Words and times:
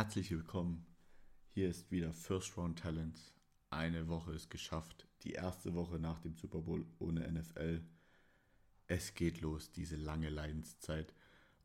Herzlich 0.00 0.30
willkommen. 0.30 0.86
Hier 1.50 1.68
ist 1.68 1.90
wieder 1.90 2.14
First 2.14 2.56
Round 2.56 2.78
Talents. 2.78 3.34
Eine 3.68 4.08
Woche 4.08 4.32
ist 4.32 4.48
geschafft. 4.48 5.06
Die 5.24 5.32
erste 5.32 5.74
Woche 5.74 5.98
nach 5.98 6.20
dem 6.20 6.34
Super 6.34 6.62
Bowl 6.62 6.86
ohne 6.98 7.30
NFL. 7.30 7.82
Es 8.86 9.12
geht 9.12 9.42
los, 9.42 9.72
diese 9.72 9.96
lange 9.96 10.30
Leidenszeit, 10.30 11.12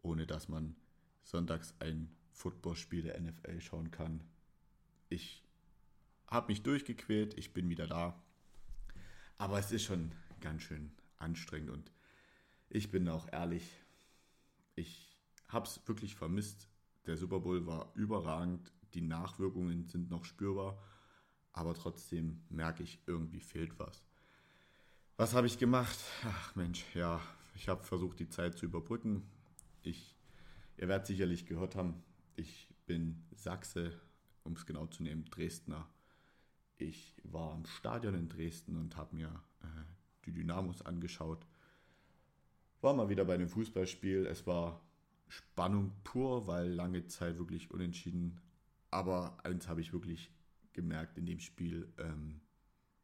ohne 0.01 0.27
dass 0.27 0.49
man 0.49 0.75
sonntags 1.23 1.75
ein 1.79 2.13
Footballspiel 2.33 3.03
der 3.03 3.21
NFL 3.21 3.61
schauen 3.61 3.89
kann. 3.89 4.21
Ich 5.07 5.41
habe 6.27 6.47
mich 6.49 6.61
durchgequält, 6.61 7.37
ich 7.37 7.53
bin 7.53 7.69
wieder 7.69 7.87
da. 7.87 8.21
Aber 9.37 9.59
es 9.59 9.71
ist 9.71 9.85
schon 9.85 10.11
ganz 10.41 10.63
schön 10.63 10.91
anstrengend 11.19 11.69
und 11.69 11.89
ich 12.67 12.91
bin 12.91 13.07
auch 13.07 13.31
ehrlich, 13.31 13.65
ich 14.75 15.15
habe 15.47 15.67
es 15.67 15.79
wirklich 15.87 16.15
vermisst. 16.15 16.67
Der 17.05 17.17
Super 17.17 17.39
Bowl 17.39 17.65
war 17.67 17.91
überragend, 17.93 18.71
die 18.93 19.01
Nachwirkungen 19.01 19.85
sind 19.85 20.09
noch 20.09 20.25
spürbar, 20.25 20.81
aber 21.53 21.73
trotzdem 21.73 22.41
merke 22.49 22.83
ich, 22.83 22.99
irgendwie 23.05 23.41
fehlt 23.41 23.77
was. 23.77 24.03
Was 25.17 25.33
habe 25.33 25.47
ich 25.47 25.59
gemacht? 25.59 25.97
Ach 26.25 26.55
Mensch, 26.55 26.83
ja, 26.95 27.21
ich 27.55 27.69
habe 27.69 27.83
versucht, 27.83 28.19
die 28.19 28.29
Zeit 28.29 28.57
zu 28.57 28.65
überbrücken. 28.65 29.23
Ich, 29.81 30.15
ihr 30.77 30.87
werdet 30.87 31.07
sicherlich 31.07 31.45
gehört 31.45 31.75
haben, 31.75 32.03
ich 32.35 32.67
bin 32.85 33.23
Sachse, 33.33 33.93
um 34.43 34.53
es 34.53 34.65
genau 34.65 34.87
zu 34.87 35.03
nehmen, 35.03 35.25
Dresdner. 35.25 35.87
Ich 36.77 37.15
war 37.23 37.55
im 37.55 37.65
Stadion 37.65 38.15
in 38.15 38.29
Dresden 38.29 38.77
und 38.77 38.97
habe 38.97 39.15
mir 39.15 39.27
äh, 39.61 39.67
die 40.25 40.33
Dynamos 40.33 40.81
angeschaut. 40.81 41.45
War 42.81 42.93
mal 42.93 43.09
wieder 43.09 43.25
bei 43.25 43.35
einem 43.35 43.47
Fußballspiel. 43.47 44.25
Es 44.25 44.45
war 44.45 44.84
Spannung 45.27 45.91
pur, 46.03 46.47
weil 46.47 46.69
lange 46.71 47.05
Zeit 47.07 47.37
wirklich 47.37 47.71
unentschieden. 47.71 48.41
Aber 48.91 49.43
eins 49.43 49.67
habe 49.67 49.81
ich 49.81 49.93
wirklich 49.93 50.31
gemerkt 50.73 51.17
in 51.17 51.25
dem 51.25 51.39
Spiel. 51.39 51.93
Ähm, 51.97 52.41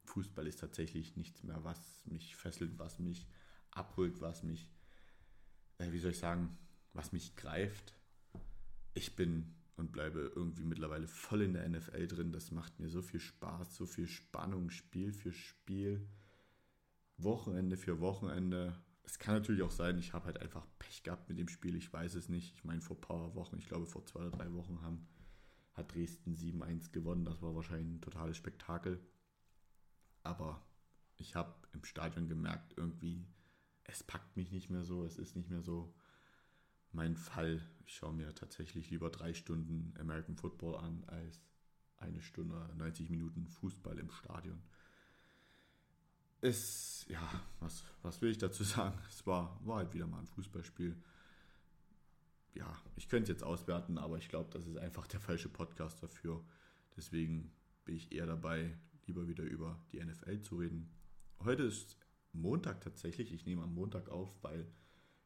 Fußball 0.06 0.48
ist 0.48 0.60
tatsächlich 0.60 1.16
nichts 1.16 1.44
mehr, 1.44 1.64
was 1.64 2.06
mich 2.06 2.36
fesselt, 2.36 2.78
was 2.78 3.00
mich 3.00 3.28
abholt, 3.72 4.22
was 4.22 4.44
mich, 4.44 4.70
äh, 5.78 5.92
wie 5.92 6.00
soll 6.00 6.12
ich 6.12 6.20
sagen, 6.20 6.58
was 6.94 7.12
mich 7.12 7.36
greift. 7.36 7.94
Ich 8.94 9.16
bin 9.16 9.56
und 9.78 9.92
bleibe 9.92 10.32
irgendwie 10.36 10.66
mittlerweile 10.66 11.08
voll 11.08 11.42
in 11.42 11.54
der 11.54 11.68
NFL 11.68 12.08
drin. 12.08 12.32
Das 12.32 12.52
macht 12.52 12.80
mir 12.80 12.90
so 12.90 13.02
viel 13.02 13.20
Spaß, 13.20 13.76
so 13.76 13.86
viel 13.86 14.08
Spannung, 14.08 14.70
Spiel 14.70 15.12
für 15.14 15.34
Spiel, 15.34 16.08
Wochenende 17.18 17.78
für 17.78 18.00
Wochenende. 18.00 18.80
Es 19.12 19.20
kann 19.20 19.36
natürlich 19.36 19.62
auch 19.62 19.72
sein, 19.72 20.00
ich 20.00 20.14
habe 20.14 20.28
halt 20.28 20.42
einfach 20.42 20.66
Pech 20.80 21.04
gehabt 21.04 21.28
mit 21.28 21.38
dem 21.38 21.50
Spiel, 21.50 21.76
ich 21.76 21.92
weiß 21.92 22.16
es 22.16 22.30
nicht. 22.30 22.54
Ich 22.56 22.64
meine, 22.64 22.80
vor 22.80 22.96
ein 22.96 23.02
paar 23.02 23.36
Wochen, 23.36 23.58
ich 23.58 23.68
glaube 23.68 23.86
vor 23.86 24.06
zwei 24.06 24.22
oder 24.22 24.32
drei 24.32 24.54
Wochen 24.54 24.82
haben, 24.84 25.06
hat 25.74 25.94
Dresden 25.94 26.34
7-1 26.34 26.94
gewonnen. 26.94 27.26
Das 27.26 27.42
war 27.42 27.54
wahrscheinlich 27.54 27.90
ein 27.90 28.00
totales 28.00 28.38
Spektakel. 28.38 29.06
Aber 30.24 30.66
ich 31.18 31.36
habe 31.36 31.54
im 31.74 31.84
Stadion 31.84 32.30
gemerkt, 32.30 32.78
irgendwie, 32.78 33.28
es 33.84 34.02
packt 34.02 34.38
mich 34.38 34.54
nicht 34.54 34.70
mehr 34.70 34.86
so, 34.86 35.04
es 35.04 35.18
ist 35.18 35.36
nicht 35.36 35.50
mehr 35.50 35.62
so 35.62 35.94
mein 36.94 37.18
Fall. 37.18 37.62
Ich 37.86 37.94
schaue 37.94 38.14
mir 38.14 38.34
tatsächlich 38.34 38.92
lieber 38.92 39.10
drei 39.10 39.34
Stunden 39.34 39.94
American 40.00 40.38
Football 40.38 40.78
an, 40.78 41.04
als 41.08 41.44
eine 41.98 42.22
Stunde, 42.22 42.74
90 42.78 43.10
Minuten 43.10 43.46
Fußball 43.46 44.00
im 44.00 44.10
Stadion. 44.10 44.64
Es, 46.42 47.06
ja, 47.08 47.22
was, 47.60 47.84
was 48.02 48.20
will 48.22 48.32
ich 48.32 48.40
dazu 48.40 48.64
sagen? 48.66 48.98
Es 49.08 49.26
war, 49.28 49.60
war 49.64 49.78
halt 49.78 49.94
wieder 49.94 50.08
mal 50.08 50.20
ein 50.20 50.28
Fußballspiel. 50.28 50.96
Ja, 52.54 52.76
ich 52.96 53.08
könnte 53.08 53.32
es 53.32 53.38
jetzt 53.38 53.44
auswerten, 53.44 53.98
aber 53.98 54.18
ich 54.18 54.28
glaube, 54.28 54.50
das 54.52 54.66
ist 54.66 54.78
einfach 54.78 55.08
der 55.08 55.20
falsche 55.20 55.50
Podcast 55.50 56.02
dafür. 56.04 56.44
Deswegen 56.98 57.52
bin 57.86 57.96
ich 57.96 58.12
eher 58.12 58.26
dabei, 58.26 58.78
lieber 59.06 59.28
wieder 59.28 59.44
über 59.44 59.80
die 59.92 60.04
NFL 60.04 60.42
zu 60.42 60.58
reden. 60.58 60.92
Heute 61.44 61.64
ist 61.64 61.96
Montag 62.34 62.82
tatsächlich. 62.82 63.32
Ich 63.32 63.46
nehme 63.46 63.64
am 63.64 63.74
Montag 63.74 64.10
auf, 64.10 64.36
weil 64.42 64.68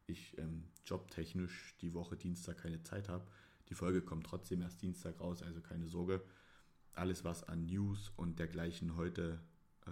ich 0.06 0.38
ähm, 0.38 0.68
jobtechnisch 0.84 1.76
die 1.80 1.94
Woche 1.94 2.16
Dienstag 2.16 2.58
keine 2.58 2.82
Zeit 2.82 3.08
habe. 3.08 3.26
Die 3.68 3.74
Folge 3.74 4.02
kommt 4.02 4.26
trotzdem 4.26 4.62
erst 4.62 4.82
Dienstag 4.82 5.20
raus, 5.20 5.42
also 5.42 5.60
keine 5.60 5.88
Sorge. 5.88 6.22
Alles, 6.92 7.24
was 7.24 7.42
an 7.42 7.66
News 7.66 8.12
und 8.16 8.38
dergleichen 8.38 8.96
heute 8.96 9.40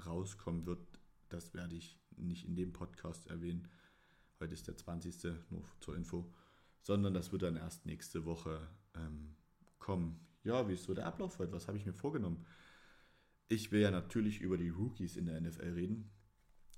rauskommen 0.06 0.66
wird, 0.66 0.80
das 1.28 1.54
werde 1.54 1.76
ich 1.76 1.98
nicht 2.16 2.46
in 2.46 2.56
dem 2.56 2.72
Podcast 2.72 3.26
erwähnen. 3.26 3.68
Heute 4.40 4.54
ist 4.54 4.68
der 4.68 4.76
20. 4.76 5.50
nur 5.50 5.64
zur 5.80 5.96
Info, 5.96 6.32
sondern 6.82 7.14
das 7.14 7.32
wird 7.32 7.42
dann 7.42 7.56
erst 7.56 7.86
nächste 7.86 8.24
Woche 8.24 8.68
ähm, 8.94 9.36
kommen. 9.78 10.20
Ja, 10.42 10.68
wie 10.68 10.74
ist 10.74 10.84
so 10.84 10.94
der 10.94 11.06
Ablauf 11.06 11.38
heute? 11.38 11.52
Was 11.52 11.68
habe 11.68 11.78
ich 11.78 11.86
mir 11.86 11.94
vorgenommen? 11.94 12.44
Ich 13.48 13.72
will 13.72 13.80
ja 13.80 13.90
natürlich 13.90 14.40
über 14.40 14.56
die 14.56 14.70
Rookies 14.70 15.16
in 15.16 15.26
der 15.26 15.40
NFL 15.40 15.72
reden. 15.72 16.10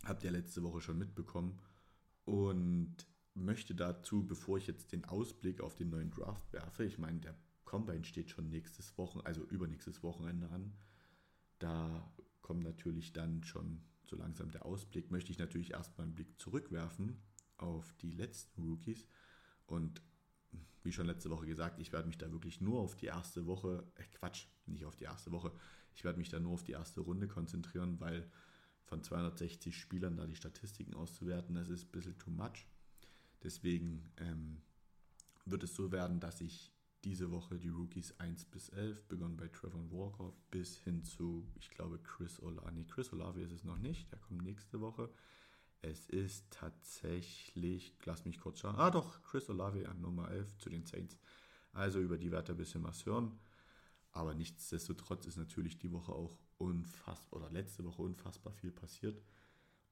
Habt 0.04 0.24
ihr 0.24 0.30
letzte 0.30 0.62
Woche 0.62 0.80
schon 0.80 0.98
mitbekommen. 0.98 1.60
Und 2.24 3.06
möchte 3.34 3.74
dazu, 3.74 4.26
bevor 4.26 4.58
ich 4.58 4.66
jetzt 4.66 4.92
den 4.92 5.04
Ausblick 5.04 5.60
auf 5.60 5.74
den 5.74 5.90
neuen 5.90 6.10
Draft 6.10 6.52
werfe, 6.52 6.84
ich 6.84 6.98
meine, 6.98 7.20
der 7.20 7.36
Combine 7.64 8.04
steht 8.04 8.30
schon 8.30 8.48
nächstes 8.48 8.96
Wochen, 8.98 9.20
also 9.20 9.42
übernächstes 9.42 10.02
Wochenende 10.02 10.48
an. 10.50 10.72
Da 11.58 12.12
kommt 12.40 12.62
natürlich 12.62 13.12
dann 13.12 13.42
schon 13.42 13.82
so 14.08 14.16
langsam 14.16 14.50
der 14.50 14.64
Ausblick, 14.64 15.10
möchte 15.10 15.32
ich 15.32 15.38
natürlich 15.38 15.72
erstmal 15.72 16.06
einen 16.06 16.14
Blick 16.14 16.38
zurückwerfen 16.40 17.20
auf 17.56 17.92
die 18.00 18.10
letzten 18.10 18.62
Rookies. 18.62 19.06
Und 19.66 20.02
wie 20.82 20.92
schon 20.92 21.06
letzte 21.06 21.30
Woche 21.30 21.46
gesagt, 21.46 21.80
ich 21.80 21.92
werde 21.92 22.06
mich 22.06 22.18
da 22.18 22.30
wirklich 22.30 22.60
nur 22.60 22.80
auf 22.80 22.96
die 22.96 23.06
erste 23.06 23.46
Woche, 23.46 23.84
äh 23.96 24.04
Quatsch, 24.18 24.46
nicht 24.66 24.84
auf 24.84 24.96
die 24.96 25.04
erste 25.04 25.32
Woche, 25.32 25.52
ich 25.94 26.04
werde 26.04 26.18
mich 26.18 26.28
da 26.28 26.38
nur 26.38 26.52
auf 26.52 26.62
die 26.62 26.72
erste 26.72 27.00
Runde 27.00 27.26
konzentrieren, 27.26 27.98
weil 28.00 28.30
von 28.84 29.02
260 29.02 29.76
Spielern 29.76 30.16
da 30.16 30.26
die 30.26 30.36
Statistiken 30.36 30.94
auszuwerten, 30.94 31.56
das 31.56 31.68
ist 31.68 31.86
ein 31.86 31.92
bisschen 31.92 32.18
too 32.18 32.30
much. 32.30 32.66
Deswegen 33.42 34.12
ähm, 34.18 34.62
wird 35.44 35.64
es 35.64 35.74
so 35.74 35.90
werden, 35.90 36.20
dass 36.20 36.40
ich 36.40 36.72
diese 37.04 37.30
Woche 37.30 37.58
die 37.58 37.68
Rookies 37.68 38.18
1 38.18 38.46
bis 38.46 38.68
11, 38.70 39.04
begonnen 39.06 39.36
bei 39.36 39.48
Trevor 39.48 39.90
Walker, 39.90 40.32
bis 40.50 40.78
hin 40.78 41.04
zu, 41.04 41.46
ich 41.54 41.70
glaube, 41.70 41.98
Chris 41.98 42.40
Olave. 42.40 42.84
Chris 42.84 43.12
Olave 43.12 43.42
ist 43.42 43.52
es 43.52 43.64
noch 43.64 43.78
nicht, 43.78 44.10
der 44.10 44.18
kommt 44.18 44.42
nächste 44.42 44.80
Woche. 44.80 45.10
Es 45.82 46.06
ist 46.06 46.50
tatsächlich, 46.50 47.94
lass 48.04 48.24
mich 48.24 48.40
kurz 48.40 48.60
schauen. 48.60 48.76
Ah, 48.76 48.90
doch, 48.90 49.22
Chris 49.22 49.48
Olave 49.48 49.88
an 49.88 50.00
Nummer 50.00 50.30
11 50.30 50.58
zu 50.58 50.70
den 50.70 50.84
Saints. 50.84 51.16
Also 51.72 52.00
über 52.00 52.18
die 52.18 52.32
Werte 52.32 52.52
ein 52.52 52.58
bisschen 52.58 52.82
was 52.82 53.06
hören. 53.06 53.38
Aber 54.10 54.34
nichtsdestotrotz 54.34 55.26
ist 55.26 55.36
natürlich 55.36 55.78
die 55.78 55.92
Woche 55.92 56.12
auch 56.12 56.38
unfassbar, 56.58 57.40
oder 57.40 57.50
letzte 57.50 57.84
Woche 57.84 58.02
unfassbar 58.02 58.52
viel 58.54 58.72
passiert. 58.72 59.22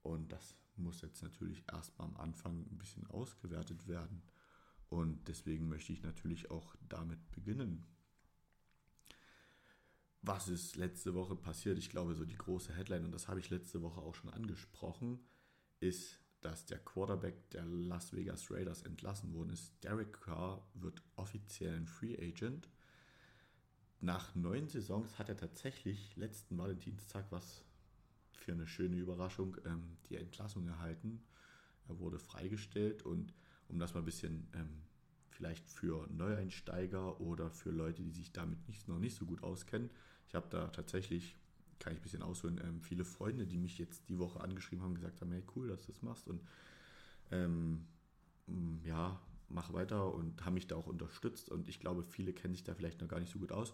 Und 0.01 0.31
das 0.31 0.55
muss 0.75 1.01
jetzt 1.01 1.21
natürlich 1.23 1.63
erstmal 1.71 2.07
am 2.07 2.17
Anfang 2.17 2.65
ein 2.71 2.77
bisschen 2.77 3.05
ausgewertet 3.07 3.87
werden. 3.87 4.21
Und 4.95 5.27
deswegen 5.27 5.67
möchte 5.67 5.91
ich 5.91 6.03
natürlich 6.03 6.49
auch 6.49 6.73
damit 6.87 7.19
beginnen. 7.31 7.85
Was 10.21 10.47
ist 10.47 10.77
letzte 10.77 11.13
Woche 11.13 11.35
passiert? 11.35 11.77
Ich 11.77 11.89
glaube, 11.89 12.15
so 12.15 12.23
die 12.23 12.37
große 12.37 12.73
Headline, 12.73 13.03
und 13.03 13.11
das 13.11 13.27
habe 13.27 13.41
ich 13.41 13.49
letzte 13.49 13.81
Woche 13.81 13.99
auch 13.99 14.15
schon 14.15 14.29
angesprochen, 14.29 15.19
ist, 15.81 16.21
dass 16.39 16.65
der 16.65 16.79
Quarterback 16.79 17.49
der 17.49 17.65
Las 17.65 18.13
Vegas 18.13 18.49
Raiders 18.49 18.83
entlassen 18.83 19.33
worden 19.33 19.49
ist. 19.49 19.73
Derek 19.83 20.13
Carr 20.13 20.65
wird 20.75 21.01
offiziell 21.17 21.75
ein 21.75 21.87
Free 21.87 22.17
Agent. 22.17 22.69
Nach 23.99 24.33
neun 24.33 24.69
Saisons 24.69 25.19
hat 25.19 25.27
er 25.27 25.35
tatsächlich 25.35 26.15
letzten 26.15 26.57
Valentinstag 26.57 27.29
was 27.33 27.65
für 28.37 28.53
eine 28.53 28.67
schöne 28.67 28.95
Überraschung 28.95 29.57
ähm, 29.65 29.97
die 30.07 30.15
Entlassung 30.15 30.65
erhalten. 30.69 31.21
Er 31.89 31.99
wurde 31.99 32.17
freigestellt 32.17 33.03
und 33.03 33.33
um 33.69 33.79
das 33.79 33.93
mal 33.93 34.01
ein 34.01 34.05
bisschen 34.05 34.47
ähm, 34.53 34.69
vielleicht 35.29 35.67
für 35.69 36.07
Neueinsteiger 36.11 37.19
oder 37.19 37.51
für 37.51 37.71
Leute, 37.71 38.03
die 38.03 38.11
sich 38.11 38.31
damit 38.31 38.67
nicht, 38.67 38.87
noch 38.87 38.99
nicht 38.99 39.15
so 39.15 39.25
gut 39.25 39.43
auskennen. 39.43 39.89
Ich 40.27 40.35
habe 40.35 40.47
da 40.49 40.67
tatsächlich, 40.67 41.35
kann 41.79 41.93
ich 41.93 41.99
ein 41.99 42.03
bisschen 42.03 42.21
ausholen, 42.21 42.59
ähm, 42.63 42.81
viele 42.81 43.03
Freunde, 43.03 43.45
die 43.45 43.57
mich 43.57 43.77
jetzt 43.77 44.09
die 44.09 44.17
Woche 44.17 44.39
angeschrieben 44.39 44.83
haben, 44.83 44.95
gesagt 44.95 45.21
haben, 45.21 45.31
hey 45.31 45.43
cool, 45.55 45.67
dass 45.67 45.85
du 45.85 45.91
das 45.91 46.01
machst 46.01 46.27
und 46.27 46.41
ähm, 47.31 47.85
ja, 48.83 49.19
mach 49.49 49.73
weiter 49.73 50.13
und 50.13 50.45
haben 50.45 50.53
mich 50.53 50.67
da 50.67 50.75
auch 50.75 50.87
unterstützt 50.87 51.49
und 51.49 51.67
ich 51.67 51.79
glaube, 51.79 52.03
viele 52.03 52.33
kennen 52.33 52.53
sich 52.53 52.63
da 52.63 52.73
vielleicht 52.73 53.01
noch 53.01 53.07
gar 53.07 53.19
nicht 53.19 53.31
so 53.31 53.39
gut 53.39 53.51
aus. 53.51 53.73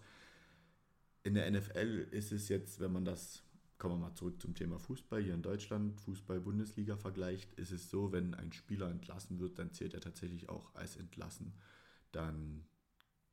In 1.22 1.34
der 1.34 1.50
NFL 1.50 2.08
ist 2.10 2.32
es 2.32 2.48
jetzt, 2.48 2.80
wenn 2.80 2.92
man 2.92 3.04
das 3.04 3.42
kommen 3.82 3.96
wir 3.96 4.10
mal 4.10 4.14
zurück 4.14 4.40
zum 4.40 4.54
Thema 4.54 4.78
Fußball. 4.78 5.20
Hier 5.20 5.34
in 5.34 5.42
Deutschland, 5.42 6.00
Fußball-Bundesliga 6.02 6.96
vergleicht, 6.96 7.52
ist 7.54 7.72
es 7.72 7.90
so, 7.90 8.12
wenn 8.12 8.32
ein 8.32 8.52
Spieler 8.52 8.88
entlassen 8.88 9.40
wird, 9.40 9.58
dann 9.58 9.72
zählt 9.72 9.92
er 9.92 10.00
tatsächlich 10.00 10.48
auch 10.48 10.72
als 10.76 10.94
entlassen. 10.94 11.52
Dann 12.12 12.64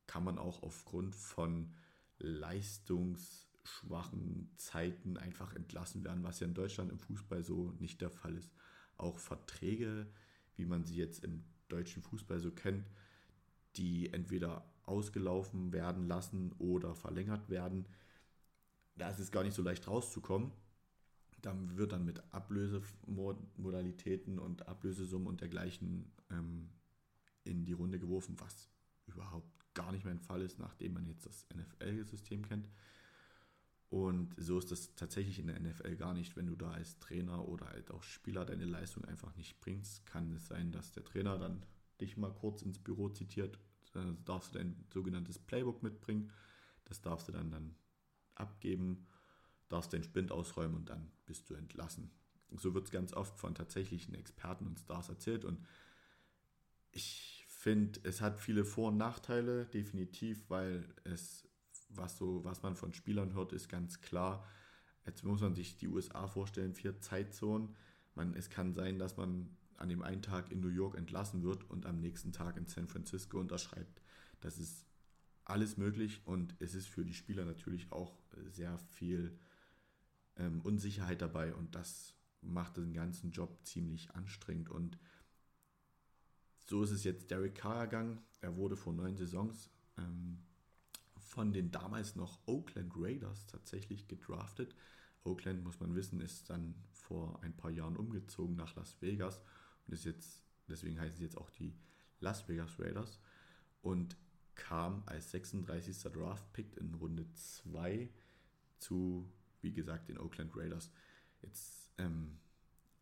kann 0.07 0.24
man 0.24 0.40
auch 0.40 0.63
aufgrund 0.63 1.13
von 1.13 1.75
leistungsschwachen 2.18 4.50
Zeiten 4.56 5.18
einfach 5.18 5.54
entlassen 5.54 6.04
werden, 6.04 6.24
was 6.24 6.40
ja 6.40 6.48
in 6.48 6.56
Deutschland 6.56 6.92
im 6.92 6.98
Fußball 6.98 7.44
so 7.44 7.75
nicht 7.78 8.02
der 8.02 8.10
Fall 8.10 8.36
ist. 8.36 8.52
Auch 8.98 9.19
Verträge, 9.19 10.07
wie 10.56 10.66
man 10.66 10.84
sie 10.84 10.95
jetzt 10.95 11.24
im 11.24 11.44
deutschen 11.68 12.02
Fußball 12.02 12.40
so 12.40 12.50
kennt, 12.50 12.90
die 13.75 14.12
entweder 14.12 14.66
ausgelaufen 14.88 15.74
werden 15.74 16.07
lassen 16.07 16.54
oder 16.57 16.95
verlängert 16.95 17.52
werden. 17.52 17.86
Da 19.00 19.10
ist 19.10 19.19
es 19.19 19.31
gar 19.31 19.44
nicht 19.44 19.56
so 19.56 19.63
leicht 19.63 19.88
rauszukommen. 19.88 20.51
Dann 21.42 21.78
wird 21.78 21.94
dann 21.94 22.04
mit 22.04 22.22
Ablösemodalitäten 22.34 24.40
und 24.40 24.68
Ablösesummen 24.68 25.28
und 25.28 25.40
dergleichen 25.40 26.12
ähm, 26.30 26.69
in 27.46 27.63
die 27.63 27.74
Runde 27.74 27.98
geworfen, 27.98 28.36
was 28.40 28.69
überhaupt 29.07 29.74
gar 29.74 29.94
nicht 29.94 30.04
mein 30.04 30.19
Fall 30.19 30.42
ist, 30.42 30.60
nachdem 30.60 30.94
man 30.94 31.06
jetzt 31.06 31.25
das 31.25 31.48
NFL-System 31.56 32.46
kennt. 32.46 32.68
Und 33.88 34.36
so 34.38 34.60
ist 34.60 34.69
das 34.69 34.94
tatsächlich 34.96 35.40
in 35.40 35.48
der 35.48 35.60
NFL 35.60 35.95
gar 35.95 36.13
nicht. 36.13 36.36
Wenn 36.36 36.48
du 36.48 36.56
da 36.56 36.72
als 36.72 37.00
Trainer 37.00 37.48
oder 37.48 37.68
halt 37.68 37.92
auch 37.92 38.04
Spieler 38.04 38.45
deine 38.45 38.66
Leistung 38.66 39.06
einfach 39.06 39.36
nicht 39.38 39.62
bringst, 39.62 40.06
kann 40.06 40.34
es 40.34 40.48
sein, 40.48 40.74
dass 40.74 40.92
der 40.92 41.06
Trainer 41.06 41.40
dann 41.40 41.63
dich 42.02 42.18
mal 42.18 42.34
kurz 42.34 42.63
ins 42.63 42.80
Büro 42.80 43.07
zitiert. 43.07 43.57
Da 43.94 44.04
darfst 44.25 44.54
du 44.54 44.60
dein 44.60 44.75
sogenanntes 44.94 45.40
Playbook 45.40 45.81
mitbringen. 45.81 46.31
Das 46.84 47.02
darfst 47.02 47.30
du 47.30 47.31
dann, 47.31 47.50
dann 47.50 47.75
abgeben, 48.39 49.07
darfst 49.68 49.94
deinen 49.94 50.03
Spind 50.03 50.31
ausräumen 50.31 50.75
und 50.75 50.89
dann 50.89 51.12
bist 51.25 51.50
du 51.50 51.53
entlassen. 51.53 52.12
So 52.57 52.74
wird 52.74 52.86
es 52.86 52.91
ganz 52.91 53.13
oft 53.13 53.38
von 53.38 53.53
tatsächlichen 53.53 54.15
Experten 54.15 54.65
und 54.65 54.80
Stars 54.80 55.09
erzählt. 55.09 55.45
Und 55.45 55.59
ich 56.91 57.45
finde, 57.47 58.00
es 58.03 58.21
hat 58.21 58.39
viele 58.39 58.65
Vor- 58.65 58.89
und 58.89 58.97
Nachteile, 58.97 59.65
definitiv, 59.65 60.50
weil 60.50 60.83
es 61.03 61.47
was, 61.89 62.18
so, 62.18 62.44
was 62.44 62.63
man 62.63 62.75
von 62.75 62.94
Spielern 62.94 63.33
hört, 63.33 63.53
ist 63.53 63.69
ganz 63.69 64.01
klar. 64.01 64.45
Jetzt 65.06 65.24
muss 65.24 65.42
man 65.42 65.56
sich 65.56 65.77
die 65.77 65.88
USA 65.88 66.27
vorstellen, 66.27 66.74
vier 66.74 67.00
Zeitzonen. 67.01 67.75
Man, 68.15 68.33
es 68.35 68.50
kann 68.50 68.74
sein, 68.74 69.00
dass 69.00 69.18
man 69.18 69.56
an 69.77 69.89
dem 69.89 70.01
einen 70.01 70.21
Tag 70.21 70.51
in 70.51 70.59
New 70.59 70.69
York 70.69 70.95
entlassen 70.95 71.44
wird 71.44 71.69
und 71.69 71.85
am 71.85 72.00
nächsten 72.00 72.31
Tag 72.31 72.57
in 72.57 72.68
San 72.68 72.88
Francisco 72.88 73.39
unterschreibt. 73.39 74.01
Das 74.42 74.57
ist 74.57 74.85
alles 75.45 75.77
möglich 75.77 76.21
und 76.25 76.56
es 76.59 76.75
ist 76.75 76.88
für 76.88 77.06
die 77.06 77.13
Spieler 77.13 77.45
natürlich 77.45 77.92
auch 77.92 78.19
sehr 78.52 78.78
viel 78.78 79.38
ähm, 80.38 80.62
Unsicherheit 80.62 81.22
dabei 81.22 81.54
und 81.54 81.76
das 81.76 82.14
macht 82.42 82.78
den 82.78 82.94
ganzen 82.94 83.31
Job 83.31 83.60
ziemlich 83.64 84.12
anstrengend 84.12 84.70
und 84.70 84.98
so 86.66 86.84
ist 86.84 86.92
es 86.92 87.04
jetzt 87.04 87.31
Derek 87.31 87.56
Carr 87.56 87.78
ergangen. 87.78 88.22
Er 88.42 88.56
wurde 88.56 88.78
vor 88.78 88.94
neun 88.94 89.18
Saisons 89.18 89.72
ähm, 89.98 90.38
von 91.18 91.52
den 91.52 91.72
damals 91.72 92.16
noch 92.16 92.40
Oakland 92.46 92.94
Raiders 92.96 93.48
tatsächlich 93.48 94.08
gedraftet. 94.08 94.76
Oakland, 95.24 95.64
muss 95.64 95.80
man 95.80 95.96
wissen, 95.96 96.22
ist 96.22 96.50
dann 96.50 96.76
vor 96.92 97.42
ein 97.44 97.56
paar 97.56 97.72
Jahren 97.72 97.98
umgezogen 97.98 98.56
nach 98.56 98.76
Las 98.76 99.02
Vegas 99.02 99.42
und 99.88 99.94
ist 99.94 100.06
jetzt, 100.06 100.44
deswegen 100.68 101.00
heißen 101.00 101.18
sie 101.18 101.24
jetzt 101.24 101.38
auch 101.38 101.50
die 101.50 101.76
Las 102.20 102.48
Vegas 102.48 102.80
Raiders 102.80 103.20
und 103.81 104.16
kam 104.59 105.03
als 105.06 105.31
36. 105.31 106.11
Draft-Pick 106.11 106.77
in 106.77 106.94
Runde 106.94 107.25
2 107.33 108.09
zu, 108.77 109.31
wie 109.61 109.71
gesagt, 109.71 110.09
den 110.09 110.19
Oakland 110.19 110.56
Raiders. 110.56 110.91
Jetzt 111.41 111.91
ähm, 111.97 112.38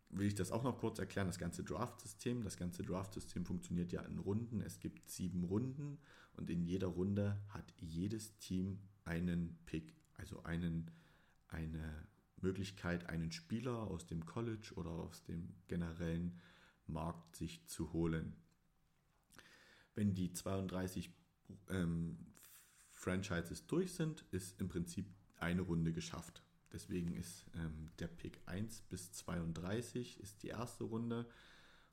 will 0.10 0.28
ich 0.28 0.36
das 0.36 0.52
auch 0.52 0.64
noch 0.64 0.78
kurz 0.78 1.00
erklären, 1.00 1.28
das 1.28 1.40
ganze 1.40 1.64
Draft-System. 1.64 2.44
Das 2.44 2.58
ganze 2.58 2.84
Draft-System 2.84 3.46
funktioniert 3.46 3.92
ja 3.92 4.02
in 4.04 4.20
Runden. 4.20 4.62
Es 4.62 4.80
gibt 4.80 5.10
sieben 5.10 5.44
Runden 5.44 5.98
und 6.34 6.50
in 6.50 6.64
jeder 6.64 6.88
Runde 6.88 7.42
hat 7.50 7.74
jedes 7.80 8.38
Team 8.38 8.80
einen 9.04 9.58
Pick, 9.66 9.96
also 10.14 10.44
einen, 10.44 10.92
eine 11.48 12.08
Möglichkeit, 12.40 13.10
einen 13.10 13.32
Spieler 13.32 13.88
aus 13.88 14.06
dem 14.06 14.26
College 14.26 14.74
oder 14.76 14.92
aus 14.92 15.24
dem 15.24 15.56
generellen 15.68 16.40
Markt 16.86 17.36
sich 17.36 17.66
zu 17.66 17.92
holen. 17.94 18.36
Wenn 19.96 20.14
die 20.14 20.32
32 20.32 21.12
ähm, 21.70 22.18
Franchises 22.94 23.68
durch 23.68 23.94
sind, 23.94 24.26
ist 24.32 24.60
im 24.60 24.70
Prinzip 24.70 25.08
eine 25.38 25.62
Runde 25.62 25.94
geschafft. 25.94 26.44
Deswegen 26.72 27.14
ist 27.14 27.46
ähm, 27.56 27.90
der 28.00 28.08
Pick 28.08 28.42
1 28.46 28.82
bis 28.90 29.12
32 29.14 30.20
ist 30.20 30.44
die 30.44 30.50
erste 30.50 30.84
Runde 30.84 31.28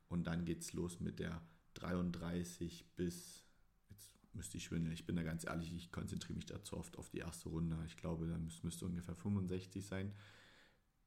und 0.09 0.27
dann 0.27 0.45
geht 0.45 0.63
es 0.63 0.73
los 0.73 1.01
mit 1.01 1.19
der 1.19 1.41
33 1.75 2.87
bis, 2.97 3.47
jetzt 3.91 4.13
müsste 4.33 4.57
ich 4.57 4.65
schwindeln, 4.65 4.93
ich 4.93 5.07
bin 5.07 5.17
da 5.17 5.23
ganz 5.23 5.45
ehrlich, 5.45 5.73
ich 5.75 5.93
konzentriere 5.93 6.35
mich 6.35 6.47
da 6.47 6.63
zu 6.63 6.77
oft 6.77 6.97
auf 6.99 7.09
die 7.09 7.19
erste 7.19 7.49
Runde. 7.49 7.79
Ich 7.87 7.97
glaube, 7.97 8.27
da 8.27 8.39
müsste, 8.63 8.87
ungefähr 8.87 9.15
65 9.15 9.85
sein, 9.85 10.13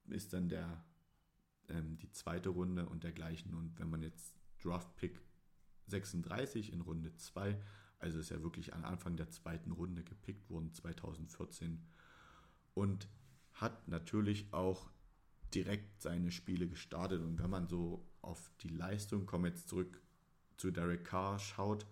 ist 0.10 0.34
dann 0.34 0.48
der, 0.48 0.86
ähm, 1.70 1.98
die 1.98 2.12
zweite 2.12 2.50
Runde 2.50 2.88
und 2.88 3.04
dergleichen. 3.04 3.54
Und 3.54 3.78
wenn 3.80 3.90
man 3.90 4.02
jetzt 4.02 4.36
Draft 4.64 4.96
Pick 4.96 5.22
36 5.88 6.72
in 6.72 6.82
Runde 6.82 7.16
2, 7.16 7.60
also 8.00 8.20
ist 8.20 8.30
ja 8.30 8.42
wirklich 8.44 8.74
am 8.74 8.86
Anfang 8.86 9.18
der 9.18 9.30
zweiten 9.30 9.72
Runde 9.72 10.04
gepickt 10.04 10.50
worden, 10.50 10.74
2014. 10.74 11.82
Und 12.74 13.08
hat 13.54 13.88
natürlich 13.88 14.54
auch 14.54 14.90
direkt 15.54 16.02
seine 16.02 16.32
Spiele 16.32 16.68
gestartet. 16.68 17.22
Und 17.22 17.42
wenn 17.42 17.50
man 17.50 17.68
so 17.68 18.06
auf 18.22 18.52
die 18.62 18.70
Leistung, 18.70 19.26
kommen 19.26 19.46
jetzt 19.46 19.68
zurück 19.68 20.02
zu 20.58 20.72
Derek 20.72 21.06
Carr, 21.06 21.40
schaut, 21.40 21.86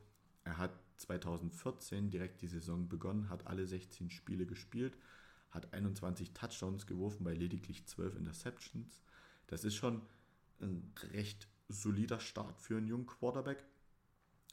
er 0.44 0.58
hat 0.58 0.72
2014 0.98 2.12
direkt 2.12 2.42
die 2.42 2.48
Saison 2.48 2.88
begonnen, 2.88 3.30
hat 3.30 3.48
alle 3.48 3.66
16 3.66 4.10
Spiele 4.10 4.46
gespielt, 4.46 4.98
hat 5.52 5.74
21 5.74 6.34
Touchdowns 6.34 6.86
geworfen 6.86 7.24
bei 7.24 7.34
lediglich 7.34 7.86
12 7.86 8.18
Interceptions. 8.18 9.02
Das 9.48 9.64
ist 9.64 9.76
schon 9.76 10.02
ein 10.62 10.94
recht 11.14 11.48
solider 11.68 12.20
Start 12.20 12.60
für 12.60 12.78
einen 12.78 12.88
jungen 12.88 13.06
Quarterback. 13.06 13.64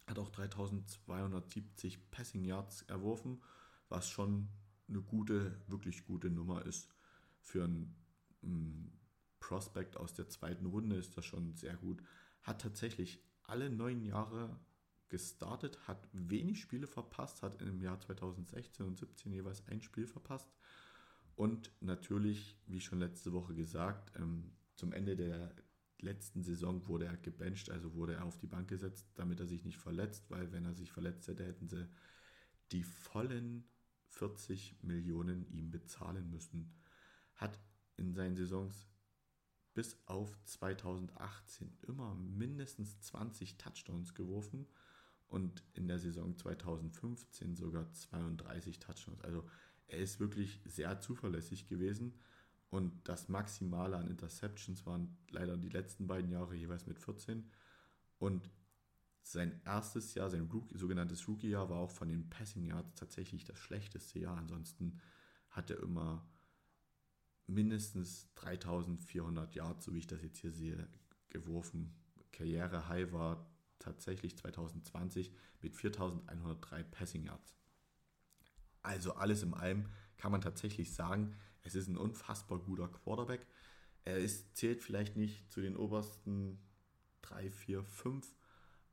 Hat 0.07 0.19
auch 0.19 0.31
3270 0.31 2.11
Passing 2.11 2.45
Yards 2.45 2.83
erworfen, 2.83 3.43
was 3.89 4.09
schon 4.09 4.49
eine 4.89 5.01
gute, 5.01 5.61
wirklich 5.69 6.05
gute 6.05 6.31
Nummer 6.31 6.65
ist 6.67 6.89
für 7.43 7.65
einen 7.65 7.95
mm, 8.43 8.89
Prospect 9.41 9.97
aus 9.97 10.15
der 10.15 10.29
zweiten 10.29 10.67
Runde 10.67 10.97
ist 10.97 11.17
das 11.17 11.25
schon 11.27 11.55
sehr 11.55 11.77
gut. 11.77 12.03
Hat 12.43 12.61
tatsächlich 12.61 13.21
alle 13.43 13.69
neun 13.69 14.03
Jahre 14.03 14.59
gestartet, 15.09 15.87
hat 15.87 16.09
wenig 16.13 16.61
Spiele 16.61 16.87
verpasst, 16.87 17.43
hat 17.43 17.61
im 17.61 17.83
Jahr 17.83 18.01
2016 18.01 18.87
und 18.87 18.99
2017 18.99 19.33
jeweils 19.33 19.67
ein 19.67 19.83
Spiel 19.83 20.07
verpasst. 20.07 20.49
Und 21.35 21.71
natürlich, 21.81 22.57
wie 22.67 22.81
schon 22.81 23.01
letzte 23.01 23.33
Woche 23.33 23.55
gesagt, 23.55 24.13
ähm, 24.17 24.53
zum 24.77 24.93
Ende 24.93 25.17
der 25.17 25.55
letzten 26.03 26.43
Saison 26.43 26.87
wurde 26.89 27.07
er 27.07 27.17
gebencht, 27.17 27.71
also 27.71 27.95
wurde 27.95 28.15
er 28.15 28.25
auf 28.25 28.39
die 28.39 28.47
Bank 28.47 28.69
gesetzt, 28.69 29.07
damit 29.15 29.41
er 29.41 29.47
sich 29.47 29.65
nicht 29.65 29.79
verletzt, 29.79 30.31
weil 30.31 30.53
wenn 30.53 30.65
er 30.65 30.75
sich 30.75 30.93
verletzt 30.93 31.29
hätte, 31.29 31.45
hätten 31.45 31.69
sie 31.69 31.89
die 32.73 32.83
vollen 32.83 33.65
40 34.09 34.83
Millionen 34.83 35.47
ihm 35.51 35.71
bezahlen 35.71 36.31
müssen 36.31 36.75
hat 37.35 37.59
in 37.97 38.15
seinen 38.15 38.37
Saisons 38.37 38.87
bis 39.75 39.97
auf 40.07 40.37
2018 40.45 41.79
immer 41.89 42.15
mindestens 42.15 43.01
20 43.01 43.57
Touchdowns 43.57 44.15
geworfen 44.15 44.67
und 45.29 45.63
in 45.73 45.89
der 45.89 45.99
Saison 45.99 46.37
2015 46.37 47.57
sogar 47.57 47.91
32 47.91 48.81
Touchdowns. 48.81 49.23
Also 49.23 49.49
er 49.87 49.99
ist 49.99 50.21
wirklich 50.21 50.61
sehr 50.65 51.01
zuverlässig 51.01 51.67
gewesen 51.67 52.15
und 52.73 53.07
das 53.07 53.29
Maximale 53.29 53.99
an 53.99 54.09
Interceptions 54.09 54.87
waren 54.87 55.15
leider 55.29 55.59
die 55.59 55.69
letzten 55.69 56.07
beiden 56.07 56.31
Jahre 56.31 56.55
jeweils 56.55 56.87
mit 56.87 56.99
14 56.99 57.45
und 58.19 58.51
sein 59.23 59.61
erstes 59.67 60.15
Jahr, 60.15 60.31
sein 60.31 60.49
Rookie, 60.51 60.79
sogenanntes 60.79 61.29
Rookie-Jahr, 61.29 61.69
war 61.69 61.77
auch 61.77 61.91
von 61.91 62.09
den 62.09 62.31
Passing 62.31 62.65
Yards 62.65 62.95
tatsächlich 62.95 63.45
das 63.45 63.59
schlechteste 63.59 64.21
Jahr. 64.21 64.39
Ansonsten 64.39 64.99
hat 65.51 65.71
er 65.71 65.81
immer 65.81 66.27
mindestens 67.47 68.33
3400 68.37 69.55
Yards, 69.55 69.85
so 69.85 69.93
wie 69.93 69.99
ich 69.99 70.07
das 70.07 70.23
jetzt 70.23 70.39
hier 70.39 70.53
sehe, 70.53 70.89
geworfen. 71.29 71.95
Karriere-High 72.33 73.13
war 73.13 73.47
tatsächlich 73.81 74.39
2020 74.39 75.31
mit 75.61 75.77
4103 75.77 76.85
Passing 76.85 77.25
Yards. 77.25 77.55
Also 78.81 79.15
alles 79.15 79.43
in 79.43 79.53
allem 79.53 79.91
kann 80.17 80.33
man 80.33 80.41
tatsächlich 80.41 80.95
sagen, 80.95 81.37
es 81.63 81.75
ist 81.75 81.89
ein 81.89 81.97
unfassbar 81.97 82.59
guter 82.59 82.89
Quarterback. 82.89 83.47
Er 84.05 84.19
ist, 84.19 84.57
zählt 84.57 84.83
vielleicht 84.83 85.17
nicht 85.17 85.51
zu 85.51 85.61
den 85.61 85.77
obersten 85.77 86.59
3, 87.23 87.51
4, 87.51 87.85
5, 87.85 88.35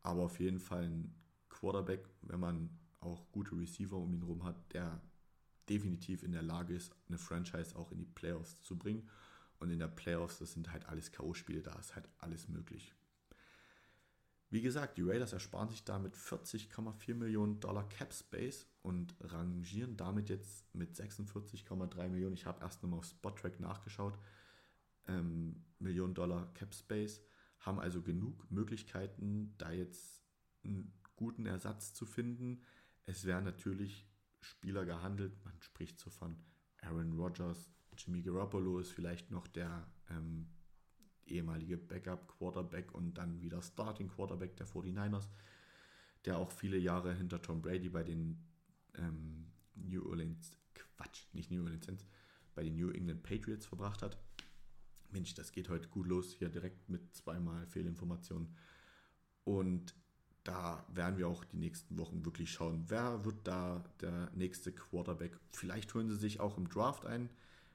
aber 0.01 0.23
auf 0.23 0.39
jeden 0.39 0.59
Fall 0.59 0.83
ein 0.83 1.15
Quarterback, 1.49 2.07
wenn 2.21 2.39
man 2.39 2.69
auch 2.99 3.31
gute 3.31 3.57
Receiver 3.57 3.97
um 3.97 4.13
ihn 4.13 4.21
herum 4.21 4.43
hat, 4.43 4.73
der 4.73 5.01
definitiv 5.69 6.23
in 6.23 6.31
der 6.31 6.41
Lage 6.41 6.75
ist, 6.75 6.95
eine 7.07 7.17
Franchise 7.17 7.75
auch 7.75 7.91
in 7.91 7.99
die 7.99 8.05
Playoffs 8.05 8.61
zu 8.61 8.77
bringen. 8.77 9.09
Und 9.59 9.71
in 9.71 9.79
der 9.79 9.87
Playoffs, 9.87 10.39
das 10.39 10.53
sind 10.53 10.71
halt 10.71 10.85
alles 10.85 11.11
K.O.-Spiele, 11.11 11.61
da 11.61 11.73
ist 11.73 11.95
halt 11.95 12.07
alles 12.19 12.47
möglich. 12.47 12.93
Wie 14.51 14.61
gesagt, 14.61 14.97
die 14.97 15.03
Raiders 15.03 15.33
ersparen 15.33 15.69
sich 15.69 15.83
damit 15.83 16.15
40,4 16.15 17.13
Millionen 17.13 17.59
Dollar 17.59 17.87
Cap 17.87 18.13
Space 18.13 18.67
und 18.81 19.15
rangieren 19.21 19.95
damit 19.95 20.29
jetzt 20.29 20.73
mit 20.73 20.95
46,3 20.95 22.09
Millionen. 22.09 22.33
Ich 22.33 22.45
habe 22.45 22.61
erst 22.61 22.81
nochmal 22.81 22.99
auf 22.99 23.05
Spottrack 23.05 23.59
nachgeschaut. 23.59 24.17
Ähm, 25.07 25.63
Millionen 25.77 26.15
Dollar 26.15 26.51
Cap 26.53 26.73
Space, 26.73 27.21
haben 27.59 27.79
also 27.79 28.01
genug 28.01 28.49
Möglichkeiten, 28.49 29.53
da 29.57 29.71
jetzt 29.71 30.23
einen 30.63 30.93
guten 31.15 31.45
Ersatz 31.45 31.93
zu 31.93 32.05
finden. 32.05 32.61
Es 33.05 33.25
werden 33.25 33.45
natürlich 33.45 34.07
Spieler 34.41 34.85
gehandelt. 34.85 35.33
Man 35.45 35.61
spricht 35.61 35.99
so 35.99 36.09
von 36.09 36.37
Aaron 36.81 37.13
Rodgers, 37.19 37.69
Jimmy 37.97 38.21
Garoppolo 38.21 38.79
ist 38.79 38.91
vielleicht 38.91 39.29
noch 39.29 39.47
der 39.47 39.85
ähm, 40.09 40.47
ehemalige 41.31 41.77
Backup-Quarterback 41.77 42.93
und 42.93 43.17
dann 43.17 43.41
wieder 43.41 43.61
Starting-Quarterback 43.61 44.55
der 44.57 44.67
49ers, 44.67 45.27
der 46.25 46.37
auch 46.37 46.51
viele 46.51 46.77
Jahre 46.77 47.13
hinter 47.13 47.41
Tom 47.41 47.61
Brady 47.61 47.89
bei 47.89 48.03
den 48.03 48.43
ähm, 48.95 49.47
New 49.75 50.07
Orleans, 50.09 50.57
Quatsch, 50.73 51.25
nicht 51.33 51.51
New 51.51 51.63
Orleans 51.63 52.05
bei 52.55 52.63
den 52.63 52.75
New 52.75 52.89
England 52.89 53.23
Patriots 53.23 53.65
verbracht 53.65 54.01
hat. 54.01 54.17
Mensch, 55.11 55.33
das 55.33 55.51
geht 55.51 55.69
heute 55.69 55.87
gut 55.87 56.07
los, 56.07 56.33
hier 56.33 56.49
direkt 56.49 56.89
mit 56.89 57.15
zweimal 57.15 57.65
Fehlinformationen. 57.67 58.55
Und 59.43 59.95
da 60.43 60.85
werden 60.89 61.17
wir 61.17 61.27
auch 61.27 61.43
die 61.43 61.57
nächsten 61.57 61.97
Wochen 61.97 62.25
wirklich 62.25 62.51
schauen, 62.51 62.85
wer 62.87 63.25
wird 63.25 63.47
da 63.47 63.83
der 64.01 64.29
nächste 64.35 64.71
Quarterback. 64.71 65.37
Vielleicht 65.51 65.93
holen 65.93 66.09
sie 66.09 66.17
sich 66.17 66.39
auch 66.39 66.57
im 66.57 66.69
Draft 66.69 67.05
ein, 67.05 67.29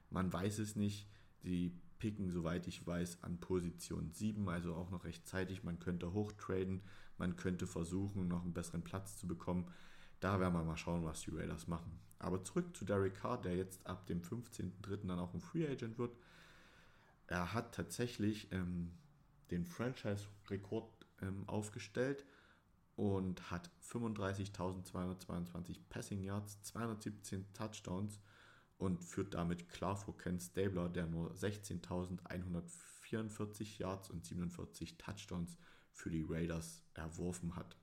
man 0.09 0.31
weiß 0.31 0.59
es 0.59 0.75
nicht. 0.75 1.07
Sie 1.39 1.73
picken, 1.99 2.29
soweit 2.29 2.67
ich 2.67 2.85
weiß, 2.85 3.23
an 3.23 3.39
Position 3.39 4.11
7, 4.11 4.47
also 4.49 4.75
auch 4.75 4.89
noch 4.89 5.05
rechtzeitig. 5.05 5.63
Man 5.63 5.79
könnte 5.79 6.13
hochtraden, 6.13 6.81
man 7.17 7.35
könnte 7.35 7.67
versuchen, 7.67 8.27
noch 8.27 8.43
einen 8.43 8.53
besseren 8.53 8.83
Platz 8.83 9.17
zu 9.17 9.27
bekommen. 9.27 9.71
Da 10.19 10.39
werden 10.39 10.53
wir 10.53 10.63
mal 10.63 10.77
schauen, 10.77 11.03
was 11.03 11.21
die 11.21 11.31
Raiders 11.31 11.67
machen. 11.67 11.99
Aber 12.19 12.43
zurück 12.43 12.75
zu 12.75 12.85
Derek 12.85 13.15
Carr, 13.15 13.41
der 13.41 13.55
jetzt 13.55 13.85
ab 13.85 14.07
dem 14.07 14.21
15.03. 14.21 15.07
dann 15.07 15.19
auch 15.19 15.33
ein 15.33 15.41
Free 15.41 15.67
Agent 15.67 15.97
wird. 15.97 16.15
Er 17.27 17.53
hat 17.53 17.75
tatsächlich 17.75 18.51
ähm, 18.51 18.91
den 19.51 19.65
Franchise-Rekord 19.65 21.05
ähm, 21.21 21.43
aufgestellt 21.47 22.25
und 22.95 23.51
hat 23.51 23.69
35.222 23.91 25.79
Passing 25.89 26.21
Yards, 26.21 26.61
217 26.63 27.45
Touchdowns 27.53 28.19
und 28.77 29.03
führt 29.03 29.33
damit 29.33 29.69
klar 29.69 29.95
vor 29.95 30.17
Ken 30.17 30.39
Stabler, 30.39 30.89
der 30.89 31.07
nur 31.07 31.33
16.144 31.33 33.79
Yards 33.79 34.09
und 34.09 34.25
47 34.25 34.97
Touchdowns 34.97 35.57
für 35.91 36.09
die 36.09 36.25
Raiders 36.27 36.83
erworfen 36.93 37.55
hat. 37.55 37.77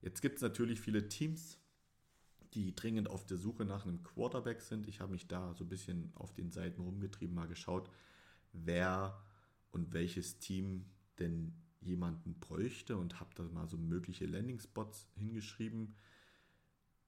Jetzt 0.00 0.22
gibt 0.22 0.36
es 0.36 0.42
natürlich 0.42 0.80
viele 0.80 1.08
Teams, 1.08 1.58
die 2.54 2.74
dringend 2.74 3.10
auf 3.10 3.26
der 3.26 3.36
Suche 3.36 3.64
nach 3.64 3.84
einem 3.84 4.02
Quarterback 4.02 4.60
sind. 4.60 4.88
Ich 4.88 5.00
habe 5.00 5.12
mich 5.12 5.28
da 5.28 5.54
so 5.54 5.64
ein 5.64 5.68
bisschen 5.68 6.12
auf 6.14 6.32
den 6.32 6.50
Seiten 6.50 6.80
rumgetrieben, 6.80 7.34
mal 7.34 7.48
geschaut, 7.48 7.90
wer 8.52 9.22
und 9.70 9.92
welches 9.92 10.38
Team 10.38 10.86
denn 11.18 11.52
jemanden 11.80 12.38
bräuchte 12.38 12.96
und 12.96 13.20
habe 13.20 13.30
da 13.34 13.42
mal 13.44 13.68
so 13.68 13.76
mögliche 13.76 14.26
Landing-Spots 14.26 15.08
hingeschrieben. 15.14 15.94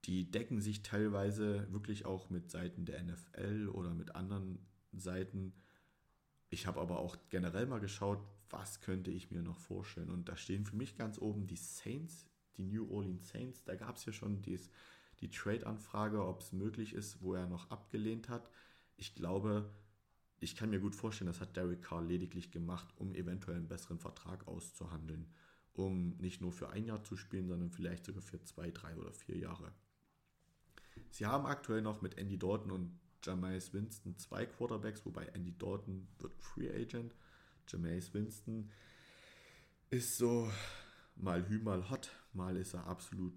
Die 0.05 0.31
decken 0.31 0.61
sich 0.61 0.83
teilweise 0.83 1.71
wirklich 1.73 2.05
auch 2.07 2.29
mit 2.29 2.51
Seiten 2.51 2.85
der 2.85 3.03
NFL 3.03 3.69
oder 3.69 3.95
mit 3.95 4.17
anderen 4.17 4.59
Seiten. 4.93 5.53
Ich 6.51 6.67
habe 6.67 6.81
aber 6.81 6.99
auch 6.99 7.17
generell 7.31 7.67
mal 7.67 7.79
geschaut, 7.81 8.21
was 8.51 8.81
könnte 8.81 9.11
ich 9.11 9.31
mir 9.31 9.43
noch 9.43 9.59
vorstellen. 9.59 10.11
Und 10.11 10.29
da 10.29 10.37
stehen 10.37 10.65
für 10.65 10.77
mich 10.77 10.97
ganz 10.97 11.19
oben 11.19 11.47
die 11.47 11.57
Saints, 11.57 12.27
die 12.57 12.65
New 12.65 12.91
Orleans 12.91 13.29
Saints. 13.29 13.65
Da 13.65 13.77
gab 13.77 13.97
es 13.97 14.05
ja 14.05 14.13
schon 14.13 14.43
dies, 14.43 14.71
die 15.21 15.31
Trade-Anfrage, 15.31 16.25
ob 16.25 16.41
es 16.41 16.53
möglich 16.53 16.95
ist, 16.95 17.23
wo 17.23 17.35
er 17.35 17.47
noch 17.47 17.71
abgelehnt 17.71 18.29
hat. 18.29 18.51
Ich 18.97 19.15
glaube, 19.15 19.71
ich 20.41 20.57
kann 20.57 20.71
mir 20.71 20.81
gut 20.81 20.97
vorstellen, 20.97 21.29
das 21.29 21.41
hat 21.41 21.57
Derek 21.57 21.83
Carr 21.83 22.03
lediglich 22.03 22.51
gemacht, 22.51 22.89
um 22.97 23.15
eventuell 23.15 23.57
einen 23.57 23.69
besseren 23.69 24.01
Vertrag 24.01 24.49
auszuhandeln. 24.49 25.33
Um 25.73 26.17
nicht 26.19 26.41
nur 26.41 26.53
für 26.53 26.71
ein 26.71 26.85
Jahr 26.85 27.03
zu 27.03 27.17
spielen, 27.17 27.47
sondern 27.47 27.71
vielleicht 27.71 28.05
sogar 28.05 28.23
für 28.23 28.43
zwei, 28.43 28.71
drei 28.71 28.97
oder 28.97 29.13
vier 29.13 29.39
Jahre. 29.39 29.73
Sie 31.13 31.27
haben 31.27 31.45
aktuell 31.45 31.83
noch 31.83 32.01
mit 32.01 32.17
Andy 32.17 32.39
Dalton 32.39 32.71
und 32.71 32.99
Jameis 33.23 33.75
Winston 33.75 34.17
zwei 34.17 34.47
Quarterbacks, 34.47 35.05
wobei 35.05 35.27
Andy 35.27 35.57
Dalton 35.57 36.09
wird 36.19 36.35
Free 36.35 36.71
Agent. 36.71 37.15
Jameis 37.69 38.15
Winston 38.15 38.71
ist 39.91 40.17
so 40.17 40.51
mal 41.15 41.47
hü, 41.47 41.59
mal 41.59 41.91
hot. 41.91 42.11
Mal 42.33 42.57
ist 42.57 42.73
er 42.73 42.87
absolut 42.87 43.35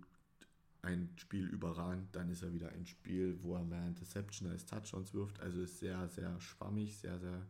ein 0.83 1.11
Spiel 1.17 1.47
überragend, 1.47 2.15
dann 2.15 2.29
ist 2.29 2.43
er 2.43 2.53
wieder 2.53 2.69
ein 2.69 2.85
Spiel, 2.85 3.43
wo 3.43 3.55
er 3.55 3.63
mehr 3.63 3.85
Interception 3.87 4.49
als 4.49 4.65
Touchdowns 4.65 5.13
wirft. 5.13 5.41
Also 5.41 5.61
ist 5.61 5.79
sehr, 5.79 6.07
sehr 6.07 6.39
schwammig, 6.39 6.97
sehr, 6.97 7.19
sehr 7.19 7.45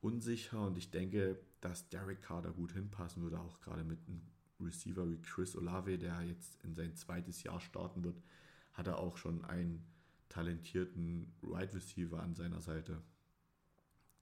unsicher 0.00 0.66
und 0.66 0.78
ich 0.78 0.90
denke, 0.90 1.38
dass 1.60 1.90
Derek 1.90 2.22
Carr 2.22 2.40
da 2.40 2.50
gut 2.50 2.72
hinpassen 2.72 3.22
würde, 3.22 3.38
auch 3.38 3.60
gerade 3.60 3.84
mit 3.84 3.98
einem 4.08 4.22
Receiver 4.60 5.10
wie 5.10 5.20
Chris 5.20 5.56
Olave, 5.56 5.98
der 5.98 6.22
jetzt 6.22 6.62
in 6.64 6.74
sein 6.74 6.96
zweites 6.96 7.42
Jahr 7.42 7.60
starten 7.60 8.02
wird, 8.02 8.22
hat 8.74 8.86
er 8.86 8.98
auch 8.98 9.16
schon 9.16 9.44
einen 9.44 9.84
talentierten 10.28 11.34
Wide 11.40 11.54
right 11.54 11.74
Receiver 11.74 12.22
an 12.22 12.34
seiner 12.34 12.60
Seite. 12.60 13.02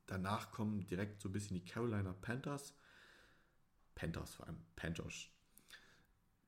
Danach 0.07 0.51
kommen 0.51 0.87
direkt 0.87 1.21
so 1.21 1.29
ein 1.29 1.33
bisschen 1.33 1.57
die 1.57 1.65
Carolina 1.65 2.13
Panthers. 2.13 2.75
Panthers 3.95 4.35
vor 4.35 4.47
allem, 4.47 4.61
Panthers. 4.77 5.29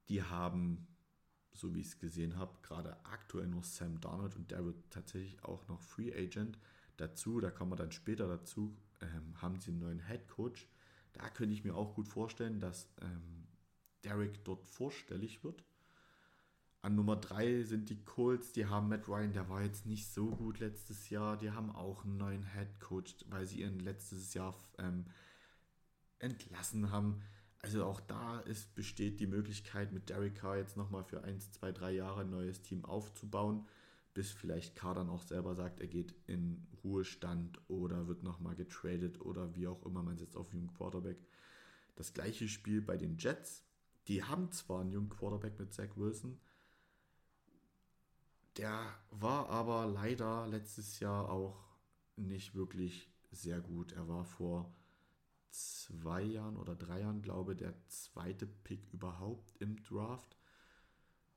Die 0.09 0.23
haben 0.23 0.87
so 1.55 1.75
wie 1.75 1.81
ich 1.81 1.87
es 1.87 1.99
gesehen 1.99 2.37
habe, 2.37 2.59
gerade 2.63 2.97
aktuell 3.05 3.47
noch 3.47 3.65
Sam 3.65 4.01
Darnold 4.01 4.37
und 4.37 4.51
der 4.51 4.65
wird 4.65 4.91
tatsächlich 4.91 5.43
auch 5.45 5.67
noch 5.69 5.81
Free 5.81 6.13
Agent. 6.13 6.59
Dazu, 6.97 7.41
da 7.41 7.51
kommen 7.51 7.73
wir 7.73 7.77
dann 7.77 7.93
später 7.93 8.29
dazu, 8.29 8.77
ähm, 9.01 9.41
haben 9.41 9.61
sie 9.61 9.71
einen 9.71 9.81
neuen 9.81 10.07
Head 10.07 10.29
Coach. 10.29 10.69
Da 11.13 11.31
könnte 11.31 11.55
ich 11.55 11.65
mir 11.65 11.75
auch 11.75 11.95
gut 11.95 12.09
vorstellen, 12.09 12.61
dass 12.61 12.93
ähm, 13.01 13.47
Derek 14.05 14.45
dort 14.45 14.65
vorstellig 14.67 15.45
wird. 15.45 15.65
An 16.85 16.97
Nummer 16.97 17.17
3 17.17 17.62
sind 17.62 17.88
die 17.88 18.05
Colts, 18.05 18.53
die 18.53 18.67
haben 18.67 18.91
Matt 18.91 19.09
Ryan, 19.09 19.33
der 19.33 19.49
war 19.49 19.62
jetzt 19.62 19.87
nicht 19.87 20.12
so 20.12 20.26
gut 20.26 20.59
letztes 20.59 21.09
Jahr. 21.09 21.38
Die 21.38 21.50
haben 21.50 21.75
auch 21.75 22.05
einen 22.05 22.19
neuen 22.19 22.45
Head 22.53 22.79
Coach, 22.79 23.14
weil 23.31 23.47
sie 23.47 23.61
ihren 23.61 23.79
letztes 23.79 24.35
Jahr 24.35 24.55
ähm, 24.76 25.07
entlassen 26.19 26.91
haben. 26.91 27.23
Also 27.62 27.87
auch 27.87 28.00
da 28.00 28.41
ist, 28.41 28.75
besteht 28.75 29.19
die 29.19 29.26
Möglichkeit, 29.26 29.95
mit 29.95 30.11
Derek 30.11 30.35
Carr 30.35 30.59
jetzt 30.59 30.76
nochmal 30.76 31.05
für 31.05 31.25
1, 31.25 31.53
2, 31.53 31.73
3 31.73 31.91
Jahre 31.93 32.21
ein 32.21 32.29
neues 32.29 32.61
Team 32.61 32.85
aufzubauen, 32.85 33.67
bis 34.12 34.31
vielleicht 34.31 34.76
Carr 34.76 34.97
dann 34.97 35.09
auch 35.09 35.23
selber 35.23 35.55
sagt, 35.55 35.81
er 35.81 35.87
geht 35.87 36.14
in 36.26 36.67
Ruhestand 36.85 37.62
oder 37.67 38.09
wird 38.09 38.23
nochmal 38.23 38.57
getradet 38.57 39.23
oder 39.23 39.55
wie 39.55 39.69
auch 39.69 39.87
immer 39.87 40.03
man 40.03 40.19
setzt 40.19 40.37
auf 40.37 40.53
einen 40.53 40.71
Quarterback. 40.75 41.17
Das 41.97 42.12
gleiche 42.12 42.47
Spiel 42.47 42.83
bei 42.83 42.99
den 42.99 43.17
Jets. 43.17 43.64
Die 44.07 44.23
haben 44.23 44.53
zwar 44.53 44.83
einen 44.83 44.93
jungen 44.93 45.09
Quarterback 45.09 45.59
mit 45.59 45.73
Zach 45.73 45.97
Wilson, 45.97 46.38
der 48.57 48.87
war 49.11 49.49
aber 49.49 49.87
leider 49.87 50.47
letztes 50.47 51.01
Jahr 51.01 51.31
auch 51.31 51.63
nicht 52.17 52.55
wirklich 52.55 53.11
sehr 53.31 53.61
gut. 53.61 53.93
Er 53.93 54.09
war 54.09 54.25
vor 54.25 54.73
zwei 55.51 56.23
Jahren 56.23 56.57
oder 56.57 56.75
drei 56.75 57.01
Jahren, 57.01 57.23
glaube 57.23 57.53
ich, 57.53 57.59
der 57.59 57.75
zweite 57.89 58.47
Pick 58.47 58.93
überhaupt 58.93 59.55
im 59.61 59.83
Draft. 59.83 60.37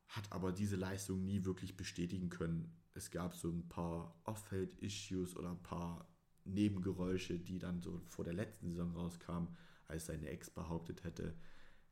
Hat 0.07 0.31
aber 0.31 0.51
diese 0.51 0.75
Leistung 0.75 1.23
nie 1.25 1.43
wirklich 1.43 1.75
bestätigen 1.75 2.29
können. 2.29 2.71
Es 2.93 3.11
gab 3.11 3.35
so 3.35 3.49
ein 3.49 3.67
paar 3.67 4.19
Off-Field-Issues 4.23 5.35
oder 5.35 5.51
ein 5.51 5.61
paar 5.63 6.07
Nebengeräusche, 6.45 7.37
die 7.37 7.59
dann 7.59 7.81
so 7.81 8.01
vor 8.07 8.23
der 8.23 8.33
letzten 8.33 8.69
Saison 8.69 8.95
rauskamen, 8.95 9.49
als 9.87 10.05
seine 10.05 10.29
Ex 10.29 10.49
behauptet 10.49 11.03
hätte, 11.03 11.35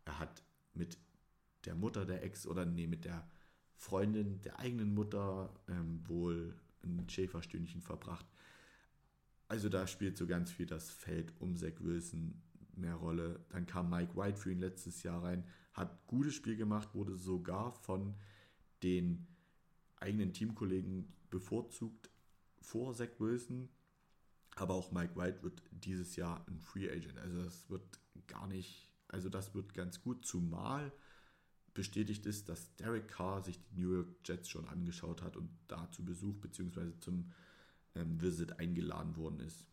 er 0.05 0.19
hat 0.19 0.43
mit 0.73 0.97
der 1.65 1.75
Mutter 1.75 2.05
der 2.05 2.23
Ex 2.23 2.45
oder 2.45 2.65
nee, 2.65 2.87
mit 2.87 3.05
der 3.05 3.27
Freundin 3.75 4.41
der 4.41 4.59
eigenen 4.59 4.93
Mutter 4.93 5.53
ähm, 5.67 6.01
wohl 6.07 6.55
ein 6.83 7.09
Schäferstündchen 7.09 7.81
verbracht. 7.81 8.25
Also 9.47 9.69
da 9.69 9.85
spielt 9.87 10.17
so 10.17 10.25
ganz 10.25 10.51
viel 10.51 10.65
das 10.65 10.89
Feld 10.89 11.33
um 11.39 11.55
Zach 11.55 11.79
Wilson 11.79 12.41
mehr 12.75 12.95
Rolle. 12.95 13.45
Dann 13.49 13.65
kam 13.65 13.89
Mike 13.89 14.15
White 14.15 14.37
für 14.37 14.51
ihn 14.51 14.59
letztes 14.59 15.03
Jahr 15.03 15.23
rein, 15.23 15.45
hat 15.73 16.07
gutes 16.07 16.33
Spiel 16.33 16.55
gemacht, 16.57 16.93
wurde 16.93 17.15
sogar 17.15 17.73
von 17.73 18.15
den 18.83 19.27
eigenen 19.97 20.33
Teamkollegen 20.33 21.13
bevorzugt 21.29 22.09
vor 22.61 22.93
Zach 22.93 23.19
Wilson. 23.19 23.69
Aber 24.55 24.73
auch 24.73 24.91
Mike 24.91 25.15
White 25.15 25.43
wird 25.43 25.61
dieses 25.71 26.15
Jahr 26.15 26.45
ein 26.47 26.59
Free 26.59 26.89
Agent. 26.89 27.19
Also 27.19 27.43
das 27.43 27.69
wird 27.69 27.99
gar 28.27 28.47
nicht, 28.47 28.87
also 29.07 29.29
das 29.29 29.53
wird 29.53 29.73
ganz 29.73 30.01
gut, 30.01 30.25
zumal 30.25 30.91
bestätigt 31.75 32.25
ist, 32.25 32.49
dass 32.49 32.75
Derek 32.77 33.07
Carr 33.07 33.43
sich 33.43 33.59
die 33.59 33.81
New 33.81 33.93
York 33.93 34.07
Jets 34.25 34.49
schon 34.49 34.67
angeschaut 34.67 35.21
hat 35.21 35.37
und 35.37 35.49
da 35.67 35.91
zu 35.91 36.03
Besuch 36.03 36.35
bzw. 36.37 36.97
zum 36.99 37.31
ähm, 37.93 38.19
Visit 38.19 38.59
eingeladen 38.59 39.15
worden 39.17 39.41
ist. 39.41 39.67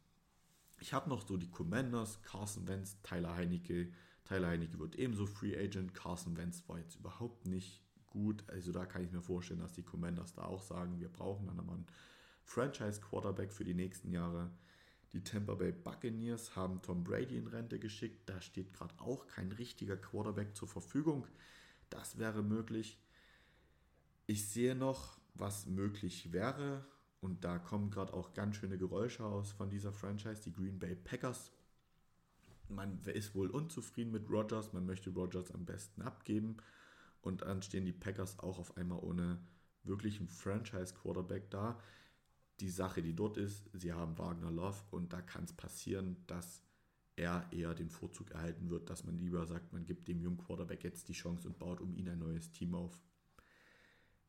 Ich 0.80 0.92
habe 0.92 1.08
noch 1.08 1.26
so 1.26 1.36
die 1.38 1.50
Commanders, 1.50 2.20
Carson 2.22 2.66
Wentz, 2.66 3.00
Tyler 3.02 3.34
Heinecke. 3.36 3.90
Tyler 4.24 4.48
Heinecke 4.48 4.78
wird 4.78 4.96
ebenso 4.96 5.26
Free 5.26 5.56
Agent. 5.56 5.94
Carson 5.94 6.36
Wentz 6.36 6.68
war 6.68 6.78
jetzt 6.78 6.96
überhaupt 6.96 7.46
nicht 7.46 7.80
gut. 8.08 8.44
Also 8.48 8.72
da 8.72 8.84
kann 8.84 9.04
ich 9.04 9.12
mir 9.12 9.22
vorstellen, 9.22 9.60
dass 9.60 9.72
die 9.72 9.84
Commanders 9.84 10.34
da 10.34 10.42
auch 10.42 10.62
sagen, 10.62 10.98
wir 10.98 11.08
brauchen 11.08 11.46
dann 11.46 11.56
nochmal 11.56 11.76
einen 11.76 11.86
Franchise-Quarterback 12.44 13.52
für 13.52 13.64
die 13.64 13.74
nächsten 13.74 14.10
Jahre. 14.10 14.50
Die 15.12 15.22
Tampa 15.22 15.54
Bay 15.54 15.72
Buccaneers 15.72 16.56
haben 16.56 16.82
Tom 16.82 17.04
Brady 17.04 17.36
in 17.36 17.46
Rente 17.46 17.78
geschickt. 17.78 18.28
Da 18.28 18.40
steht 18.40 18.72
gerade 18.72 18.94
auch 18.98 19.26
kein 19.28 19.52
richtiger 19.52 19.96
Quarterback 19.96 20.56
zur 20.56 20.66
Verfügung. 20.66 21.26
Das 21.92 22.16
wäre 22.16 22.42
möglich. 22.42 22.98
Ich 24.26 24.48
sehe 24.48 24.74
noch, 24.74 25.20
was 25.34 25.66
möglich 25.66 26.32
wäre. 26.32 26.86
Und 27.20 27.44
da 27.44 27.58
kommen 27.58 27.90
gerade 27.90 28.14
auch 28.14 28.32
ganz 28.32 28.56
schöne 28.56 28.78
Geräusche 28.78 29.24
aus 29.24 29.52
von 29.52 29.68
dieser 29.68 29.92
Franchise, 29.92 30.40
die 30.40 30.52
Green 30.52 30.78
Bay 30.78 30.96
Packers. 30.96 31.52
Man 32.68 32.98
ist 33.04 33.34
wohl 33.34 33.50
unzufrieden 33.50 34.10
mit 34.10 34.30
Rogers, 34.30 34.72
man 34.72 34.86
möchte 34.86 35.10
Rogers 35.10 35.50
am 35.52 35.66
besten 35.66 36.00
abgeben. 36.00 36.56
Und 37.20 37.42
dann 37.42 37.60
stehen 37.60 37.84
die 37.84 37.92
Packers 37.92 38.38
auch 38.38 38.58
auf 38.58 38.76
einmal 38.78 38.98
ohne 39.00 39.38
wirklichen 39.84 40.28
Franchise-Quarterback 40.28 41.50
da. 41.50 41.78
Die 42.60 42.70
Sache, 42.70 43.02
die 43.02 43.14
dort 43.14 43.36
ist, 43.36 43.68
sie 43.74 43.92
haben 43.92 44.16
Wagner 44.16 44.50
Love 44.50 44.78
und 44.90 45.12
da 45.12 45.20
kann 45.20 45.44
es 45.44 45.52
passieren, 45.52 46.16
dass 46.26 46.62
er 47.22 47.46
eher 47.52 47.74
den 47.74 47.88
Vorzug 47.88 48.30
erhalten 48.32 48.68
wird, 48.68 48.90
dass 48.90 49.04
man 49.04 49.18
lieber 49.18 49.46
sagt, 49.46 49.72
man 49.72 49.84
gibt 49.84 50.08
dem 50.08 50.20
jungen 50.20 50.38
Quarterback 50.38 50.84
jetzt 50.84 51.08
die 51.08 51.14
Chance 51.14 51.48
und 51.48 51.58
baut 51.58 51.80
um 51.80 51.94
ihn 51.94 52.08
ein 52.08 52.18
neues 52.18 52.52
Team 52.52 52.74
auf. 52.74 53.00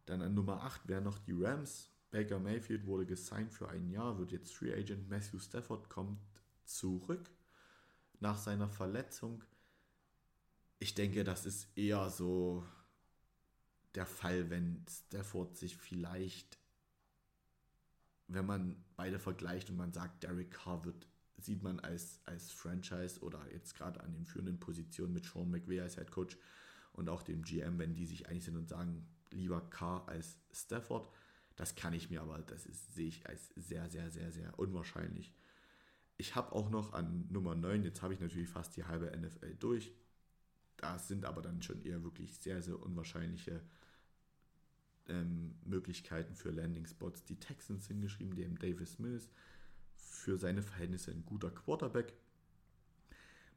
Dann 0.05 0.21
an 0.21 0.33
Nummer 0.33 0.63
8 0.63 0.87
wären 0.87 1.03
noch 1.03 1.17
die 1.17 1.33
Rams. 1.33 1.89
Baker 2.11 2.39
Mayfield 2.39 2.85
wurde 2.85 3.05
gesigned 3.05 3.51
für 3.51 3.69
ein 3.69 3.89
Jahr, 3.89 4.17
wird 4.19 4.31
jetzt 4.31 4.53
Free 4.53 4.73
Agent. 4.73 5.09
Matthew 5.09 5.39
Stafford 5.39 5.89
kommt 5.89 6.19
zurück 6.63 7.31
nach 8.19 8.37
seiner 8.37 8.69
Verletzung. 8.69 9.43
Ich 10.79 10.93
denke, 10.93 11.23
das 11.23 11.45
ist 11.45 11.75
eher 11.75 12.09
so 12.09 12.63
der 13.95 14.05
Fall, 14.05 14.49
wenn 14.49 14.85
Stafford 14.87 15.57
sich 15.57 15.75
vielleicht, 15.75 16.59
wenn 18.27 18.45
man 18.45 18.83
beide 18.95 19.19
vergleicht 19.19 19.69
und 19.69 19.77
man 19.77 19.93
sagt, 19.93 20.23
Derek 20.23 20.51
Carr 20.51 20.85
wird 20.85 21.07
sieht 21.45 21.63
man 21.63 21.79
als, 21.79 22.21
als 22.25 22.51
Franchise 22.51 23.19
oder 23.21 23.39
jetzt 23.51 23.75
gerade 23.75 24.01
an 24.01 24.13
den 24.13 24.25
führenden 24.25 24.59
Positionen 24.59 25.13
mit 25.13 25.25
Sean 25.25 25.49
McVay 25.49 25.81
als 25.81 25.95
Head 25.95 26.11
Coach 26.11 26.37
und 26.93 27.09
auch 27.09 27.23
dem 27.23 27.43
GM, 27.43 27.79
wenn 27.79 27.95
die 27.95 28.05
sich 28.05 28.27
einig 28.27 28.43
sind 28.43 28.55
und 28.55 28.69
sagen, 28.69 29.05
lieber 29.31 29.61
Carr 29.69 30.07
als 30.07 30.37
Stafford. 30.51 31.09
Das 31.55 31.75
kann 31.75 31.93
ich 31.93 32.09
mir 32.09 32.21
aber, 32.21 32.39
das 32.39 32.65
ist, 32.65 32.93
sehe 32.93 33.07
ich 33.07 33.27
als 33.27 33.49
sehr, 33.55 33.89
sehr, 33.89 34.09
sehr, 34.09 34.31
sehr 34.31 34.57
unwahrscheinlich. 34.57 35.33
Ich 36.17 36.35
habe 36.35 36.53
auch 36.53 36.69
noch 36.69 36.93
an 36.93 37.27
Nummer 37.29 37.55
9, 37.55 37.83
jetzt 37.83 38.01
habe 38.01 38.13
ich 38.13 38.19
natürlich 38.19 38.49
fast 38.49 38.75
die 38.75 38.85
halbe 38.85 39.11
NFL 39.17 39.55
durch. 39.55 39.91
Da 40.77 40.97
sind 40.97 41.25
aber 41.25 41.41
dann 41.41 41.61
schon 41.61 41.83
eher 41.83 42.03
wirklich 42.03 42.37
sehr, 42.37 42.61
sehr 42.61 42.81
unwahrscheinliche 42.81 43.61
ähm, 45.07 45.55
Möglichkeiten 45.63 46.35
für 46.35 46.51
Landing 46.51 46.85
Spots. 46.85 47.23
Die 47.25 47.39
Texans 47.39 47.87
hingeschrieben, 47.87 48.35
dem 48.35 48.57
Davis 48.57 48.99
Mills 48.99 49.29
für 50.09 50.37
seine 50.37 50.61
Verhältnisse 50.61 51.11
ein 51.11 51.25
guter 51.25 51.49
Quarterback. 51.51 52.13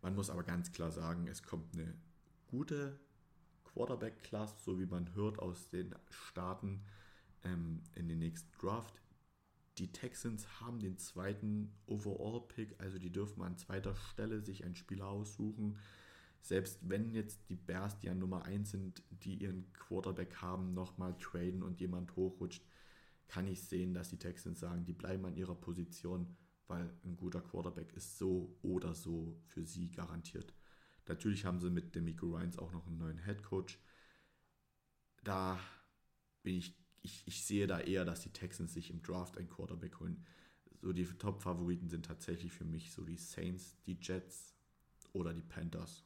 Man 0.03 0.15
muss 0.15 0.31
aber 0.31 0.43
ganz 0.43 0.73
klar 0.73 0.91
sagen, 0.91 1.26
es 1.29 1.43
kommt 1.43 1.75
eine 1.75 1.95
gute 2.47 2.99
Quarterback-Class, 3.65 4.65
so 4.65 4.79
wie 4.79 4.87
man 4.87 5.15
hört 5.15 5.38
aus 5.38 5.69
den 5.69 5.95
Staaten 6.11 6.83
ähm, 7.45 7.83
in 7.95 8.09
den 8.09 8.19
nächsten 8.19 8.50
Draft. 8.59 9.00
Die 9.79 9.93
Texans 9.93 10.61
haben 10.61 10.79
den 10.79 10.97
zweiten 10.97 11.71
Overall-Pick, 11.87 12.81
also 12.81 12.99
die 12.99 13.12
dürfen 13.12 13.43
an 13.43 13.59
zweiter 13.59 13.95
Stelle 13.95 14.41
sich 14.41 14.65
einen 14.65 14.76
Spieler 14.76 15.07
aussuchen. 15.07 15.76
Selbst 16.41 16.79
wenn 16.88 17.11
jetzt 17.11 17.41
die 17.50 17.57
Bears, 17.57 17.99
die 17.99 18.09
an 18.09 18.19
Nummer 18.19 18.45
1 18.45 18.71
sind, 18.71 19.03
die 19.11 19.35
ihren 19.35 19.71
Quarterback 19.75 20.37
haben, 20.37 20.73
nochmal 20.73 21.15
traden 21.19 21.62
und 21.62 21.81
jemand 21.81 22.17
hochrutscht, 22.17 22.65
kann 23.28 23.47
ich 23.47 23.62
sehen, 23.62 23.95
dass 23.95 24.11
die 24.11 24.18
Texans 24.18 24.61
sagen, 24.61 24.85
die 24.85 24.92
bleiben 24.92 25.25
an 25.25 25.37
ihrer 25.37 25.54
Position 25.54 26.37
weil 26.68 26.90
ein 27.04 27.16
guter 27.16 27.40
Quarterback 27.40 27.92
ist 27.95 28.18
so 28.18 28.56
oder 28.62 28.95
so 28.95 29.40
für 29.47 29.64
sie 29.64 29.90
garantiert. 29.90 30.52
Natürlich 31.06 31.45
haben 31.45 31.61
sie 31.61 31.71
mit 31.71 31.95
Demico 31.95 32.26
Ryans 32.26 32.59
auch 32.59 32.73
noch 32.73 32.87
einen 32.87 32.99
neuen 32.99 33.25
Head 33.25 33.42
Coach. 33.42 33.78
Da 35.23 35.61
bin 36.42 36.56
ich, 36.56 36.76
ich, 37.02 37.23
ich 37.26 37.45
sehe 37.45 37.66
da 37.66 37.80
eher, 37.80 38.04
dass 38.04 38.23
die 38.23 38.33
Texans 38.33 38.75
sich 38.75 38.90
im 38.90 39.02
Draft 39.02 39.38
einen 39.38 39.49
Quarterback 39.49 40.00
holen. 40.00 40.25
So 40.82 40.93
die 40.93 41.04
Top-Favoriten 41.04 41.89
sind 41.89 42.06
tatsächlich 42.06 42.52
für 42.52 42.65
mich 42.65 42.93
so 42.93 43.04
die 43.04 43.17
Saints, 43.17 43.76
die 43.86 43.99
Jets 44.00 44.54
oder 45.12 45.32
die 45.32 45.43
Panthers. 45.43 46.04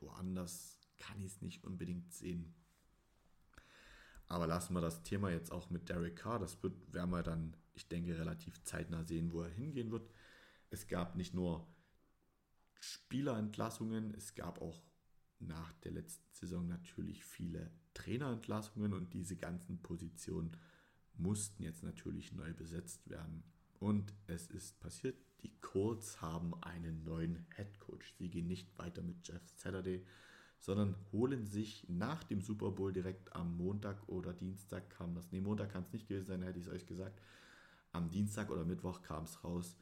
Woanders 0.00 0.78
kann 0.98 1.18
ich 1.20 1.26
es 1.26 1.42
nicht 1.42 1.64
unbedingt 1.64 2.12
sehen. 2.12 2.54
Aber 4.30 4.46
lassen 4.46 4.74
wir 4.74 4.80
das 4.80 5.02
Thema 5.02 5.28
jetzt 5.30 5.50
auch 5.50 5.70
mit 5.70 5.88
Derek 5.88 6.14
Carr. 6.14 6.38
Das 6.38 6.62
wird, 6.62 6.94
werden 6.94 7.10
wir 7.10 7.24
dann, 7.24 7.56
ich 7.74 7.88
denke, 7.88 8.16
relativ 8.16 8.62
zeitnah 8.62 9.02
sehen, 9.02 9.32
wo 9.32 9.42
er 9.42 9.50
hingehen 9.50 9.90
wird. 9.90 10.08
Es 10.70 10.86
gab 10.86 11.16
nicht 11.16 11.34
nur 11.34 11.66
Spielerentlassungen, 12.78 14.14
es 14.14 14.36
gab 14.36 14.62
auch 14.62 14.80
nach 15.40 15.72
der 15.82 15.90
letzten 15.90 16.32
Saison 16.32 16.68
natürlich 16.68 17.24
viele 17.24 17.72
Trainerentlassungen 17.92 18.94
und 18.94 19.14
diese 19.14 19.34
ganzen 19.36 19.82
Positionen 19.82 20.56
mussten 21.14 21.64
jetzt 21.64 21.82
natürlich 21.82 22.32
neu 22.32 22.54
besetzt 22.54 23.10
werden. 23.10 23.42
Und 23.80 24.14
es 24.28 24.46
ist 24.46 24.78
passiert, 24.78 25.18
die 25.42 25.60
Colts 25.60 26.20
haben 26.22 26.54
einen 26.62 27.02
neuen 27.02 27.46
Head 27.56 27.80
Coach. 27.80 28.14
Sie 28.16 28.30
gehen 28.30 28.46
nicht 28.46 28.78
weiter 28.78 29.02
mit 29.02 29.26
Jeff 29.26 29.42
Saturday, 29.56 30.06
sondern 30.60 30.94
holen 31.10 31.46
sich 31.46 31.86
nach 31.88 32.22
dem 32.22 32.42
Super 32.42 32.70
Bowl 32.70 32.92
direkt 32.92 33.34
am 33.34 33.56
Montag 33.56 34.08
oder 34.08 34.34
Dienstag 34.34 34.90
kam 34.90 35.14
das. 35.14 35.32
Ne, 35.32 35.40
Montag 35.40 35.72
kann 35.72 35.82
es 35.82 35.92
nicht 35.92 36.06
gewesen 36.06 36.26
sein, 36.26 36.42
hätte 36.42 36.58
ich 36.58 36.66
es 36.66 36.72
euch 36.72 36.86
gesagt. 36.86 37.20
Am 37.92 38.10
Dienstag 38.10 38.50
oder 38.50 38.64
Mittwoch 38.64 39.00
kam 39.02 39.24
es 39.24 39.42
raus. 39.42 39.76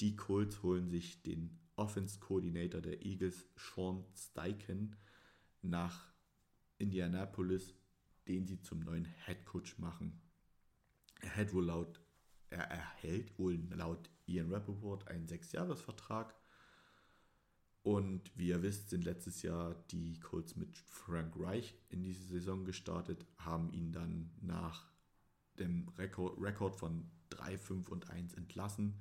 Die 0.00 0.16
Colts 0.16 0.62
holen 0.62 0.88
sich 0.88 1.22
den 1.22 1.58
Offense 1.76 2.18
Coordinator 2.18 2.80
der 2.80 3.04
Eagles, 3.04 3.46
Sean 3.56 4.04
Steichen, 4.14 4.96
nach 5.60 6.06
Indianapolis, 6.78 7.74
den 8.26 8.46
sie 8.46 8.60
zum 8.62 8.80
neuen 8.80 9.04
Head 9.26 9.44
Coach 9.44 9.78
machen. 9.78 10.20
Er 11.20 11.30
hält 11.30 11.52
wohl 11.52 11.66
laut, 11.66 12.00
er 12.48 12.64
erhält 12.70 13.38
wohl 13.38 13.56
laut 13.74 14.10
Ian 14.26 14.52
Rappaport 14.52 15.08
einen 15.08 15.26
Sechsjahresvertrag 15.26 16.34
und 17.86 18.36
wie 18.36 18.48
ihr 18.48 18.64
wisst, 18.64 18.90
sind 18.90 19.04
letztes 19.04 19.42
Jahr 19.42 19.76
die 19.92 20.18
Colts 20.18 20.56
mit 20.56 20.76
Frank 20.76 21.34
Reich 21.38 21.72
in 21.88 22.02
diese 22.02 22.24
Saison 22.24 22.64
gestartet, 22.64 23.24
haben 23.38 23.72
ihn 23.72 23.92
dann 23.92 24.32
nach 24.40 24.90
dem 25.60 25.86
Rekord, 25.96 26.74
von 26.74 27.08
3, 27.28 27.56
5 27.56 27.88
und 27.88 28.10
1 28.10 28.34
entlassen. 28.34 28.94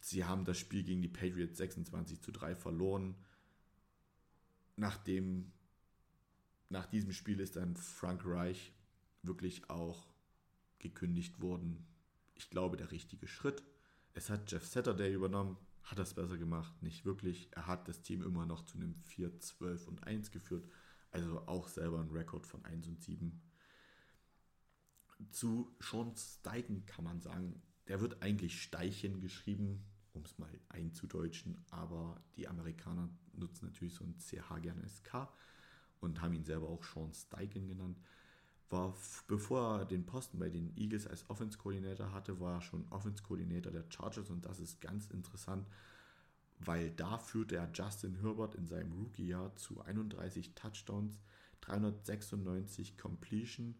Sie 0.00 0.24
haben 0.24 0.46
das 0.46 0.56
Spiel 0.56 0.82
gegen 0.82 1.02
die 1.02 1.10
Patriots 1.10 1.58
26 1.58 2.22
zu 2.22 2.32
3 2.32 2.56
verloren. 2.56 3.14
Nachdem, 4.76 5.52
nach 6.70 6.86
diesem 6.86 7.12
Spiel 7.12 7.38
ist 7.40 7.56
dann 7.56 7.76
Frank 7.76 8.22
Reich 8.24 8.72
wirklich 9.22 9.68
auch 9.68 10.06
gekündigt 10.78 11.42
worden. 11.42 11.86
Ich 12.34 12.48
glaube, 12.48 12.78
der 12.78 12.92
richtige 12.92 13.28
Schritt. 13.28 13.62
Es 14.14 14.30
hat 14.30 14.50
Jeff 14.50 14.64
Saturday 14.64 15.12
übernommen, 15.12 15.58
hat 15.84 15.98
es 15.98 16.14
besser 16.14 16.38
gemacht? 16.38 16.82
Nicht 16.82 17.04
wirklich. 17.04 17.48
Er 17.52 17.66
hat 17.66 17.88
das 17.88 18.02
Team 18.02 18.22
immer 18.22 18.46
noch 18.46 18.64
zu 18.64 18.78
einem 18.78 18.94
4, 18.94 19.38
12 19.40 19.86
und 19.88 20.04
1 20.04 20.30
geführt. 20.30 20.66
Also 21.10 21.46
auch 21.46 21.68
selber 21.68 22.00
ein 22.00 22.10
Rekord 22.10 22.46
von 22.46 22.64
1 22.64 22.88
und 22.88 23.02
7. 23.02 23.40
Zu 25.30 25.76
Sean 25.80 26.14
Steichen 26.16 26.86
kann 26.86 27.04
man 27.04 27.20
sagen, 27.20 27.62
der 27.86 28.00
wird 28.00 28.22
eigentlich 28.22 28.62
Steichen 28.62 29.20
geschrieben, 29.20 29.84
um 30.12 30.22
es 30.22 30.38
mal 30.38 30.50
einzudeutschen, 30.68 31.64
aber 31.70 32.20
die 32.36 32.48
Amerikaner 32.48 33.08
nutzen 33.32 33.66
natürlich 33.66 33.94
so 33.94 34.04
ein 34.04 34.18
CH 34.18 34.60
gerne 34.60 34.88
SK 34.88 35.28
und 36.00 36.20
haben 36.20 36.34
ihn 36.34 36.44
selber 36.44 36.68
auch 36.68 36.82
Sean 36.82 37.12
Steichen 37.12 37.68
genannt 37.68 38.00
war, 38.74 38.94
bevor 39.28 39.78
er 39.78 39.84
den 39.84 40.04
Posten 40.04 40.38
bei 40.38 40.50
den 40.50 40.76
Eagles 40.76 41.06
als 41.06 41.28
Offense-Coordinator 41.30 42.12
hatte, 42.12 42.40
war 42.40 42.56
er 42.56 42.60
schon 42.60 42.86
Offense-Coordinator 42.90 43.72
der 43.72 43.84
Chargers 43.88 44.30
und 44.30 44.44
das 44.44 44.58
ist 44.58 44.80
ganz 44.80 45.06
interessant, 45.06 45.66
weil 46.58 46.90
da 46.90 47.18
führte 47.18 47.56
er 47.56 47.70
Justin 47.72 48.16
Herbert 48.20 48.56
in 48.56 48.66
seinem 48.66 48.92
Rookie-Jahr 48.92 49.54
zu 49.56 49.80
31 49.80 50.54
Touchdowns, 50.54 51.20
396 51.60 52.98
Completion 52.98 53.76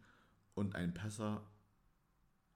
und 0.53 0.75
ein 0.75 0.93
Passer, 0.93 1.45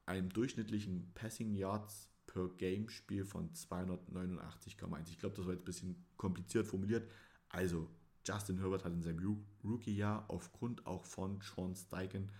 einem 0.05 0.29
durchschnittlichen 0.29 1.11
Passing 1.13 1.53
Yards 1.53 2.09
per 2.25 2.47
Game 2.57 2.89
Spiel 2.89 3.25
von 3.25 3.51
289,1. 3.53 5.09
Ich 5.09 5.19
glaube, 5.19 5.35
das 5.35 5.45
war 5.45 5.53
jetzt 5.53 5.63
ein 5.63 5.65
bisschen 5.65 6.05
kompliziert 6.15 6.67
formuliert. 6.67 7.09
Also 7.49 7.89
Justin 8.25 8.59
Herbert 8.59 8.85
hat 8.85 8.93
in 8.93 9.01
seinem 9.01 9.45
Rookie-Jahr 9.63 10.25
aufgrund 10.27 10.85
auch 10.85 11.05
von 11.05 11.39
Sean 11.41 11.75
Steichen 11.75 12.31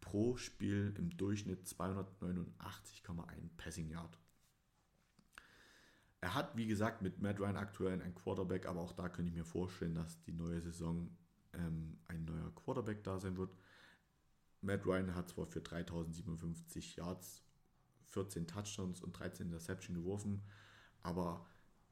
pro 0.00 0.36
Spiel 0.36 0.94
im 0.96 1.16
Durchschnitt 1.16 1.66
289,1 1.66 3.50
Passing 3.56 3.90
Yard. 3.90 4.18
Er 6.20 6.34
hat, 6.34 6.56
wie 6.56 6.66
gesagt, 6.66 7.02
mit 7.02 7.20
Matt 7.20 7.38
Ryan 7.38 7.56
aktuell 7.56 8.02
ein 8.02 8.14
Quarterback, 8.14 8.66
aber 8.66 8.80
auch 8.80 8.92
da 8.92 9.08
könnte 9.08 9.30
ich 9.30 9.36
mir 9.36 9.44
vorstellen, 9.44 9.94
dass 9.94 10.20
die 10.22 10.32
neue 10.32 10.60
Saison 10.60 11.16
ähm, 11.52 11.98
ein 12.08 12.24
neuer 12.24 12.52
Quarterback 12.54 13.04
da 13.04 13.18
sein 13.20 13.36
wird. 13.36 13.54
Matt 14.60 14.84
Ryan 14.84 15.14
hat 15.14 15.28
zwar 15.28 15.46
für 15.46 15.60
3057 15.60 16.96
Yards, 16.96 17.44
14 18.06 18.46
Touchdowns 18.48 19.00
und 19.00 19.12
13 19.12 19.46
Interception 19.46 19.94
geworfen, 19.94 20.42
aber 21.02 21.46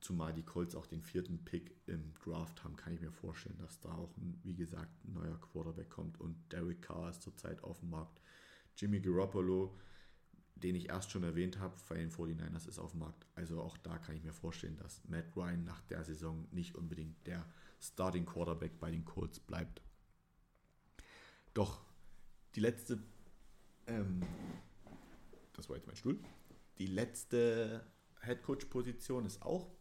zumal 0.07 0.33
die 0.33 0.45
Colts 0.45 0.77
auch 0.77 0.87
den 0.87 1.03
vierten 1.03 1.45
Pick 1.45 1.75
im 1.87 2.15
Draft 2.15 2.63
haben, 2.63 2.77
kann 2.77 2.93
ich 2.93 3.01
mir 3.01 3.11
vorstellen, 3.11 3.59
dass 3.59 3.81
da 3.81 3.93
auch, 3.93 4.17
ein, 4.17 4.39
wie 4.45 4.55
gesagt, 4.55 5.05
ein 5.05 5.15
neuer 5.15 5.41
Quarterback 5.41 5.91
kommt 5.91 6.21
und 6.21 6.37
Derek 6.53 6.81
Carr 6.81 7.11
ist 7.11 7.23
zurzeit 7.23 7.63
auf 7.65 7.81
dem 7.81 7.91
Markt. 7.91 8.21
Jimmy 8.77 9.01
Garoppolo, 9.01 9.77
den 10.55 10.77
ich 10.77 10.91
erst 10.91 11.11
schon 11.11 11.25
erwähnt 11.25 11.59
habe, 11.59 11.75
bei 11.89 11.97
den 11.97 12.13
49ers 12.13 12.69
ist 12.69 12.79
auf 12.79 12.93
dem 12.93 13.01
Markt. 13.01 13.27
Also 13.35 13.61
auch 13.61 13.77
da 13.79 13.99
kann 13.99 14.15
ich 14.15 14.23
mir 14.23 14.33
vorstellen, 14.33 14.77
dass 14.77 15.03
Matt 15.09 15.35
Ryan 15.35 15.65
nach 15.65 15.81
der 15.83 16.05
Saison 16.05 16.47
nicht 16.53 16.77
unbedingt 16.77 17.27
der 17.27 17.45
Starting 17.81 18.27
Quarterback 18.27 18.79
bei 18.79 18.93
den 18.93 19.05
Colts 19.05 19.41
bleibt. 19.41 19.83
Doch 21.53 21.85
die 22.55 22.61
letzte, 22.61 23.03
ähm, 23.89 24.21
das 25.53 25.69
war 25.69 25.77
jetzt 25.77 25.89
mein 25.89 25.97
Stuhl, 25.97 26.21
die 26.79 26.87
letzte 26.87 27.85
Head 28.23 28.43
Coach 28.45 28.67
Position 28.67 29.27
ist 29.27 29.43
auch 29.43 29.76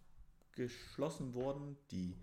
geschlossen 0.56 1.34
worden. 1.34 1.78
Die 1.92 2.18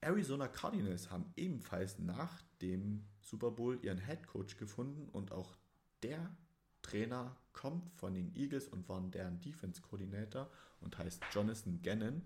Arizona 0.00 0.48
Cardinals 0.48 1.10
haben 1.10 1.32
ebenfalls 1.36 1.98
nach 1.98 2.42
dem 2.60 3.04
Super 3.20 3.50
Bowl 3.50 3.78
ihren 3.82 3.98
Head 3.98 4.26
Coach 4.26 4.56
gefunden 4.56 5.08
und 5.10 5.32
auch 5.32 5.56
der 6.02 6.36
Trainer 6.82 7.34
kommt 7.54 7.90
von 7.94 8.14
den 8.14 8.34
Eagles 8.36 8.68
und 8.68 8.88
war 8.88 9.00
deren 9.00 9.40
Defense 9.40 9.80
Coordinator 9.80 10.50
und 10.80 10.98
heißt 10.98 11.22
Jonathan 11.32 11.80
Gannon. 11.82 12.22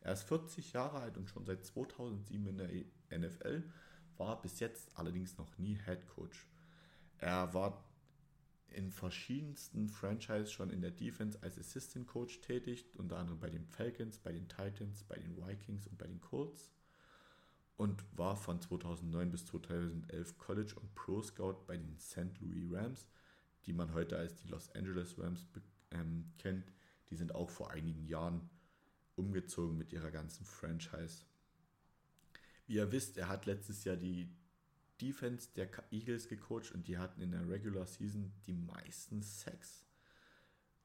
Er 0.00 0.12
ist 0.12 0.24
40 0.24 0.72
Jahre 0.72 0.98
alt 0.98 1.16
und 1.16 1.30
schon 1.30 1.46
seit 1.46 1.64
2007 1.64 2.46
in 2.48 2.58
der 2.58 3.18
NFL, 3.18 3.62
war 4.16 4.42
bis 4.42 4.60
jetzt 4.60 4.90
allerdings 4.98 5.38
noch 5.38 5.56
nie 5.58 5.78
Head 5.84 6.06
Coach. 6.08 6.46
Er 7.18 7.54
war 7.54 7.84
in 8.74 8.90
verschiedensten 8.90 9.88
Franchises 9.88 10.52
schon 10.52 10.70
in 10.70 10.80
der 10.80 10.90
Defense 10.90 11.42
als 11.42 11.58
Assistant 11.58 12.06
Coach 12.06 12.40
tätig, 12.40 12.86
unter 12.94 13.18
anderem 13.18 13.40
bei 13.40 13.50
den 13.50 13.64
Falcons, 13.64 14.18
bei 14.18 14.32
den 14.32 14.48
Titans, 14.48 15.04
bei 15.04 15.16
den 15.16 15.36
Vikings 15.36 15.86
und 15.86 15.96
bei 15.98 16.06
den 16.06 16.20
Colts 16.20 16.70
und 17.76 18.04
war 18.16 18.36
von 18.36 18.60
2009 18.60 19.30
bis 19.30 19.46
2011 19.46 20.38
College 20.38 20.74
und 20.80 20.94
Pro 20.94 21.22
Scout 21.22 21.64
bei 21.66 21.76
den 21.76 21.98
St. 21.98 22.38
Louis 22.40 22.72
Rams, 22.72 23.06
die 23.66 23.72
man 23.72 23.92
heute 23.92 24.16
als 24.16 24.36
die 24.36 24.48
Los 24.48 24.70
Angeles 24.74 25.18
Rams 25.18 25.46
ähm, 25.90 26.32
kennt. 26.38 26.72
Die 27.10 27.16
sind 27.16 27.34
auch 27.34 27.50
vor 27.50 27.70
einigen 27.70 28.06
Jahren 28.06 28.48
umgezogen 29.16 29.76
mit 29.76 29.92
ihrer 29.92 30.10
ganzen 30.10 30.44
Franchise. 30.44 31.24
Wie 32.66 32.74
ihr 32.74 32.92
wisst, 32.92 33.18
er 33.18 33.28
hat 33.28 33.46
letztes 33.46 33.84
Jahr 33.84 33.96
die 33.96 34.28
Defense 35.00 35.48
der 35.54 35.68
Eagles 35.90 36.28
gecoacht 36.28 36.72
und 36.72 36.86
die 36.88 36.98
hatten 36.98 37.20
in 37.20 37.32
der 37.32 37.48
Regular 37.48 37.86
Season 37.86 38.32
die 38.46 38.52
meisten 38.52 39.22
Sacks, 39.22 39.84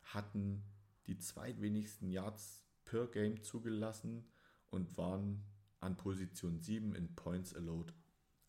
hatten 0.02 0.64
die 1.08 1.18
zweitwenigsten 1.18 2.10
Yards 2.10 2.64
per 2.86 3.08
Game 3.08 3.44
zugelassen 3.44 4.26
und 4.70 4.98
waren 4.98 5.44
an 5.80 5.96
Position 5.96 6.60
7 6.60 6.96
in 6.96 7.16
Points 7.16 7.54
Allowed. 7.54 7.94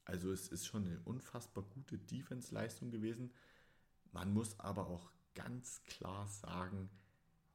Also 0.05 0.33
es 0.33 0.49
ist 0.49 0.67
schon 0.67 0.87
eine 0.87 1.01
unfassbar 1.01 1.65
gute 1.65 1.99
Defense-Leistung 1.99 2.91
gewesen. 2.91 3.33
Man 4.13 4.33
muss 4.33 4.59
aber 4.59 4.89
auch 4.89 5.13
ganz 5.35 5.83
klar 5.85 6.27
sagen, 6.27 6.91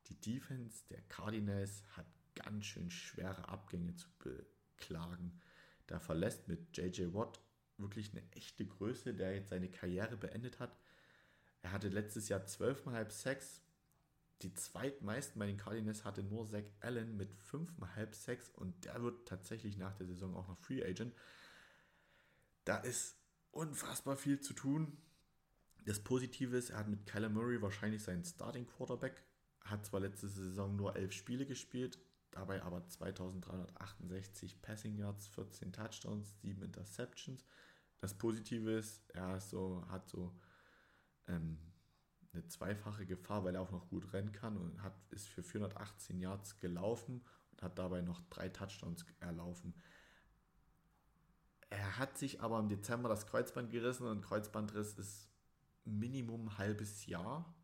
die 0.07 0.19
Defense 0.21 0.85
der 0.89 1.01
Cardinals 1.01 1.83
hat 1.97 2.05
ganz 2.35 2.65
schön 2.65 2.89
schwere 2.89 3.49
Abgänge 3.49 3.95
zu 3.95 4.07
beklagen. 4.19 5.39
Da 5.87 5.99
verlässt 5.99 6.47
mit 6.47 6.77
JJ 6.77 7.13
Watt 7.13 7.41
wirklich 7.77 8.11
eine 8.11 8.23
echte 8.31 8.65
Größe, 8.65 9.13
der 9.13 9.35
jetzt 9.35 9.49
seine 9.49 9.69
Karriere 9.69 10.17
beendet 10.17 10.59
hat. 10.59 10.77
Er 11.61 11.71
hatte 11.71 11.89
letztes 11.89 12.29
Jahr 12.29 12.41
12,5 12.41 13.09
Sacks. 13.11 13.61
Die 14.41 14.53
zweitmeisten 14.53 15.39
bei 15.39 15.47
den 15.47 15.57
Cardinals 15.57 16.03
hatte 16.03 16.21
nur 16.23 16.47
Zach 16.47 16.63
Allen 16.81 17.15
mit 17.17 17.33
5,5 17.51 18.13
Sacks 18.13 18.49
und 18.49 18.85
der 18.85 19.01
wird 19.01 19.27
tatsächlich 19.27 19.77
nach 19.77 19.95
der 19.95 20.07
Saison 20.07 20.35
auch 20.35 20.47
noch 20.47 20.57
Free 20.59 20.83
Agent. 20.83 21.15
Da 22.65 22.77
ist 22.77 23.17
unfassbar 23.51 24.17
viel 24.17 24.39
zu 24.39 24.53
tun. 24.53 24.97
Das 25.85 25.99
Positive 25.99 26.57
ist, 26.57 26.71
er 26.71 26.79
hat 26.79 26.87
mit 26.87 27.05
Kyler 27.05 27.29
Murray 27.29 27.61
wahrscheinlich 27.61 28.03
seinen 28.03 28.25
Starting 28.25 28.65
Quarterback. 28.65 29.23
Hat 29.61 29.85
zwar 29.85 30.01
letzte 30.01 30.27
Saison 30.27 30.75
nur 30.75 30.95
elf 30.95 31.13
Spiele 31.13 31.45
gespielt, 31.45 31.99
dabei 32.35 32.61
aber 32.61 32.87
2368 32.87 34.61
Passing 34.61 34.97
Yards, 34.97 35.27
14 35.29 35.71
Touchdowns, 35.71 36.39
7 36.41 36.61
Interceptions. 36.61 37.45
Das 37.99 38.13
Positive 38.13 38.71
ist, 38.71 39.09
er 39.11 39.37
ist 39.37 39.49
so, 39.49 39.83
hat 39.87 40.07
so 40.09 40.35
ähm, 41.27 41.57
eine 42.33 42.45
zweifache 42.47 43.05
Gefahr, 43.05 43.43
weil 43.45 43.55
er 43.55 43.61
auch 43.61 43.71
noch 43.71 43.87
gut 43.89 44.11
rennen 44.13 44.33
kann 44.33 44.57
und 44.57 44.83
hat, 44.83 44.93
ist 45.11 45.29
für 45.29 45.43
418 45.43 46.19
Yards 46.19 46.57
gelaufen 46.57 47.23
und 47.51 47.63
hat 47.63 47.79
dabei 47.79 48.01
noch 48.01 48.21
drei 48.29 48.49
Touchdowns 48.49 49.05
erlaufen. 49.21 49.73
Er 51.69 51.97
hat 51.97 52.17
sich 52.17 52.41
aber 52.41 52.59
im 52.59 52.67
Dezember 52.67 53.07
das 53.09 53.27
Kreuzband 53.27 53.71
gerissen 53.71 54.07
und 54.07 54.21
Kreuzbandriss 54.21 54.93
ist 54.99 55.29
Minimum 55.85 56.47
ein 56.47 56.57
halbes 56.57 57.05
Jahr. 57.05 57.55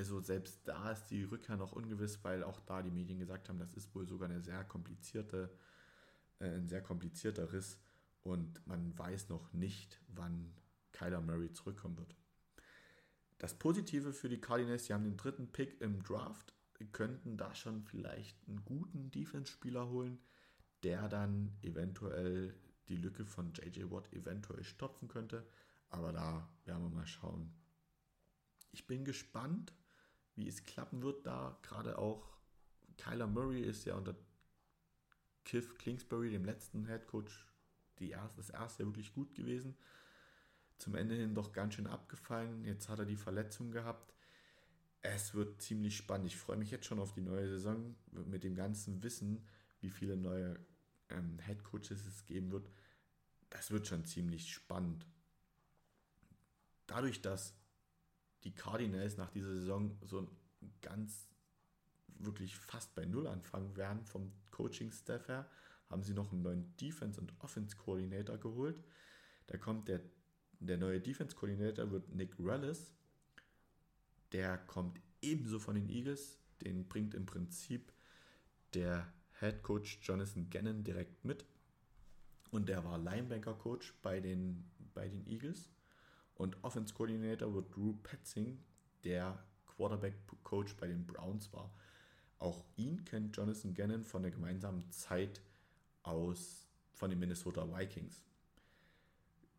Also 0.00 0.18
selbst 0.22 0.66
da 0.66 0.92
ist 0.92 1.10
die 1.10 1.24
Rückkehr 1.24 1.58
noch 1.58 1.72
ungewiss, 1.72 2.24
weil 2.24 2.42
auch 2.42 2.58
da 2.60 2.80
die 2.80 2.90
Medien 2.90 3.18
gesagt 3.18 3.50
haben, 3.50 3.58
das 3.58 3.74
ist 3.74 3.94
wohl 3.94 4.06
sogar 4.06 4.30
eine 4.30 4.40
sehr 4.40 4.64
komplizierte, 4.64 5.50
äh, 6.38 6.46
ein 6.46 6.68
sehr 6.68 6.82
komplizierter 6.82 7.52
Riss 7.52 7.78
und 8.22 8.66
man 8.66 8.98
weiß 8.98 9.28
noch 9.28 9.52
nicht, 9.52 10.00
wann 10.08 10.54
Kyler 10.92 11.20
Murray 11.20 11.52
zurückkommen 11.52 11.98
wird. 11.98 12.16
Das 13.36 13.52
Positive 13.52 14.14
für 14.14 14.30
die 14.30 14.40
Cardinals, 14.40 14.86
sie 14.86 14.94
haben 14.94 15.04
den 15.04 15.18
dritten 15.18 15.52
Pick 15.52 15.82
im 15.82 16.02
Draft, 16.02 16.54
könnten 16.92 17.36
da 17.36 17.54
schon 17.54 17.82
vielleicht 17.82 18.38
einen 18.48 18.64
guten 18.64 19.10
Defense-Spieler 19.10 19.90
holen, 19.90 20.18
der 20.82 21.10
dann 21.10 21.52
eventuell 21.60 22.54
die 22.88 22.96
Lücke 22.96 23.26
von 23.26 23.52
JJ 23.52 23.90
Watt 23.90 24.10
eventuell 24.14 24.64
stopfen 24.64 25.08
könnte. 25.08 25.46
Aber 25.90 26.10
da 26.10 26.48
werden 26.64 26.84
wir 26.84 26.88
mal 26.88 27.06
schauen. 27.06 27.52
Ich 28.72 28.86
bin 28.86 29.04
gespannt, 29.04 29.74
wie 30.40 30.48
es 30.48 30.64
klappen 30.64 31.02
wird, 31.02 31.26
da 31.26 31.58
gerade 31.62 31.98
auch 31.98 32.26
Kyler 32.96 33.26
Murray 33.26 33.62
ist 33.62 33.84
ja 33.84 33.94
unter 33.94 34.14
Kiff 35.44 35.78
Kingsbury, 35.78 36.30
dem 36.30 36.44
letzten 36.44 36.86
Head 36.86 37.06
Coach, 37.06 37.46
die 37.98 38.10
erste, 38.10 38.36
das 38.36 38.50
erste 38.50 38.84
wirklich 38.84 39.12
gut 39.12 39.34
gewesen. 39.34 39.76
Zum 40.78 40.94
Ende 40.94 41.14
hin 41.14 41.34
doch 41.34 41.52
ganz 41.52 41.74
schön 41.74 41.86
abgefallen. 41.86 42.64
Jetzt 42.64 42.88
hat 42.88 42.98
er 42.98 43.06
die 43.06 43.16
Verletzung 43.16 43.70
gehabt. 43.70 44.14
Es 45.02 45.34
wird 45.34 45.60
ziemlich 45.60 45.96
spannend. 45.96 46.26
Ich 46.26 46.36
freue 46.36 46.56
mich 46.56 46.70
jetzt 46.70 46.86
schon 46.86 47.00
auf 47.00 47.12
die 47.12 47.20
neue 47.20 47.48
Saison 47.48 47.96
mit 48.12 48.44
dem 48.44 48.54
ganzen 48.54 49.02
Wissen, 49.02 49.46
wie 49.80 49.90
viele 49.90 50.16
neue 50.16 50.58
ähm, 51.08 51.38
Head 51.44 51.64
Coaches 51.64 52.06
es 52.06 52.24
geben 52.26 52.50
wird. 52.50 52.70
Das 53.50 53.70
wird 53.70 53.86
schon 53.86 54.04
ziemlich 54.04 54.52
spannend. 54.52 55.06
Dadurch, 56.86 57.20
dass 57.20 57.54
die 58.44 58.54
Cardinals 58.54 59.16
nach 59.16 59.30
dieser 59.30 59.52
Saison 59.54 59.98
so 60.02 60.26
ganz 60.80 61.28
wirklich 62.18 62.56
fast 62.56 62.94
bei 62.94 63.04
Null 63.04 63.26
anfangen 63.26 63.76
werden 63.76 64.04
vom 64.04 64.32
Coaching-Staff 64.50 65.28
her, 65.28 65.48
haben 65.88 66.02
sie 66.02 66.14
noch 66.14 66.32
einen 66.32 66.42
neuen 66.42 66.76
Defense- 66.76 67.20
und 67.20 67.32
Offense-Coordinator 67.40 68.38
geholt. 68.38 68.78
Da 69.46 69.58
kommt 69.58 69.88
der, 69.88 70.00
der 70.60 70.76
neue 70.76 71.00
Defense-Coordinator, 71.00 71.90
wird 71.90 72.14
Nick 72.14 72.34
Rallis. 72.38 72.92
Der 74.32 74.58
kommt 74.58 75.00
ebenso 75.22 75.58
von 75.58 75.74
den 75.74 75.88
Eagles. 75.88 76.38
Den 76.62 76.86
bringt 76.88 77.14
im 77.14 77.26
Prinzip 77.26 77.92
der 78.74 79.12
Head 79.40 79.62
Coach 79.62 79.98
Jonathan 80.02 80.48
Gannon 80.50 80.84
direkt 80.84 81.24
mit. 81.24 81.44
Und 82.50 82.68
der 82.68 82.84
war 82.84 82.98
Linebacker-Coach 82.98 83.94
bei 84.02 84.20
den, 84.20 84.70
bei 84.94 85.08
den 85.08 85.26
Eagles. 85.26 85.70
Und 86.40 86.56
Offense 86.64 86.94
Coordinator 86.94 87.52
wird 87.52 87.76
Drew 87.76 87.92
Petzing, 88.02 88.58
der 89.04 89.44
Quarterback-Coach 89.66 90.74
bei 90.78 90.86
den 90.86 91.06
Browns 91.06 91.52
war. 91.52 91.70
Auch 92.38 92.64
ihn 92.76 93.04
kennt 93.04 93.36
Jonathan 93.36 93.74
Gannon 93.74 94.04
von 94.04 94.22
der 94.22 94.30
gemeinsamen 94.30 94.90
Zeit 94.90 95.42
aus 96.02 96.66
von 96.94 97.10
den 97.10 97.18
Minnesota 97.18 97.70
Vikings. 97.70 98.24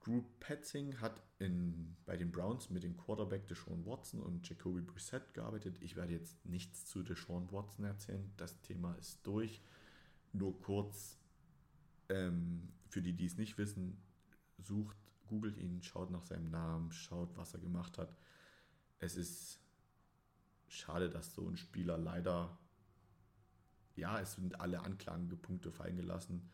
Drew 0.04 0.24
Petzing 0.40 1.00
hat 1.00 1.22
in, 1.38 1.96
bei 2.08 2.18
den 2.18 2.32
Browns 2.32 2.72
mit 2.72 2.82
dem 2.82 2.98
Quarterback 2.98 3.48
Deshaun 3.48 3.86
Watson 3.86 4.20
und 4.20 4.50
Jacoby 4.50 4.82
Brissett 4.82 5.36
gearbeitet. 5.36 5.78
Ich 5.82 5.96
werde 5.96 6.14
jetzt 6.14 6.44
nichts 6.48 6.88
zu 6.88 7.04
Deshaun 7.04 7.52
Watson 7.52 7.86
erzählen. 7.86 8.34
Das 8.38 8.60
Thema 8.62 8.96
ist 8.96 9.20
durch. 9.22 9.62
Nur 10.34 10.60
kurz, 10.60 11.20
ähm, 12.10 12.70
für 12.90 13.04
die, 13.04 13.14
die 13.14 13.28
es 13.28 13.38
nicht 13.38 13.60
wissen, 13.60 14.02
sucht 14.58 14.98
googelt 15.32 15.58
ihn, 15.58 15.82
schaut 15.82 16.12
nach 16.12 16.24
seinem 16.24 16.50
Namen, 16.50 16.92
schaut, 16.92 17.38
was 17.38 17.54
er 17.54 17.62
gemacht 17.62 17.98
hat. 17.98 18.14
Es 19.00 19.16
ist 19.16 19.62
schade, 20.68 21.10
dass 21.10 21.34
so 21.34 21.48
ein 21.48 21.56
Spieler 21.56 21.98
leider, 21.98 22.58
ja, 23.96 24.20
es 24.20 24.34
sind 24.34 24.60
alle 24.60 24.82
Anklagepunkte 24.82 25.72
fallen 25.72 25.96
gelassen, 25.96 26.50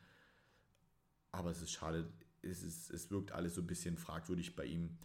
aber 1.31 1.49
es 1.49 1.61
ist 1.63 1.71
schade, 1.71 2.07
es, 2.43 2.61
ist, 2.61 2.91
es 2.91 3.09
wirkt 3.09 3.31
alles 3.31 3.55
so 3.55 3.61
ein 3.61 3.67
bisschen 3.67 3.97
fragwürdig 3.97 4.55
bei 4.55 4.65
ihm. 4.65 4.97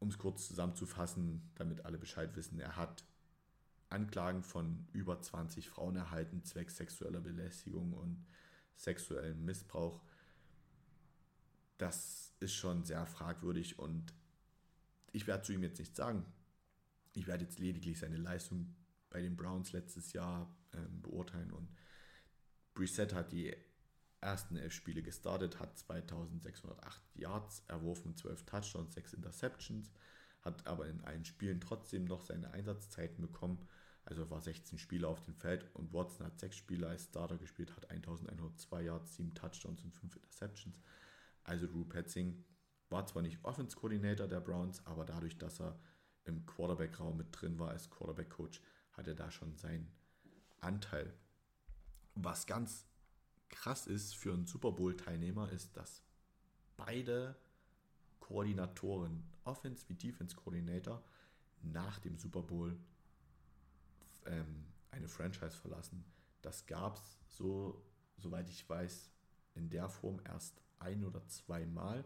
Um 0.00 0.08
es 0.08 0.18
kurz 0.18 0.48
zusammenzufassen, 0.48 1.52
damit 1.54 1.84
alle 1.84 1.98
Bescheid 1.98 2.34
wissen, 2.34 2.58
er 2.58 2.76
hat 2.76 3.04
Anklagen 3.90 4.42
von 4.42 4.88
über 4.92 5.22
20 5.22 5.70
Frauen 5.70 5.94
erhalten, 5.94 6.42
zwecks 6.42 6.76
sexueller 6.76 7.20
Belästigung 7.20 7.92
und 7.92 8.26
sexuellem 8.74 9.44
Missbrauch. 9.44 10.02
Das 11.78 12.23
ist 12.44 12.54
schon 12.54 12.84
sehr 12.84 13.04
fragwürdig 13.06 13.78
und 13.78 14.14
ich 15.12 15.26
werde 15.26 15.42
zu 15.42 15.52
ihm 15.52 15.62
jetzt 15.62 15.78
nichts 15.78 15.96
sagen. 15.96 16.24
Ich 17.14 17.26
werde 17.26 17.44
jetzt 17.44 17.58
lediglich 17.58 17.98
seine 17.98 18.16
Leistung 18.16 18.74
bei 19.10 19.20
den 19.20 19.36
Browns 19.36 19.72
letztes 19.72 20.12
Jahr 20.12 20.54
ähm, 20.72 21.02
beurteilen 21.02 21.50
und 21.50 21.68
Brissett 22.74 23.14
hat 23.14 23.32
die 23.32 23.56
ersten 24.20 24.56
elf 24.56 24.72
Spiele 24.72 25.02
gestartet, 25.02 25.60
hat 25.60 25.78
2608 25.78 27.02
Yards 27.14 27.62
erworfen, 27.68 28.16
12 28.16 28.44
Touchdowns, 28.44 28.94
6 28.94 29.14
Interceptions, 29.14 29.92
hat 30.42 30.66
aber 30.66 30.88
in 30.88 31.00
allen 31.02 31.24
Spielen 31.24 31.60
trotzdem 31.60 32.04
noch 32.04 32.22
seine 32.22 32.50
Einsatzzeiten 32.52 33.22
bekommen. 33.22 33.58
Also 34.06 34.28
war 34.28 34.40
16 34.40 34.78
Spieler 34.78 35.08
auf 35.08 35.22
dem 35.24 35.34
Feld 35.34 35.66
und 35.74 35.92
Watson 35.94 36.26
hat 36.26 36.38
6 36.38 36.56
Spiele 36.56 36.88
als 36.88 37.04
Starter 37.04 37.38
gespielt, 37.38 37.74
hat 37.76 37.90
1102 37.90 38.82
Yards, 38.82 39.16
7 39.16 39.34
Touchdowns 39.34 39.82
und 39.82 39.94
5 39.94 40.16
Interceptions. 40.16 40.76
Also 41.44 41.66
Drew 41.66 41.84
Petzing 41.84 42.44
war 42.88 43.06
zwar 43.06 43.22
nicht 43.22 43.44
Offense-Coordinator 43.44 44.26
der 44.26 44.40
Browns, 44.40 44.84
aber 44.86 45.04
dadurch, 45.04 45.38
dass 45.38 45.60
er 45.60 45.78
im 46.24 46.44
Quarterback-Raum 46.46 47.16
mit 47.16 47.28
drin 47.30 47.58
war 47.58 47.70
als 47.70 47.90
Quarterback-Coach, 47.90 48.60
hat 48.92 49.06
er 49.06 49.14
da 49.14 49.30
schon 49.30 49.56
seinen 49.56 49.92
Anteil. 50.60 51.12
Was 52.14 52.46
ganz 52.46 52.86
krass 53.48 53.86
ist 53.86 54.14
für 54.14 54.32
einen 54.32 54.46
Super 54.46 54.72
Bowl-Teilnehmer, 54.72 55.50
ist, 55.50 55.76
dass 55.76 56.02
beide 56.76 57.36
Koordinatoren, 58.20 59.24
Offense 59.44 59.88
wie 59.88 59.94
Defense 59.94 60.34
Coordinator, 60.34 61.04
nach 61.62 61.98
dem 61.98 62.16
Super 62.16 62.42
Bowl 62.42 62.78
ähm, 64.26 64.64
eine 64.90 65.08
Franchise 65.08 65.56
verlassen. 65.56 66.04
Das 66.42 66.66
gab 66.66 66.96
es 66.96 67.18
so, 67.28 67.84
soweit 68.16 68.48
ich 68.48 68.68
weiß, 68.68 69.10
in 69.54 69.70
der 69.70 69.88
Form 69.88 70.20
erst 70.24 70.60
ein 70.78 71.04
oder 71.04 71.26
zweimal. 71.26 72.04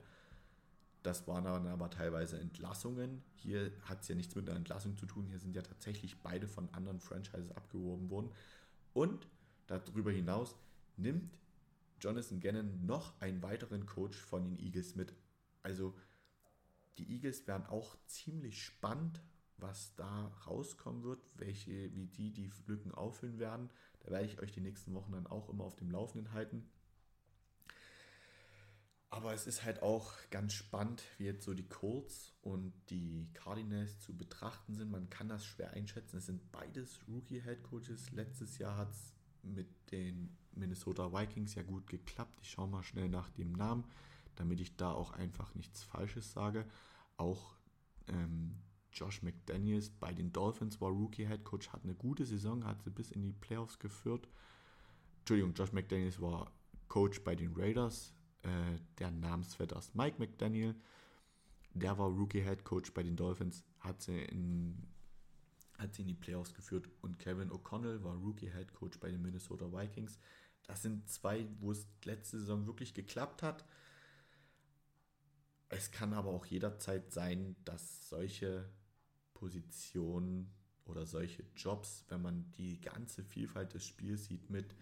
Das 1.02 1.26
waren 1.26 1.44
dann 1.44 1.66
aber 1.66 1.90
teilweise 1.90 2.38
Entlassungen. 2.38 3.22
Hier 3.34 3.72
hat 3.82 4.02
es 4.02 4.08
ja 4.08 4.14
nichts 4.14 4.34
mit 4.34 4.48
einer 4.48 4.58
Entlassung 4.58 4.96
zu 4.96 5.06
tun. 5.06 5.26
Hier 5.26 5.38
sind 5.38 5.54
ja 5.54 5.62
tatsächlich 5.62 6.20
beide 6.22 6.48
von 6.48 6.68
anderen 6.74 7.00
Franchises 7.00 7.52
abgeworben 7.52 8.10
worden. 8.10 8.30
Und 8.92 9.28
darüber 9.66 10.10
hinaus 10.10 10.56
nimmt 10.96 11.38
Jonathan 12.00 12.40
Gannon 12.40 12.84
noch 12.86 13.20
einen 13.20 13.42
weiteren 13.42 13.86
Coach 13.86 14.18
von 14.18 14.44
den 14.44 14.58
Eagles 14.58 14.96
mit. 14.96 15.14
Also 15.62 15.94
die 16.98 17.10
Eagles 17.12 17.46
werden 17.46 17.66
auch 17.66 17.96
ziemlich 18.06 18.62
spannend, 18.62 19.22
was 19.56 19.94
da 19.94 20.26
rauskommen 20.46 21.02
wird, 21.02 21.20
welche, 21.34 21.94
wie 21.94 22.06
die 22.06 22.32
die 22.32 22.50
Lücken 22.66 22.92
auffüllen 22.92 23.38
werden. 23.38 23.70
Da 24.00 24.10
werde 24.10 24.26
ich 24.26 24.40
euch 24.40 24.52
die 24.52 24.60
nächsten 24.60 24.94
Wochen 24.94 25.12
dann 25.12 25.26
auch 25.26 25.48
immer 25.48 25.64
auf 25.64 25.76
dem 25.76 25.90
Laufenden 25.90 26.32
halten. 26.32 26.68
Aber 29.10 29.32
es 29.32 29.46
ist 29.46 29.64
halt 29.64 29.82
auch 29.82 30.12
ganz 30.30 30.52
spannend, 30.52 31.02
wie 31.16 31.24
jetzt 31.24 31.44
so 31.44 31.54
die 31.54 31.66
Colts 31.66 32.34
und 32.42 32.74
die 32.90 33.28
Cardinals 33.32 34.00
zu 34.00 34.14
betrachten 34.14 34.74
sind. 34.74 34.90
Man 34.90 35.08
kann 35.08 35.28
das 35.28 35.46
schwer 35.46 35.70
einschätzen. 35.70 36.18
Es 36.18 36.26
sind 36.26 36.52
beides 36.52 37.00
Rookie-Head 37.08 37.62
Coaches. 37.62 38.10
Letztes 38.12 38.58
Jahr 38.58 38.76
hat 38.76 38.90
es 38.90 39.14
mit 39.42 39.68
den 39.92 40.36
Minnesota 40.54 41.10
Vikings 41.12 41.54
ja 41.54 41.62
gut 41.62 41.86
geklappt. 41.86 42.38
Ich 42.42 42.50
schaue 42.50 42.68
mal 42.68 42.82
schnell 42.82 43.08
nach 43.08 43.30
dem 43.30 43.52
Namen, 43.52 43.84
damit 44.36 44.60
ich 44.60 44.76
da 44.76 44.92
auch 44.92 45.12
einfach 45.12 45.54
nichts 45.54 45.82
Falsches 45.82 46.32
sage. 46.32 46.66
Auch 47.16 47.56
ähm, 48.08 48.60
Josh 48.92 49.22
McDaniels 49.22 49.88
bei 49.88 50.12
den 50.12 50.32
Dolphins 50.32 50.80
war 50.82 50.90
Rookie 50.90 51.26
Head 51.26 51.44
Coach, 51.44 51.70
hat 51.70 51.84
eine 51.84 51.94
gute 51.94 52.26
Saison, 52.26 52.64
hat 52.66 52.82
sie 52.82 52.90
bis 52.90 53.10
in 53.10 53.22
die 53.22 53.32
Playoffs 53.32 53.78
geführt. 53.78 54.28
Entschuldigung, 55.20 55.54
Josh 55.54 55.72
McDaniels 55.72 56.20
war 56.20 56.52
Coach 56.88 57.22
bei 57.22 57.34
den 57.34 57.54
Raiders. 57.54 58.12
Äh, 58.42 58.78
der 58.98 59.10
Namensvetter 59.10 59.78
ist 59.78 59.94
Mike 59.94 60.16
McDaniel. 60.18 60.74
Der 61.74 61.98
war 61.98 62.08
Rookie 62.08 62.42
Head 62.42 62.64
Coach 62.64 62.92
bei 62.92 63.02
den 63.02 63.16
Dolphins, 63.16 63.64
hat 63.80 64.02
sie 64.02 64.18
in 64.22 64.88
hat 65.78 65.94
sie 65.94 66.02
in 66.02 66.08
die 66.08 66.14
Playoffs 66.14 66.54
geführt 66.54 66.88
und 67.02 67.20
Kevin 67.20 67.50
O'Connell 67.50 68.02
war 68.02 68.16
Rookie 68.16 68.50
Head 68.50 68.74
Coach 68.74 68.98
bei 68.98 69.10
den 69.10 69.22
Minnesota 69.22 69.72
Vikings. 69.72 70.18
Das 70.66 70.82
sind 70.82 71.08
zwei, 71.08 71.46
wo 71.60 71.70
es 71.70 71.86
letzte 72.04 72.40
Saison 72.40 72.66
wirklich 72.66 72.94
geklappt 72.94 73.42
hat. 73.42 73.64
Es 75.68 75.90
kann 75.90 76.14
aber 76.14 76.30
auch 76.30 76.46
jederzeit 76.46 77.12
sein, 77.12 77.54
dass 77.64 78.08
solche 78.08 78.68
Positionen 79.34 80.50
oder 80.84 81.06
solche 81.06 81.44
Jobs, 81.54 82.04
wenn 82.08 82.22
man 82.22 82.50
die 82.52 82.80
ganze 82.80 83.22
Vielfalt 83.22 83.74
des 83.74 83.84
Spiels 83.84 84.26
sieht 84.26 84.50
mit 84.50 84.74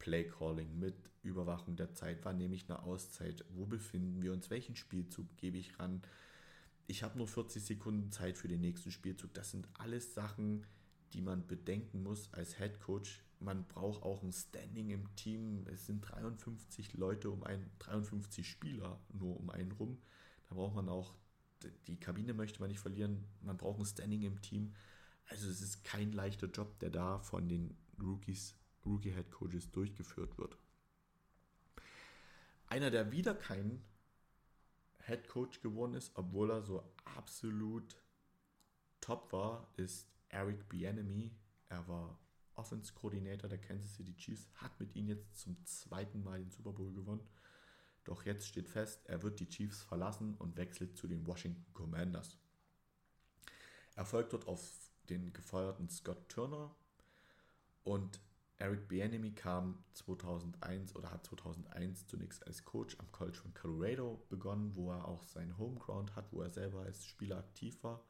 Playcalling, 0.00 0.76
mit 0.78 0.96
Überwachung 1.22 1.76
der 1.76 1.94
Zeit, 1.94 2.18
wann 2.24 2.38
nehme 2.38 2.56
ich 2.56 2.68
eine 2.68 2.82
Auszeit, 2.82 3.44
wo 3.50 3.66
befinden 3.66 4.20
wir 4.22 4.32
uns, 4.32 4.50
welchen 4.50 4.74
Spielzug 4.74 5.36
gebe 5.36 5.58
ich 5.58 5.78
ran, 5.78 6.02
ich 6.90 7.04
habe 7.04 7.16
nur 7.16 7.28
40 7.28 7.64
Sekunden 7.64 8.10
Zeit 8.10 8.36
für 8.36 8.48
den 8.48 8.60
nächsten 8.60 8.90
Spielzug. 8.90 9.32
Das 9.32 9.52
sind 9.52 9.68
alles 9.74 10.12
Sachen, 10.12 10.66
die 11.12 11.20
man 11.20 11.46
bedenken 11.46 12.02
muss 12.02 12.32
als 12.34 12.58
Head 12.58 12.80
Coach. 12.80 13.22
Man 13.38 13.64
braucht 13.68 14.02
auch 14.02 14.24
ein 14.24 14.32
Standing 14.32 14.90
im 14.90 15.14
Team. 15.14 15.64
Es 15.72 15.86
sind 15.86 16.00
53 16.00 16.94
Leute 16.94 17.30
um 17.30 17.44
einen, 17.44 17.70
53 17.78 18.48
Spieler 18.48 19.00
nur 19.12 19.38
um 19.38 19.50
einen 19.50 19.70
rum. 19.70 19.98
Da 20.48 20.56
braucht 20.56 20.74
man 20.74 20.88
auch, 20.88 21.14
die 21.86 22.00
Kabine 22.00 22.34
möchte 22.34 22.58
man 22.58 22.70
nicht 22.70 22.80
verlieren. 22.80 23.24
Man 23.40 23.56
braucht 23.56 23.78
ein 23.78 23.86
Standing 23.86 24.22
im 24.22 24.42
Team. 24.42 24.74
Also 25.26 25.48
es 25.48 25.60
ist 25.60 25.84
kein 25.84 26.10
leichter 26.10 26.48
Job, 26.48 26.76
der 26.80 26.90
da 26.90 27.20
von 27.20 27.48
den 27.48 27.76
Rookies, 28.02 28.56
Rookie 28.84 29.12
Head 29.12 29.30
Coaches 29.30 29.70
durchgeführt 29.70 30.38
wird. 30.38 30.56
Einer, 32.66 32.90
der 32.90 33.10
wieder 33.10 33.34
keinen 33.34 33.84
Head 35.06 35.28
Coach 35.28 35.60
geworden 35.60 35.94
ist, 35.94 36.12
obwohl 36.14 36.50
er 36.50 36.62
so 36.62 36.84
absolut 37.04 37.96
top 39.00 39.32
war, 39.32 39.66
ist 39.76 40.08
Eric 40.28 40.68
Bieniemy. 40.68 41.32
Er 41.68 41.86
war 41.88 42.18
Offense 42.54 42.92
Coordinator 42.92 43.48
der 43.48 43.58
Kansas 43.58 43.94
City 43.94 44.14
Chiefs, 44.16 44.48
hat 44.54 44.78
mit 44.78 44.94
ihnen 44.94 45.08
jetzt 45.08 45.40
zum 45.40 45.64
zweiten 45.64 46.22
Mal 46.22 46.40
den 46.40 46.50
Super 46.50 46.72
Bowl 46.72 46.92
gewonnen. 46.92 47.26
Doch 48.04 48.24
jetzt 48.24 48.46
steht 48.46 48.68
fest, 48.68 49.00
er 49.06 49.22
wird 49.22 49.40
die 49.40 49.48
Chiefs 49.48 49.82
verlassen 49.82 50.34
und 50.36 50.56
wechselt 50.56 50.96
zu 50.96 51.06
den 51.06 51.26
Washington 51.26 51.72
Commanders. 51.72 52.38
Er 53.96 54.04
folgt 54.04 54.32
dort 54.32 54.46
auf 54.46 54.90
den 55.08 55.32
gefeuerten 55.32 55.88
Scott 55.88 56.28
Turner 56.28 56.74
und 57.84 58.20
Eric 58.60 58.88
Bieniemy 58.88 59.32
kam 59.32 59.82
2001 59.94 60.94
oder 60.94 61.10
hat 61.10 61.24
2001 61.26 62.06
zunächst 62.06 62.46
als 62.46 62.64
Coach 62.64 62.96
am 62.98 63.10
College 63.10 63.38
von 63.38 63.54
Colorado 63.54 64.24
begonnen, 64.28 64.74
wo 64.76 64.90
er 64.92 65.06
auch 65.06 65.24
sein 65.24 65.56
Homeground 65.58 66.14
hat, 66.14 66.32
wo 66.32 66.42
er 66.42 66.50
selber 66.50 66.80
als 66.82 67.06
Spieler 67.06 67.38
aktiv 67.38 67.82
war 67.82 68.04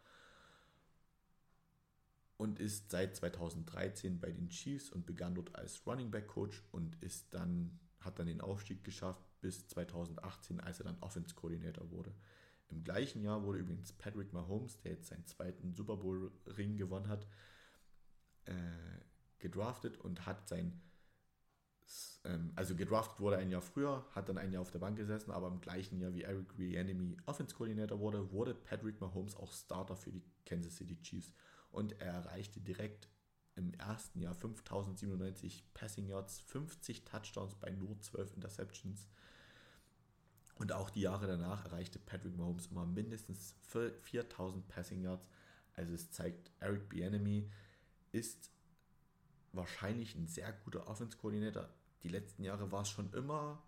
und 2.41 2.59
ist 2.59 2.91
seit 2.91 3.15
2013 3.15 4.19
bei 4.19 4.33
den 4.33 4.49
Chiefs 4.49 4.91
und 4.91 5.05
begann 5.05 5.35
dort 5.35 5.55
als 5.57 5.87
Running 5.87 6.11
Back 6.11 6.27
Coach 6.27 6.63
und 6.73 6.97
ist 7.03 7.35
dann 7.35 7.79
hat 8.01 8.19
dann 8.19 8.29
den 8.29 8.41
Aufstieg 8.41 8.83
geschafft 8.83 9.23
bis 9.43 9.69
2018, 9.69 10.59
als 10.59 10.81
er 10.81 10.85
dann 10.85 10.97
Offense 11.03 11.35
Coordinator 11.35 11.91
wurde. 11.91 12.15
Im 12.69 12.83
gleichen 12.83 13.23
Jahr 13.23 13.45
wurde 13.45 13.59
übrigens 13.59 13.93
Patrick 13.93 14.33
Mahomes, 14.33 14.81
der 14.81 14.93
jetzt 14.93 15.09
seinen 15.09 15.27
zweiten 15.27 15.75
Super 15.75 15.99
Bowl 15.99 16.33
Ring 16.47 16.79
gewonnen 16.79 17.09
hat, 17.09 17.27
äh, 18.47 18.55
gedraftet 19.41 19.99
und 19.99 20.27
hat 20.27 20.49
sein, 20.49 20.81
ähm, 22.25 22.53
also 22.55 22.75
gedraftet 22.75 23.21
wurde 23.21 23.39
ein 23.39 23.51
Jahr 23.51 23.63
früher, 23.63 24.07
hat 24.13 24.29
dann 24.29 24.39
ein 24.39 24.53
Jahr 24.53 24.63
auf 24.63 24.71
der 24.71 24.79
Bank 24.79 24.97
gesessen, 24.97 25.31
aber 25.31 25.49
im 25.49 25.61
gleichen 25.61 26.01
Jahr 26.01 26.15
wie 26.15 26.23
Eric 26.23 26.59
Reanimi 26.59 27.17
Offense 27.27 27.55
Coordinator 27.55 27.99
wurde, 27.99 28.31
wurde 28.33 28.55
Patrick 28.55 29.01
Mahomes 29.01 29.37
auch 29.37 29.53
Starter 29.53 29.97
für 29.97 30.13
die 30.13 30.23
Kansas 30.45 30.77
City 30.77 31.01
Chiefs 31.03 31.33
und 31.71 32.01
er 32.01 32.13
erreichte 32.13 32.61
direkt 32.61 33.09
im 33.57 33.75
ersten 33.75 34.21
Jahr 34.21 34.35
5097 34.35 35.73
Passing 35.75 36.07
Yards, 36.07 36.41
50 36.41 37.05
Touchdowns 37.05 37.55
bei 37.57 37.71
nur 37.71 38.01
12 38.01 38.35
Interceptions. 38.35 39.09
Und 40.55 40.73
auch 40.73 40.91
die 40.91 41.03
Jahre 41.03 41.27
danach 41.27 41.65
erreichte 41.65 41.99
Patrick 41.99 42.37
Mahomes 42.37 42.67
immer 42.67 42.87
mindestens 42.87 43.57
4000 44.03 44.67
Passing 44.69 45.03
Yards. 45.03 45.27
Also 45.75 45.95
es 45.95 46.11
zeigt, 46.11 46.51
Eric 46.61 46.89
Bieniemy 46.89 47.51
ist 48.13 48.51
wahrscheinlich 49.53 50.15
ein 50.15 50.27
sehr 50.27 50.53
guter 50.53 50.87
Offense-Koordinator. 50.89 51.69
Die 52.03 52.09
letzten 52.09 52.45
Jahre 52.45 52.71
war 52.73 52.83
es 52.83 52.91
schon 52.91 53.13
immer 53.13 53.63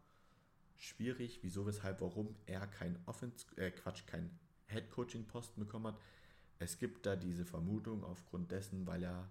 schwierig, 0.77 1.41
wieso, 1.43 1.67
weshalb, 1.67 2.01
warum 2.01 2.35
er 2.47 2.67
kein 2.67 2.99
Offense, 3.07 3.47
äh 3.57 3.71
Quatsch, 3.71 4.07
kein 4.07 4.31
Head-Coaching-Posten 4.67 5.61
bekommen 5.61 5.89
hat. 5.89 6.01
Es 6.59 6.79
gibt 6.79 7.07
da 7.07 7.17
diese 7.17 7.45
Vermutung 7.45 8.05
aufgrund 8.05 8.51
dessen, 8.53 8.87
weil 8.87 9.03
er 9.03 9.29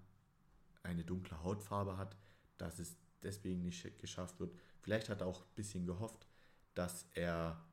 eine 0.83 1.03
dunkle 1.03 1.41
Hautfarbe 1.43 1.97
hat, 1.97 2.15
dass 2.57 2.79
es 2.79 2.95
deswegen 3.23 3.63
nicht 3.63 3.99
geschafft 3.99 4.39
wird. 4.39 4.53
Vielleicht 4.81 5.09
hat 5.09 5.21
er 5.21 5.27
auch 5.27 5.41
ein 5.41 5.55
bisschen 5.55 5.85
gehofft, 5.85 6.27
dass 6.73 7.05
er 7.13 7.63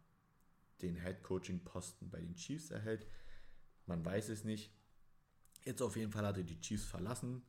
den 0.82 0.96
Head-Coaching-Posten 0.96 2.10
bei 2.10 2.20
den 2.20 2.36
Chiefs 2.36 2.70
erhält. 2.70 3.06
Man 3.86 4.04
weiß 4.04 4.28
es 4.28 4.44
nicht. 4.44 4.70
Jetzt 5.64 5.82
auf 5.82 5.96
jeden 5.96 6.12
Fall 6.12 6.26
hat 6.26 6.36
er 6.36 6.44
die 6.44 6.60
Chiefs 6.60 6.84
verlassen. 6.84 7.42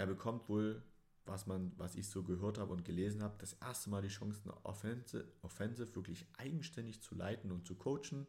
Er 0.00 0.06
bekommt 0.06 0.48
wohl, 0.48 0.82
was, 1.26 1.46
man, 1.46 1.74
was 1.76 1.94
ich 1.94 2.08
so 2.08 2.22
gehört 2.22 2.56
habe 2.56 2.72
und 2.72 2.86
gelesen 2.86 3.22
habe, 3.22 3.34
das 3.36 3.52
erste 3.52 3.90
Mal 3.90 4.00
die 4.00 4.08
Chance, 4.08 4.40
eine 4.44 4.64
Offensive, 4.64 5.30
Offensive 5.42 5.94
wirklich 5.94 6.26
eigenständig 6.38 7.02
zu 7.02 7.14
leiten 7.14 7.52
und 7.52 7.66
zu 7.66 7.74
coachen. 7.74 8.26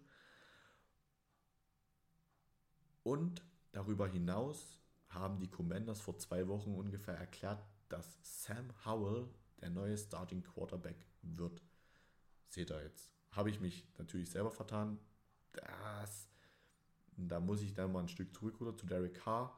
Und 3.04 3.42
darüber 3.72 4.06
hinaus 4.06 4.82
haben 5.08 5.40
die 5.40 5.50
Commanders 5.50 6.02
vor 6.02 6.18
zwei 6.18 6.46
Wochen 6.50 6.76
ungefähr 6.76 7.16
erklärt, 7.16 7.64
dass 7.88 8.18
Sam 8.22 8.68
Howell 8.84 9.30
der 9.62 9.70
neue 9.70 9.98
Starting 9.98 10.44
Quarterback 10.44 11.08
wird. 11.22 11.64
Seht 12.50 12.70
ihr 12.70 12.84
jetzt. 12.84 13.14
Habe 13.32 13.50
ich 13.50 13.62
mich 13.62 13.88
natürlich 13.98 14.30
selber 14.30 14.52
vertan. 14.52 15.00
Das, 15.54 16.28
da 17.16 17.40
muss 17.40 17.62
ich 17.62 17.74
dann 17.74 17.94
mal 17.94 18.02
ein 18.02 18.10
Stück 18.10 18.36
zurück 18.36 18.60
oder 18.60 18.76
zu 18.76 18.86
Derek 18.86 19.14
Carr. 19.14 19.58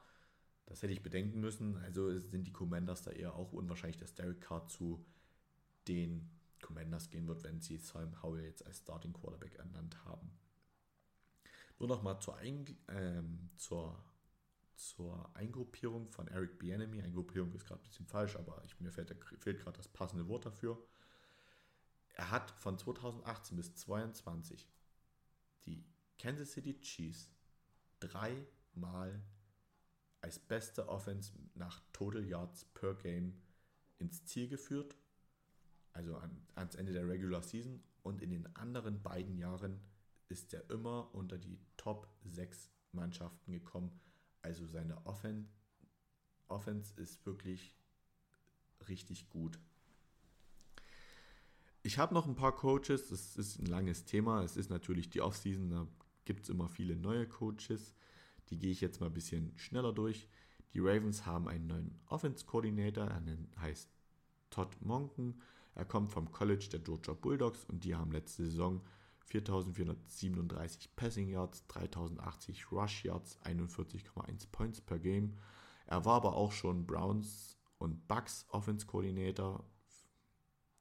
Das 0.65 0.81
hätte 0.81 0.93
ich 0.93 1.03
bedenken 1.03 1.39
müssen. 1.39 1.77
Also 1.77 2.17
sind 2.19 2.47
die 2.47 2.53
Commanders 2.53 3.03
da 3.03 3.11
eher 3.11 3.35
auch 3.35 3.51
unwahrscheinlich, 3.51 3.97
dass 3.97 4.15
Derek 4.15 4.41
Carr 4.41 4.67
zu 4.67 5.05
den 5.87 6.29
Commanders 6.61 7.09
gehen 7.09 7.27
wird, 7.27 7.43
wenn 7.43 7.61
sie 7.61 7.77
Sam 7.77 8.21
Howell 8.23 8.45
jetzt 8.45 8.65
als 8.65 8.79
Starting 8.79 9.13
Quarterback 9.13 9.55
ernannt 9.55 10.03
haben. 10.05 10.31
Nur 11.79 11.89
nochmal 11.89 12.19
zur, 12.21 12.39
ähm, 12.41 13.49
zur 13.57 14.01
zur 14.75 15.29
Eingruppierung 15.35 16.09
von 16.09 16.27
Eric 16.27 16.59
Bieniemy. 16.59 17.01
Eingruppierung 17.01 17.53
ist 17.53 17.65
gerade 17.65 17.81
ein 17.81 17.87
bisschen 17.87 18.07
falsch, 18.07 18.35
aber 18.35 18.61
ich, 18.65 18.79
mir 18.79 18.91
fehlt, 18.91 19.15
fehlt 19.39 19.59
gerade 19.59 19.77
das 19.77 19.87
passende 19.87 20.27
Wort 20.27 20.45
dafür. 20.45 20.77
Er 22.13 22.31
hat 22.31 22.51
von 22.51 22.77
2018 22.77 23.57
bis 23.57 23.75
2022 23.75 24.67
die 25.65 25.83
Kansas 26.19 26.51
City 26.51 26.79
Chiefs 26.81 27.29
dreimal 27.99 29.21
als 30.23 30.39
beste 30.39 30.89
Offense 30.89 31.33
nach 31.53 31.81
Total 31.93 32.23
Yards 32.25 32.65
per 32.73 32.95
Game 32.95 33.41
ins 33.99 34.25
Ziel 34.25 34.47
geführt, 34.47 34.97
also 35.91 36.15
an, 36.17 36.47
ans 36.55 36.75
Ende 36.75 36.93
der 36.93 37.07
Regular 37.07 37.43
Season. 37.43 37.83
Und 38.01 38.21
in 38.21 38.31
den 38.31 38.53
anderen 38.55 39.01
beiden 39.01 39.37
Jahren 39.37 39.79
ist 40.27 40.53
er 40.53 40.69
immer 40.69 41.13
unter 41.13 41.37
die 41.37 41.59
Top 41.77 42.09
6 42.25 42.69
Mannschaften 42.91 43.51
gekommen 43.51 43.99
also 44.43 44.67
seine 44.67 45.03
Offen 45.05 45.49
Offense 46.49 46.93
ist 46.97 47.25
wirklich 47.25 47.73
richtig 48.87 49.29
gut. 49.29 49.57
Ich 51.81 51.97
habe 51.97 52.13
noch 52.13 52.27
ein 52.27 52.35
paar 52.35 52.53
Coaches, 52.53 53.07
das 53.09 53.37
ist 53.37 53.59
ein 53.59 53.65
langes 53.65 54.05
Thema. 54.05 54.43
Es 54.43 54.55
ist 54.55 54.69
natürlich 54.69 55.09
die 55.09 55.21
Offseason, 55.21 55.69
da 55.69 55.87
gibt 56.25 56.43
es 56.43 56.49
immer 56.49 56.67
viele 56.67 56.95
neue 56.95 57.27
Coaches. 57.27 57.95
Die 58.49 58.59
gehe 58.59 58.71
ich 58.71 58.81
jetzt 58.81 58.99
mal 58.99 59.07
ein 59.07 59.13
bisschen 59.13 59.57
schneller 59.57 59.93
durch. 59.93 60.27
Die 60.73 60.79
Ravens 60.79 61.25
haben 61.25 61.47
einen 61.47 61.67
neuen 61.67 61.99
Offense-Coordinator, 62.07 63.05
er 63.05 63.21
heißt 63.59 63.89
Todd 64.49 64.75
Monken. 64.81 65.41
Er 65.75 65.85
kommt 65.85 66.09
vom 66.09 66.31
College 66.31 66.67
der 66.71 66.79
Georgia 66.79 67.13
Bulldogs 67.13 67.65
und 67.65 67.83
die 67.83 67.95
haben 67.95 68.11
letzte 68.11 68.45
Saison 68.45 68.81
4437 69.25 70.95
Passing 70.95 71.29
Yards, 71.29 71.65
3080 71.67 72.71
Rush 72.71 73.05
Yards, 73.05 73.39
41,1 73.43 74.47
Points 74.51 74.81
per 74.81 74.99
Game. 74.99 75.37
Er 75.85 76.05
war 76.05 76.15
aber 76.15 76.35
auch 76.35 76.51
schon 76.51 76.85
Browns 76.85 77.57
und 77.77 78.07
Bucks 78.07 78.45
Offense 78.49 78.85
Coordinator. 78.85 79.65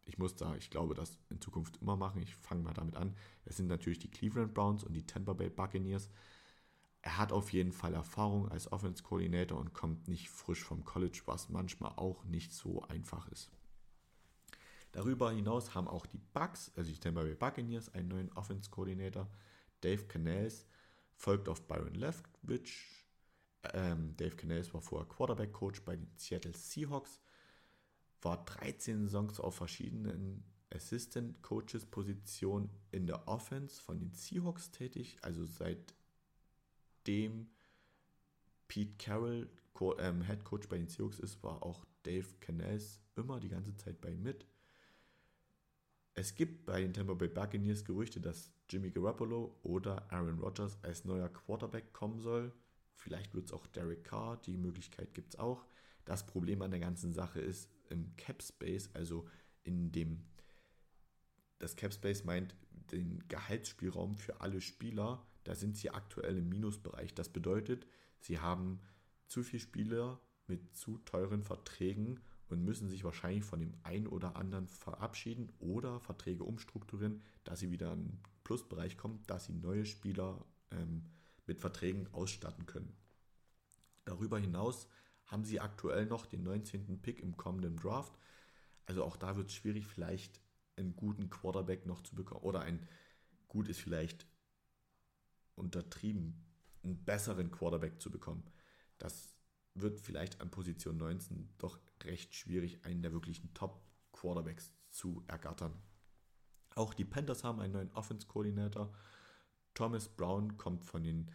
Ich 0.05 0.19
muss 0.19 0.35
da, 0.35 0.55
ich 0.57 0.71
glaube, 0.71 0.95
das 0.95 1.19
in 1.31 1.41
Zukunft 1.41 1.79
immer 1.81 1.97
machen. 1.97 2.23
Ich 2.23 2.35
fange 2.35 2.63
mal 2.63 2.75
damit 2.75 2.97
an. 2.97 3.17
Es 3.45 3.57
sind 3.57 3.69
natürlich 3.69 4.01
die 4.01 4.11
Cleveland 4.11 4.53
Browns 4.53 4.85
und 4.85 4.95
die 4.95 5.07
Tampa 5.07 5.33
Bay 5.33 5.49
Buccaneers. 5.49 6.11
Er 7.03 7.19
hat 7.19 7.33
auf 7.33 7.53
jeden 7.53 7.73
Fall 7.73 7.95
Erfahrung 7.95 8.49
als 8.49 8.71
Offense 8.71 9.03
Coordinator 9.03 9.59
und 9.59 9.75
kommt 9.75 10.07
nicht 10.07 10.31
frisch 10.31 10.63
vom 10.63 10.85
College, 10.85 11.23
was 11.27 11.49
manchmal 11.49 11.93
auch 11.97 12.25
nicht 12.25 12.53
so 12.53 12.83
einfach 12.83 13.27
ist. 13.29 13.51
Darüber 14.93 15.33
hinaus 15.33 15.75
haben 15.75 15.89
auch 15.89 16.07
die 16.07 16.21
Bucks, 16.33 16.71
also 16.77 16.93
die 16.93 16.99
Tampa 16.99 17.23
Bay 17.23 17.35
Buccaneers, 17.35 17.93
einen 17.95 18.09
neuen 18.09 18.33
Offense-Koordinator. 18.33 19.29
Dave 19.81 20.05
Canales 20.05 20.67
folgt 21.17 21.49
auf 21.49 21.67
Byron 21.67 21.95
Leftwich. 21.95 23.05
Ähm, 23.73 24.17
Dave 24.17 24.37
Canales 24.37 24.73
war 24.73 24.81
vorher 24.81 25.09
Quarterback-Coach 25.09 25.83
bei 25.83 25.97
den 25.97 26.11
Seattle 26.17 26.55
Seahawks, 26.55 27.21
war 28.21 28.45
13 28.45 29.05
Saisons 29.05 29.41
auf 29.41 29.57
verschiedenen 29.57 30.45
Assistant-Coaches-Positionen 30.71 32.71
in 32.91 33.07
der 33.07 33.27
Offense 33.27 33.81
von 33.81 33.99
den 33.99 34.13
Seahawks 34.13 34.71
tätig, 34.71 35.19
also 35.23 35.45
seitdem 37.03 37.49
Pete 38.69 38.95
Carroll 38.99 39.49
ähm, 39.99 40.23
Head 40.23 40.45
Coach 40.45 40.69
bei 40.69 40.79
den 40.79 40.89
Seahawks 40.89 41.19
ist, 41.19 41.43
war 41.43 41.63
auch 41.63 41.85
Dave 42.05 42.27
Canales 42.41 43.01
immer 43.17 43.41
die 43.41 43.49
ganze 43.49 43.77
Zeit 43.77 44.01
bei 44.01 44.15
mit. 44.15 44.47
Es 46.15 46.35
gibt 46.35 46.67
bei 46.67 46.81
den 46.81 46.93
Tampa 46.93 47.15
Bay 47.15 47.29
Buccaneers 47.29 47.85
Gerüchte, 47.85 48.21
dass 48.21 48.53
Jimmy 48.69 48.91
Garoppolo 48.91 49.59
oder 49.63 50.11
Aaron 50.13 50.39
Rodgers 50.39 50.79
als 50.83 51.05
neuer 51.05 51.29
Quarterback 51.29 51.93
kommen 51.93 52.21
soll. 52.21 52.53
Vielleicht 52.95 53.35
wird 53.35 53.47
es 53.47 53.53
auch 53.53 53.67
Derek 53.67 54.05
Carr, 54.05 54.41
die 54.43 54.57
Möglichkeit 54.57 55.15
gibt 55.15 55.35
es 55.35 55.41
auch. 55.41 55.67
Das 56.05 56.27
Problem 56.27 56.63
an 56.63 56.71
der 56.71 56.81
ganzen 56.81 57.15
Sache 57.15 57.41
ist 57.41 57.69
im 57.89 58.15
Cap 58.17 58.43
Space, 58.43 58.91
also 58.95 59.27
in 59.65 59.91
dem, 59.91 60.25
das 61.59 61.77
Cap 61.77 61.93
Space 61.93 62.25
meint 62.25 62.55
den 62.93 63.27
Gehaltsspielraum 63.29 64.17
für 64.17 64.41
alle 64.41 64.61
Spieler, 64.61 65.27
da 65.45 65.55
sind 65.55 65.77
sie 65.77 65.91
aktuell 65.91 66.39
im 66.39 66.49
Minusbereich. 66.49 67.15
Das 67.15 67.29
bedeutet, 67.29 67.87
sie 68.21 68.39
haben 68.39 68.81
zu 69.27 69.43
viele 69.43 69.61
Spieler 69.61 70.21
mit 70.47 70.77
zu 70.77 70.99
teuren 70.99 71.43
Verträgen 71.43 72.21
und 72.49 72.65
müssen 72.65 72.89
sich 72.89 73.05
wahrscheinlich 73.05 73.45
von 73.45 73.61
dem 73.61 73.75
einen 73.83 74.07
oder 74.07 74.37
anderen 74.37 74.69
verabschieden 74.69 75.51
oder 75.59 76.01
Verträge 76.01 76.45
umstrukturieren, 76.45 77.23
dass 77.45 77.61
sie 77.61 77.71
wieder 77.71 77.93
in 77.95 78.05
den 78.05 78.23
Plusbereich 78.45 78.97
kommen, 78.99 79.23
dass 79.27 79.47
sie 79.47 79.55
neue 79.55 79.87
Spieler 79.87 80.45
ähm, 80.71 81.07
mit 81.47 81.61
Verträgen 81.61 82.13
ausstatten 82.13 82.67
können. 82.67 82.95
Darüber 84.05 84.39
hinaus 84.39 84.89
haben 85.27 85.45
sie 85.45 85.61
aktuell 85.61 86.07
noch 86.07 86.27
den 86.27 86.43
19. 86.43 87.01
Pick 87.01 87.21
im 87.21 87.37
kommenden 87.37 87.77
Draft. 87.77 88.13
Also 88.85 89.05
auch 89.05 89.17
da 89.17 89.37
wird 89.37 89.49
es 89.49 89.55
schwierig, 89.55 89.87
vielleicht 89.87 90.41
einen 90.77 90.95
guten 90.97 91.31
Quarterback 91.31 91.87
noch 91.87 92.03
zu 92.03 92.15
bekommen. 92.15 92.43
Oder 92.43 92.61
ein 92.61 92.87
gut 93.49 93.69
ist 93.69 93.81
vielleicht 93.81 94.27
untertrieben, 95.63 96.45
einen 96.83 97.05
besseren 97.05 97.51
Quarterback 97.51 98.01
zu 98.01 98.11
bekommen. 98.11 98.45
Das 98.99 99.35
wird 99.75 100.01
vielleicht 100.01 100.41
an 100.41 100.51
Position 100.51 100.97
19 100.99 101.49
doch 101.59 101.79
recht 102.05 102.35
schwierig, 102.35 102.85
einen 102.85 103.03
der 103.03 103.13
wirklichen 103.13 103.55
Top-Quarterbacks 103.55 104.73
zu 104.91 105.25
ergattern. 105.27 105.73
Auch 106.75 106.95
die 106.95 107.05
Panthers 107.05 107.45
haben 107.45 107.61
einen 107.61 107.73
neuen 107.73 107.93
Offense-Koordinator. 107.93 108.93
Thomas 109.75 110.09
Brown 110.09 110.57
kommt 110.57 110.85
von 110.85 111.03
den 111.03 111.31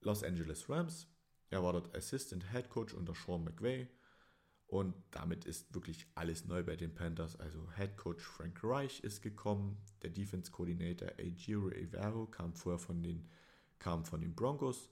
Los 0.00 0.24
Angeles 0.24 0.68
Rams. 0.68 1.06
Er 1.50 1.62
war 1.62 1.72
dort 1.72 1.94
Assistant 1.96 2.50
Head 2.52 2.70
Coach 2.70 2.94
unter 2.94 3.14
Sean 3.14 3.44
McVay. 3.44 3.88
Und 4.70 4.94
damit 5.10 5.46
ist 5.46 5.74
wirklich 5.74 6.06
alles 6.14 6.44
neu 6.44 6.62
bei 6.62 6.76
den 6.76 6.94
Panthers. 6.94 7.34
Also 7.34 7.58
Head 7.72 7.96
Coach 7.96 8.22
Frank 8.22 8.62
Reich 8.62 9.00
ist 9.00 9.20
gekommen. 9.20 9.76
Der 10.02 10.10
Defense 10.10 10.52
Coordinator 10.52 11.10
Ajiro 11.18 11.70
Evero 11.70 12.26
kam 12.26 12.54
vorher 12.54 12.78
von 12.78 13.02
den, 13.02 13.28
kam 13.80 14.04
von 14.04 14.20
den 14.20 14.32
Broncos. 14.36 14.88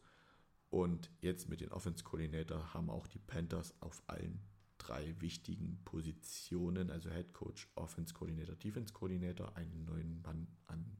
Und 0.68 1.12
jetzt 1.20 1.48
mit 1.48 1.60
den 1.60 1.70
Offense 1.70 2.02
Coordinator 2.02 2.74
haben 2.74 2.90
auch 2.90 3.06
die 3.06 3.20
Panthers 3.20 3.72
auf 3.80 4.02
allen 4.08 4.40
drei 4.78 5.14
wichtigen 5.20 5.80
Positionen, 5.84 6.90
also 6.90 7.08
Head 7.10 7.32
Coach, 7.32 7.68
Offense 7.76 8.12
Coordinator, 8.12 8.56
Defense 8.56 8.92
Coordinator, 8.92 9.56
einen 9.56 9.84
neuen 9.84 10.20
Mann 10.22 10.48
an, 10.66 10.96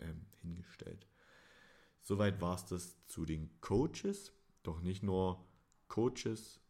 ähm, 0.00 0.26
hingestellt. 0.42 1.06
Soweit 2.02 2.42
war 2.42 2.56
es 2.56 2.66
das 2.66 3.06
zu 3.06 3.24
den 3.24 3.58
Coaches. 3.62 4.34
Doch 4.62 4.82
nicht 4.82 5.02
nur 5.02 5.42
Coaches 5.88 6.60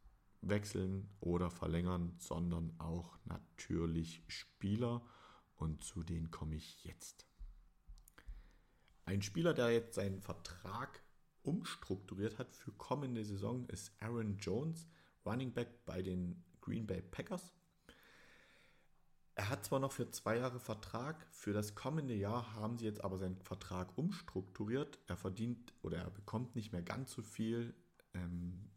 wechseln 0.43 1.09
oder 1.21 1.51
verlängern, 1.51 2.15
sondern 2.19 2.75
auch 2.79 3.19
natürlich 3.25 4.23
Spieler. 4.29 5.03
Und 5.57 5.83
zu 5.83 6.03
denen 6.03 6.31
komme 6.31 6.57
ich 6.57 6.85
jetzt. 6.85 7.27
Ein 9.05 9.23
Spieler, 9.23 9.55
der 9.55 9.71
jetzt 9.71 9.95
seinen 9.95 10.21
Vertrag 10.21 11.01
umstrukturiert 11.43 12.39
hat 12.39 12.55
für 12.55 12.73
kommende 12.73 13.25
Saison, 13.25 13.67
ist 13.69 13.93
Aaron 14.01 14.37
Jones, 14.39 14.87
Running 15.25 15.53
Back 15.53 15.85
bei 15.87 16.03
den 16.03 16.45
Green 16.61 16.87
Bay 16.87 17.01
Packers. 17.01 17.53
Er 19.37 19.51
hat 19.51 19.65
zwar 19.65 19.79
noch 19.79 19.93
für 19.93 20.11
zwei 20.11 20.39
Jahre 20.39 20.59
Vertrag, 20.59 21.27
für 21.31 21.53
das 21.53 21.75
kommende 21.75 22.15
Jahr 22.15 22.55
haben 22.55 22.79
sie 22.79 22.87
jetzt 22.87 23.05
aber 23.05 23.19
seinen 23.19 23.37
Vertrag 23.37 23.97
umstrukturiert. 23.97 24.99
Er 25.07 25.17
verdient 25.17 25.75
oder 25.83 25.99
er 25.99 26.11
bekommt 26.11 26.57
nicht 26.57 26.73
mehr 26.73 26.83
ganz 26.83 27.13
so 27.13 27.23
viel 27.23 27.75
ähm, 28.15 28.71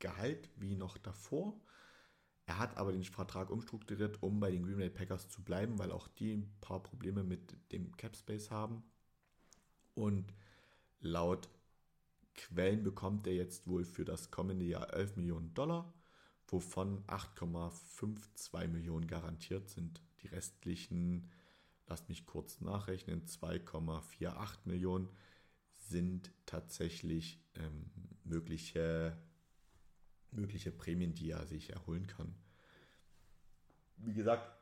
Gehalt 0.00 0.50
wie 0.56 0.74
noch 0.74 0.98
davor. 0.98 1.60
Er 2.46 2.58
hat 2.58 2.76
aber 2.76 2.90
den 2.90 3.04
Vertrag 3.04 3.50
umstrukturiert, 3.50 4.22
um 4.22 4.40
bei 4.40 4.50
den 4.50 4.64
Green 4.64 4.78
Bay 4.78 4.90
Packers 4.90 5.28
zu 5.28 5.42
bleiben, 5.42 5.78
weil 5.78 5.92
auch 5.92 6.08
die 6.08 6.32
ein 6.34 6.52
paar 6.60 6.82
Probleme 6.82 7.22
mit 7.22 7.56
dem 7.70 7.96
Cap 7.96 8.16
Space 8.16 8.50
haben. 8.50 8.82
Und 9.94 10.34
laut 11.00 11.48
Quellen 12.34 12.82
bekommt 12.82 13.26
er 13.26 13.34
jetzt 13.34 13.66
wohl 13.66 13.84
für 13.84 14.04
das 14.04 14.30
kommende 14.30 14.64
Jahr 14.64 14.92
11 14.94 15.16
Millionen 15.16 15.54
Dollar, 15.54 15.92
wovon 16.48 17.04
8,52 17.06 18.68
Millionen 18.68 19.06
garantiert 19.06 19.68
sind. 19.68 20.02
Die 20.22 20.28
restlichen, 20.28 21.30
lasst 21.86 22.08
mich 22.08 22.26
kurz 22.26 22.60
nachrechnen, 22.60 23.26
2,48 23.26 24.58
Millionen 24.64 25.08
sind 25.76 26.32
tatsächlich 26.46 27.40
ähm, 27.54 27.90
mögliche, 28.24 29.16
mögliche 30.32 30.70
Prämien, 30.70 31.14
die 31.14 31.30
er 31.30 31.46
sich 31.46 31.70
erholen 31.70 32.06
kann. 32.06 32.34
Wie 33.96 34.14
gesagt, 34.14 34.60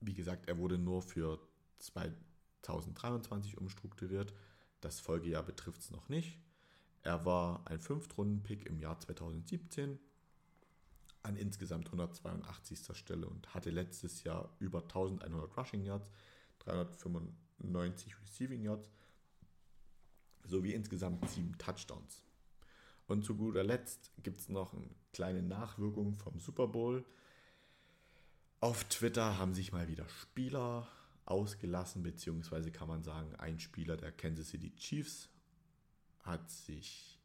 wie 0.00 0.14
gesagt, 0.14 0.48
er 0.48 0.58
wurde 0.58 0.78
nur 0.78 1.02
für 1.02 1.40
2023 1.78 3.58
umstrukturiert. 3.58 4.34
Das 4.80 5.00
Folgejahr 5.00 5.42
betrifft 5.42 5.80
es 5.80 5.90
noch 5.90 6.08
nicht. 6.08 6.38
Er 7.02 7.24
war 7.24 7.66
ein 7.66 7.80
Fünftrunden-Pick 7.80 8.66
im 8.66 8.78
Jahr 8.78 8.98
2017 8.98 9.98
an 11.22 11.36
insgesamt 11.36 11.86
182. 11.86 12.96
Stelle 12.96 13.26
und 13.26 13.54
hatte 13.54 13.70
letztes 13.70 14.22
Jahr 14.24 14.54
über 14.58 14.82
1100 14.82 15.56
Rushing 15.56 15.82
Yards, 15.82 16.10
395 16.60 18.20
Receiving 18.20 18.62
Yards 18.62 18.90
sowie 20.44 20.72
insgesamt 20.72 21.28
sieben 21.28 21.56
Touchdowns. 21.58 22.25
Und 23.06 23.24
zu 23.24 23.36
guter 23.36 23.62
Letzt 23.62 24.10
gibt 24.22 24.40
es 24.40 24.48
noch 24.48 24.74
eine 24.74 24.88
kleine 25.12 25.42
Nachwirkung 25.42 26.16
vom 26.16 26.38
Super 26.40 26.66
Bowl. 26.66 27.04
Auf 28.60 28.84
Twitter 28.84 29.38
haben 29.38 29.54
sich 29.54 29.72
mal 29.72 29.88
wieder 29.88 30.08
Spieler 30.08 30.88
ausgelassen, 31.24 32.02
beziehungsweise 32.02 32.70
kann 32.72 32.88
man 32.88 33.02
sagen, 33.02 33.34
ein 33.36 33.60
Spieler 33.60 33.96
der 33.96 34.12
Kansas 34.12 34.48
City 34.48 34.74
Chiefs 34.76 35.28
hat 36.20 36.50
sich 36.50 37.20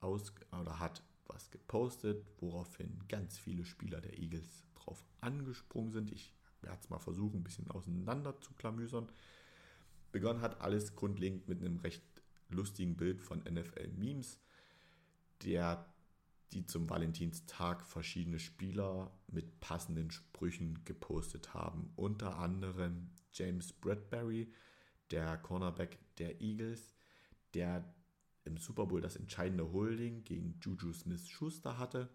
aus 0.00 0.32
oder 0.52 0.78
hat 0.78 1.02
was 1.26 1.50
gepostet, 1.50 2.24
woraufhin 2.40 3.02
ganz 3.08 3.38
viele 3.38 3.64
Spieler 3.64 4.00
der 4.00 4.18
Eagles 4.18 4.64
drauf 4.74 5.04
angesprungen 5.20 5.92
sind. 5.92 6.12
Ich 6.12 6.32
werde 6.62 6.78
es 6.80 6.88
mal 6.88 6.98
versuchen, 6.98 7.40
ein 7.40 7.44
bisschen 7.44 7.70
auseinander 7.70 8.40
zu 8.40 8.52
klamüsern. 8.54 9.08
Begonnen 10.12 10.40
hat 10.40 10.60
alles 10.60 10.94
grundlegend 10.94 11.48
mit 11.48 11.60
einem 11.60 11.78
recht 11.78 12.02
lustigen 12.48 12.96
Bild 12.96 13.20
von 13.20 13.40
NFL-Memes, 13.40 14.38
der 15.42 15.86
die 16.52 16.64
zum 16.64 16.88
Valentinstag 16.88 17.84
verschiedene 17.84 18.38
Spieler 18.38 19.10
mit 19.28 19.60
passenden 19.60 20.10
Sprüchen 20.10 20.84
gepostet 20.84 21.54
haben. 21.54 21.92
Unter 21.96 22.38
anderem 22.38 23.10
James 23.32 23.72
Bradbury, 23.72 24.52
der 25.10 25.36
Cornerback 25.38 25.98
der 26.18 26.40
Eagles, 26.40 26.94
der 27.54 27.84
im 28.44 28.56
Super 28.56 28.86
Bowl 28.86 29.00
das 29.00 29.16
entscheidende 29.16 29.72
Holding 29.72 30.24
gegen 30.24 30.58
Juju 30.62 30.92
Smith-Schuster 30.92 31.78
hatte, 31.78 32.08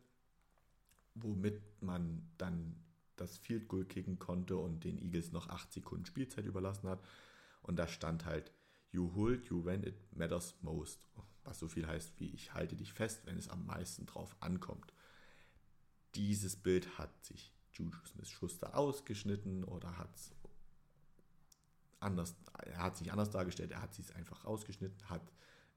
womit 1.14 1.62
man 1.82 2.26
dann 2.38 2.76
das 3.18 3.38
Field 3.38 3.68
Goal 3.68 3.86
kicken 3.86 4.18
konnte 4.18 4.58
und 4.58 4.84
den 4.86 4.98
Eagles 4.98 5.32
noch 5.34 5.50
8 5.50 5.74
Sekunden 5.74 6.06
Spielzeit 6.06 6.46
überlassen 6.46 6.88
hat. 6.88 7.04
Und 7.62 7.78
da 7.78 7.88
stand 7.88 8.26
halt, 8.26 8.52
you 8.92 9.14
hold 9.14 9.46
you 9.50 9.64
when 9.64 9.84
it 9.84 9.96
matters 10.16 10.56
most. 10.62 11.08
Was 11.44 11.60
so 11.60 11.68
viel 11.68 11.88
heißt 11.88 12.20
wie, 12.20 12.30
ich 12.30 12.54
halte 12.54 12.76
dich 12.76 12.94
fest, 12.94 13.22
wenn 13.26 13.38
es 13.38 13.50
am 13.50 13.66
meisten 13.66 14.06
drauf 14.06 14.36
ankommt. 14.40 14.94
Dieses 16.16 16.56
Bild 16.56 16.98
hat 16.98 17.26
sich 17.26 17.54
Juju 17.74 18.06
Smith-Schuster 18.06 18.78
ausgeschnitten 18.78 19.64
oder 19.64 19.98
hat 19.98 20.14
es 20.16 20.32
anders, 22.00 22.36
er 22.66 22.78
hat 22.78 22.98
sich 22.98 23.12
anders 23.12 23.30
dargestellt, 23.30 23.72
er 23.72 23.82
hat 23.82 23.94
sich 23.94 24.14
einfach 24.16 24.44
ausgeschnitten, 24.46 25.10
hat 25.10 25.22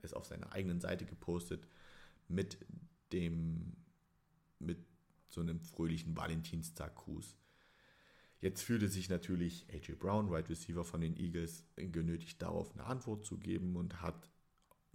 es 0.03 0.12
auf 0.15 0.27
seiner 0.27 0.53
eigenen 0.53 0.81
Seite 0.81 1.05
gepostet 1.05 1.67
mit 2.29 2.59
dem, 3.12 3.77
mit 4.59 4.79
so 5.29 5.41
einem 5.41 5.61
fröhlichen 5.61 6.17
Valentinstag-Gruß. 6.17 7.37
Jetzt 8.41 8.62
fühlte 8.62 8.89
sich 8.89 9.09
natürlich 9.09 9.67
AJ 9.73 9.93
Brown, 9.95 10.27
Wide 10.27 10.35
right 10.35 10.51
Receiver 10.51 10.85
von 10.85 11.01
den 11.01 11.17
Eagles, 11.17 11.65
genötigt 11.77 12.43
darauf 12.43 12.73
eine 12.73 12.85
Antwort 12.85 13.25
zu 13.25 13.39
geben 13.39 13.77
und 13.77 14.03
hat 14.03 14.31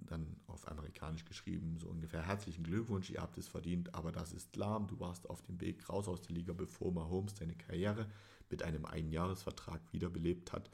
dann 0.05 0.39
auf 0.47 0.67
amerikanisch 0.67 1.25
geschrieben, 1.25 1.77
so 1.79 1.87
ungefähr 1.87 2.21
herzlichen 2.21 2.63
Glückwunsch, 2.63 3.09
ihr 3.09 3.21
habt 3.21 3.37
es 3.37 3.47
verdient, 3.47 3.93
aber 3.93 4.11
das 4.11 4.33
ist 4.33 4.55
lahm, 4.55 4.87
du 4.87 4.99
warst 4.99 5.29
auf 5.29 5.41
dem 5.43 5.59
Weg 5.61 5.89
raus 5.89 6.07
aus 6.07 6.21
der 6.21 6.35
Liga, 6.35 6.53
bevor 6.53 6.91
Mahomes 6.91 7.33
deine 7.35 7.55
Karriere 7.55 8.07
mit 8.49 8.63
einem 8.63 8.85
Einjahresvertrag 8.85 9.81
wiederbelebt 9.91 10.53
hat. 10.53 10.69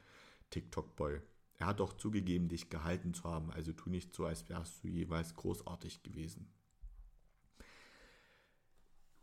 TikTok-Boy. 0.50 1.20
Er 1.58 1.66
hat 1.66 1.80
doch 1.80 1.94
zugegeben, 1.94 2.48
dich 2.48 2.68
gehalten 2.68 3.14
zu 3.14 3.24
haben, 3.24 3.50
also 3.50 3.72
tu 3.72 3.90
nicht 3.90 4.14
so, 4.14 4.26
als 4.26 4.48
wärst 4.48 4.84
du 4.84 4.88
jeweils 4.88 5.34
großartig 5.34 6.02
gewesen. 6.02 6.48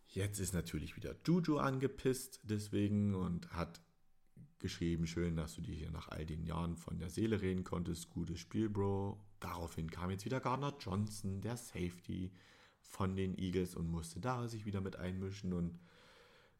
Jetzt 0.07 0.39
ist 0.39 0.53
natürlich 0.53 0.95
wieder 0.95 1.15
Juju 1.25 1.57
angepisst 1.57 2.39
deswegen 2.43 3.15
und 3.15 3.51
hat 3.51 3.81
geschrieben, 4.64 5.05
schön, 5.05 5.36
dass 5.36 5.55
du 5.55 5.61
dir 5.61 5.76
hier 5.76 5.91
nach 5.91 6.07
all 6.07 6.26
den 6.26 6.45
Jahren 6.45 6.78
von 6.78 6.97
der 6.97 7.09
Seele 7.09 7.41
reden 7.41 7.66
konntest. 7.66 8.09
Gutes 8.09 8.39
Spiel, 8.39 8.70
Bro. 8.70 9.20
Daraufhin 9.41 9.91
kam 9.91 10.09
jetzt 10.09 10.24
wieder 10.24 10.39
Gardner 10.39 10.74
Johnson, 10.80 11.41
der 11.41 11.57
Safety 11.57 12.32
von 12.82 13.18
den 13.18 13.38
Eagles 13.38 13.76
und 13.76 13.91
musste 13.91 14.22
da 14.22 14.47
sich 14.47 14.66
wieder 14.66 14.80
mit 14.80 14.95
einmischen 14.95 15.51
und 15.51 15.80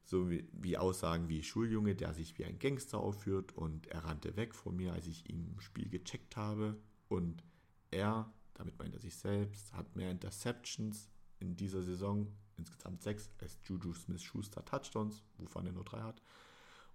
so 0.04 0.30
wie, 0.30 0.46
wie, 0.52 0.78
Aussagen 0.78 1.30
wie 1.30 1.44
Schuljunge, 1.44 1.96
der 1.96 2.14
sich 2.14 2.38
wie 2.38 2.44
ein 2.44 2.60
Gangster 2.60 3.00
aufführt 3.00 3.54
und 3.54 3.88
er 3.88 4.04
rannte 4.04 4.36
weg 4.36 4.54
von 4.54 4.76
mir, 4.76 4.92
als 4.92 5.08
ich 5.08 5.30
ihm 5.30 5.54
im 5.54 5.62
Spiel 5.62 5.88
gecheckt 5.88 6.36
habe 6.36 6.78
und 7.08 7.42
er, 7.90 8.30
damit 8.54 8.78
meint 8.80 8.94
er 8.94 9.00
sich 9.00 9.16
selbst, 9.16 9.72
hat 9.72 9.96
mehr 9.96 10.12
Interceptions 10.12 11.10
in 11.40 11.56
dieser 11.56 11.82
Saison, 11.82 12.28
insgesamt 12.58 13.02
sechs, 13.02 13.30
als 13.40 13.58
Juju 13.64 13.94
Smith-Schuster 13.94 14.66
Touchdowns, 14.66 15.24
wovon 15.38 15.68
er 15.68 15.72
nur 15.72 15.86
drei 15.86 16.02
hat 16.02 16.22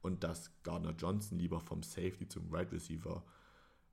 und 0.03 0.25
dass 0.25 0.51
Gardner 0.63 0.93
Johnson 0.93 1.39
lieber 1.39 1.61
vom 1.61 1.83
Safety 1.83 2.29
zum 2.29 2.53
Right 2.53 2.73
Receiver 2.73 3.25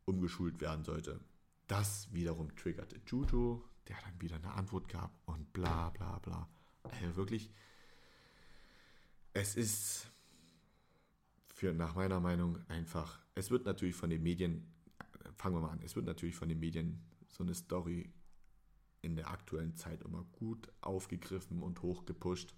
umgeschult 0.05 0.61
werden 0.61 0.83
sollte. 0.83 1.19
Das 1.67 2.13
wiederum 2.13 2.55
triggerte 2.55 2.99
Juju, 3.07 3.61
der 3.87 3.97
dann 4.03 4.21
wieder 4.21 4.35
eine 4.35 4.51
Antwort 4.53 4.87
gab 4.87 5.11
und 5.25 5.51
bla 5.53 5.89
bla 5.89 6.19
bla. 6.19 6.47
Also 6.83 7.15
wirklich, 7.15 7.49
es 9.33 9.55
ist 9.55 10.07
für 11.47 11.73
nach 11.73 11.95
meiner 11.95 12.19
Meinung 12.19 12.59
einfach, 12.67 13.19
es 13.33 13.49
wird 13.49 13.65
natürlich 13.65 13.95
von 13.95 14.09
den 14.09 14.21
Medien, 14.21 14.71
fangen 15.35 15.55
wir 15.55 15.61
mal 15.61 15.71
an, 15.71 15.81
es 15.83 15.95
wird 15.95 16.05
natürlich 16.05 16.35
von 16.35 16.49
den 16.49 16.59
Medien 16.59 17.03
so 17.27 17.43
eine 17.43 17.55
Story 17.55 18.13
in 19.01 19.15
der 19.15 19.29
aktuellen 19.29 19.75
Zeit 19.75 20.03
immer 20.03 20.23
gut 20.31 20.71
aufgegriffen 20.81 21.61
und 21.61 21.81
hochgepusht 21.81 22.53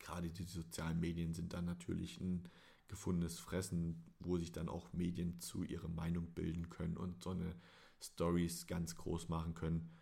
gerade 0.00 0.30
die 0.30 0.44
sozialen 0.44 0.98
Medien 0.98 1.32
sind 1.32 1.52
dann 1.52 1.64
natürlich 1.64 2.20
ein 2.20 2.48
gefundenes 2.88 3.38
Fressen, 3.38 4.04
wo 4.18 4.36
sich 4.36 4.50
dann 4.50 4.68
auch 4.68 4.92
Medien 4.92 5.38
zu 5.40 5.62
ihrer 5.62 5.88
Meinung 5.88 6.32
bilden 6.34 6.68
können 6.68 6.96
und 6.96 7.22
so 7.22 7.30
eine 7.30 7.54
Stories 8.02 8.66
ganz 8.66 8.96
groß 8.96 9.28
machen 9.28 9.54
können. 9.54 9.96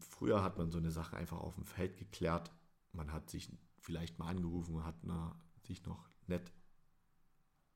Früher 0.00 0.42
hat 0.42 0.56
man 0.56 0.70
so 0.70 0.78
eine 0.78 0.90
Sache 0.90 1.16
einfach 1.16 1.38
auf 1.38 1.56
dem 1.56 1.64
Feld 1.64 1.98
geklärt. 1.98 2.52
Man 2.92 3.12
hat 3.12 3.28
sich 3.28 3.50
vielleicht 3.80 4.18
mal 4.18 4.28
angerufen 4.28 4.76
und 4.76 4.84
hat 4.84 5.02
na, 5.02 5.38
sich 5.66 5.84
noch 5.84 6.08
nett 6.26 6.52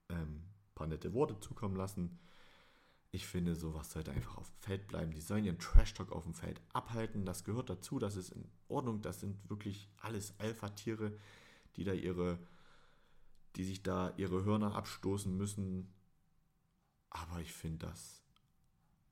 ähm, 0.09 0.44
paar 0.74 0.86
nette 0.86 1.12
Worte 1.14 1.38
zukommen 1.40 1.76
lassen. 1.76 2.18
Ich 3.14 3.26
finde, 3.26 3.54
sowas 3.54 3.92
sollte 3.92 4.10
einfach 4.10 4.38
auf 4.38 4.48
dem 4.48 4.58
Feld 4.60 4.88
bleiben. 4.88 5.12
Die 5.12 5.20
sollen 5.20 5.44
ihren 5.44 5.58
Trash-Talk 5.58 6.10
auf 6.12 6.24
dem 6.24 6.32
Feld 6.32 6.62
abhalten. 6.72 7.26
Das 7.26 7.44
gehört 7.44 7.68
dazu, 7.68 7.98
das 7.98 8.16
ist 8.16 8.30
in 8.30 8.50
Ordnung. 8.68 9.02
Das 9.02 9.20
sind 9.20 9.36
wirklich 9.50 9.90
alles 10.00 10.32
Alpha-Tiere, 10.38 11.12
die 11.76 11.84
da 11.84 11.92
ihre, 11.92 12.38
die 13.56 13.64
sich 13.64 13.82
da 13.82 14.14
ihre 14.16 14.46
Hörner 14.46 14.74
abstoßen 14.74 15.36
müssen. 15.36 15.92
Aber 17.10 17.38
ich 17.40 17.52
finde 17.52 17.86
das, 17.86 18.22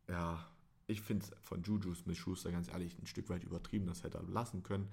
ja, 0.08 0.50
ich 0.86 1.02
finde 1.02 1.26
es 1.26 1.32
von 1.42 1.62
Juju 1.62 1.94
Smith-Schuster 1.94 2.50
ganz 2.50 2.68
ehrlich 2.68 2.98
ein 2.98 3.06
Stück 3.06 3.28
weit 3.28 3.44
übertrieben. 3.44 3.86
Das 3.86 4.02
hätte 4.02 4.16
er 4.16 4.24
lassen 4.24 4.62
können. 4.62 4.88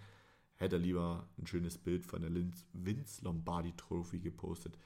Hätte 0.55 0.75
er 0.75 0.81
lieber 0.81 1.29
ein 1.37 1.47
schönes 1.47 1.77
Bild 1.77 2.03
von 2.03 2.21
der 2.21 2.31
Vince 2.73 3.23
Lombardi 3.23 3.71
Trophy 3.77 4.19
gepostet, 4.19 4.77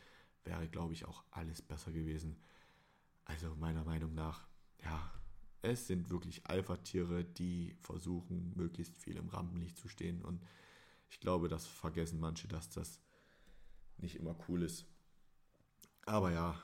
wäre, 0.44 0.68
glaube 0.68 0.94
ich, 0.94 1.06
auch 1.06 1.24
alles 1.32 1.62
besser 1.64 1.92
gewesen. 1.92 2.36
Also 3.26 3.56
meiner 3.56 3.84
Meinung 3.84 4.14
nach, 4.14 4.48
ja, 4.84 5.12
es 5.62 5.88
sind 5.88 6.10
wirklich 6.10 6.46
Alpha-Tiere, 6.48 7.24
die 7.24 7.76
versuchen, 7.82 8.54
möglichst 8.56 8.98
viel 8.98 9.18
im 9.18 9.30
Rampenlicht 9.30 9.78
zu 9.78 9.88
stehen. 9.88 10.22
Und 10.22 10.42
ich 11.10 11.20
glaube, 11.20 11.48
das 11.48 11.68
vergessen 11.68 12.20
manche, 12.20 12.48
dass 12.48 12.70
das 12.70 13.00
nicht 13.98 14.16
immer 14.16 14.36
cool 14.48 14.64
ist. 14.64 14.86
Aber 16.06 16.32
ja, 16.32 16.60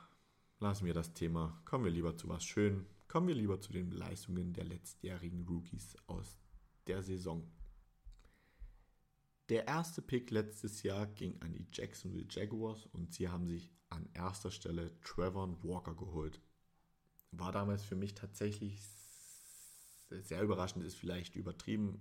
lassen 0.59 0.85
wir 0.85 0.93
das 0.93 1.13
Thema. 1.13 1.61
Kommen 1.65 1.85
wir 1.85 1.91
lieber 1.91 2.17
zu 2.17 2.27
was 2.27 2.43
Schönem. 2.43 2.87
Kommen 3.07 3.27
wir 3.27 3.35
lieber 3.35 3.61
zu 3.61 3.71
den 3.71 3.91
Leistungen 3.91 4.53
der 4.53 4.65
letztjährigen 4.65 5.47
Rookies 5.47 5.95
aus 6.07 6.37
der 6.87 7.03
Saison. 7.03 7.49
Der 9.49 9.67
erste 9.67 10.01
Pick 10.01 10.31
letztes 10.31 10.83
Jahr 10.83 11.05
ging 11.07 11.39
an 11.41 11.53
die 11.53 11.67
Jacksonville 11.71 12.27
Jaguars 12.29 12.85
und 12.87 13.13
sie 13.13 13.29
haben 13.29 13.47
sich 13.47 13.71
an 13.89 14.09
erster 14.13 14.51
Stelle 14.51 14.99
Trevor 15.01 15.63
Walker 15.63 15.95
geholt 15.95 16.41
war 17.31 17.51
damals 17.51 17.83
für 17.83 17.95
mich 17.95 18.15
tatsächlich 18.15 18.79
sehr 20.09 20.41
überraschend 20.41 20.85
ist 20.85 20.95
vielleicht 20.95 21.35
übertrieben. 21.35 21.99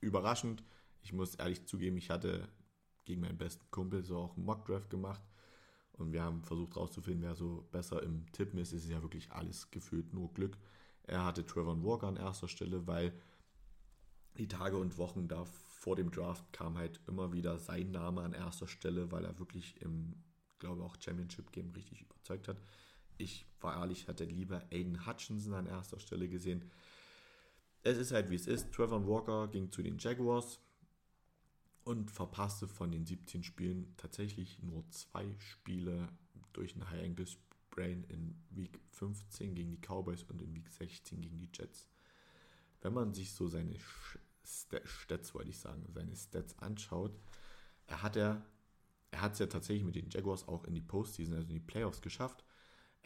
Überraschend, 0.00 0.64
ich 1.02 1.12
muss 1.12 1.36
ehrlich 1.36 1.66
zugeben, 1.66 1.96
ich 1.96 2.10
hatte 2.10 2.48
gegen 3.04 3.20
meinen 3.20 3.38
besten 3.38 3.64
Kumpel 3.70 4.04
so 4.04 4.18
auch 4.18 4.36
einen 4.36 4.44
Mockdraft 4.44 4.90
gemacht 4.90 5.22
und 5.92 6.12
wir 6.12 6.22
haben 6.22 6.42
versucht 6.42 6.74
herauszufinden, 6.74 7.22
wer 7.22 7.34
so 7.34 7.68
besser 7.70 8.02
im 8.02 8.30
Tippen 8.32 8.58
ist. 8.58 8.72
Es 8.72 8.84
ist 8.84 8.90
ja 8.90 9.02
wirklich 9.02 9.30
alles 9.30 9.70
gefühlt 9.70 10.12
nur 10.12 10.32
Glück. 10.34 10.58
Er 11.04 11.24
hatte 11.24 11.46
Trevor 11.46 11.82
Walker 11.84 12.08
an 12.08 12.16
erster 12.16 12.48
Stelle, 12.48 12.86
weil 12.86 13.12
die 14.36 14.48
Tage 14.48 14.76
und 14.76 14.98
Wochen 14.98 15.28
da 15.28 15.44
vor 15.44 15.96
dem 15.96 16.10
Draft 16.10 16.52
kam 16.52 16.76
halt 16.76 17.00
immer 17.06 17.32
wieder 17.32 17.58
sein 17.58 17.92
Name 17.92 18.22
an 18.22 18.32
erster 18.32 18.66
Stelle, 18.66 19.10
weil 19.12 19.24
er 19.24 19.38
wirklich 19.38 19.80
im, 19.80 20.14
glaube 20.58 20.82
auch 20.82 20.96
Championship 21.00 21.52
Game 21.52 21.70
richtig 21.70 22.02
überzeugt 22.02 22.48
hat. 22.48 22.58
Ich 23.18 23.46
war 23.60 23.76
ehrlich, 23.76 24.08
hatte 24.08 24.24
lieber 24.24 24.62
Aiden 24.70 25.06
Hutchinson 25.06 25.54
an 25.54 25.66
erster 25.66 25.98
Stelle 25.98 26.28
gesehen. 26.28 26.70
Es 27.82 27.98
ist 27.98 28.12
halt 28.12 28.30
wie 28.30 28.34
es 28.34 28.46
ist. 28.46 28.72
Trevor 28.72 29.06
Walker 29.06 29.48
ging 29.48 29.70
zu 29.70 29.82
den 29.82 29.98
Jaguars 29.98 30.60
und 31.84 32.10
verpasste 32.10 32.66
von 32.66 32.90
den 32.90 33.06
17 33.06 33.44
Spielen 33.44 33.94
tatsächlich 33.96 34.60
nur 34.62 34.88
zwei 34.90 35.26
Spiele 35.38 36.08
durch 36.52 36.74
ein 36.74 36.90
High 36.90 37.04
Ankle 37.04 37.26
Sprain 37.26 38.04
in 38.08 38.34
Week 38.50 38.80
15 38.90 39.54
gegen 39.54 39.70
die 39.70 39.80
Cowboys 39.80 40.24
und 40.24 40.42
in 40.42 40.54
Week 40.54 40.68
16 40.68 41.20
gegen 41.20 41.38
die 41.38 41.50
Jets. 41.52 41.86
Wenn 42.80 42.92
man 42.92 43.14
sich 43.14 43.32
so 43.32 43.46
seine 43.48 43.76
Stats, 44.44 45.34
wollte 45.34 45.50
ich 45.50 45.58
sagen, 45.58 45.84
seine 45.92 46.16
Stats 46.16 46.58
anschaut, 46.58 47.18
er 47.86 48.02
hat 48.02 48.16
er, 48.16 48.44
er 49.10 49.20
hat 49.20 49.34
es 49.34 49.38
ja 49.38 49.46
tatsächlich 49.46 49.84
mit 49.84 49.94
den 49.94 50.10
Jaguars 50.10 50.48
auch 50.48 50.64
in 50.64 50.74
die 50.74 50.80
Postseason, 50.80 51.34
also 51.34 51.48
in 51.48 51.54
die 51.54 51.60
Playoffs 51.60 52.00
geschafft. 52.00 52.44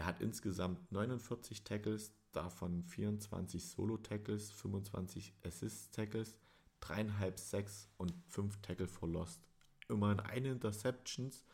Er 0.00 0.06
hat 0.06 0.22
insgesamt 0.22 0.90
49 0.92 1.62
Tackles, 1.62 2.14
davon 2.32 2.84
24 2.84 3.62
Solo-Tackles, 3.68 4.50
25 4.50 5.34
Assist-Tackles, 5.44 6.38
dreieinhalb 6.80 7.38
Sacks 7.38 7.90
und 7.98 8.14
fünf 8.26 8.62
Tackle 8.62 8.88
for 8.88 9.10
Lost. 9.10 9.42
Immerhin 9.90 10.20
eine 10.20 10.52
Interceptions 10.52 11.44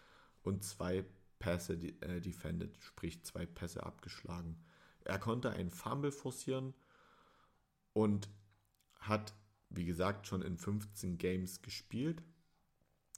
und 0.44 0.62
zwei 0.62 1.04
Pässe 1.40 1.72
äh, 1.72 2.20
defended, 2.20 2.78
sprich 2.78 3.24
zwei 3.24 3.46
Pässe 3.46 3.84
abgeschlagen. 3.84 4.62
Er 5.02 5.18
konnte 5.18 5.50
einen 5.50 5.72
Fumble 5.72 6.12
forcieren 6.12 6.72
und 7.94 8.30
hat, 9.00 9.34
wie 9.70 9.86
gesagt, 9.86 10.28
schon 10.28 10.42
in 10.42 10.56
15 10.56 11.18
Games 11.18 11.62
gespielt 11.62 12.22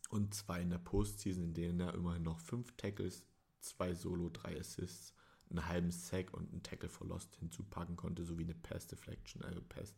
und 0.09 0.33
zwei 0.33 0.63
in 0.63 0.71
der 0.71 0.79
Postseason, 0.79 1.45
in 1.45 1.53
denen 1.53 1.81
er 1.81 1.93
immerhin 1.93 2.23
noch 2.23 2.41
fünf 2.41 2.75
Tackles, 2.79 3.27
zwei 3.61 3.93
Solo, 3.93 4.31
drei 4.31 4.59
Assists, 4.59 5.13
einen 5.51 5.67
halben 5.67 5.91
Sack 5.91 6.35
und 6.35 6.51
einen 6.53 6.63
Tackle 6.63 6.89
for 6.89 7.07
Lost 7.07 7.37
hinzupacken 7.37 7.97
konnte, 7.97 8.25
sowie 8.25 8.45
eine 8.45 8.55
Pass 8.55 8.87
Deflection, 8.87 9.43
also 9.43 9.61
Pass 9.63 9.95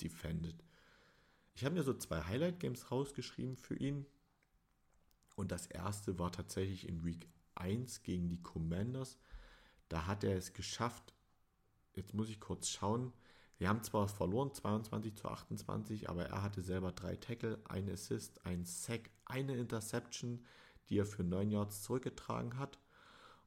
Defended. 0.00 0.64
Ich 1.54 1.64
habe 1.64 1.74
mir 1.74 1.82
so 1.82 1.94
zwei 1.94 2.22
Highlight-Games 2.22 2.90
rausgeschrieben 2.90 3.56
für 3.56 3.76
ihn. 3.76 4.06
Und 5.36 5.52
das 5.52 5.66
erste 5.66 6.18
war 6.18 6.32
tatsächlich 6.32 6.88
in 6.88 7.04
Week 7.04 7.28
1 7.54 8.02
gegen 8.02 8.28
die 8.28 8.42
Commanders. 8.42 9.18
Da 9.88 10.06
hat 10.06 10.24
er 10.24 10.36
es 10.36 10.52
geschafft. 10.52 11.14
Jetzt 11.94 12.14
muss 12.14 12.28
ich 12.28 12.40
kurz 12.40 12.68
schauen. 12.68 13.12
Wir 13.58 13.68
haben 13.68 13.82
zwar 13.82 14.08
verloren, 14.08 14.54
22 14.54 15.16
zu 15.16 15.28
28, 15.28 16.08
aber 16.08 16.24
er 16.24 16.42
hatte 16.42 16.62
selber 16.62 16.92
drei 16.92 17.16
Tackle, 17.16 17.60
ein 17.68 17.90
Assist, 17.90 18.46
ein 18.46 18.64
Sack, 18.64 19.10
eine 19.26 19.54
Interception, 19.54 20.46
die 20.88 20.98
er 20.98 21.04
für 21.04 21.24
9 21.24 21.50
Yards 21.50 21.82
zurückgetragen 21.82 22.58
hat. 22.58 22.78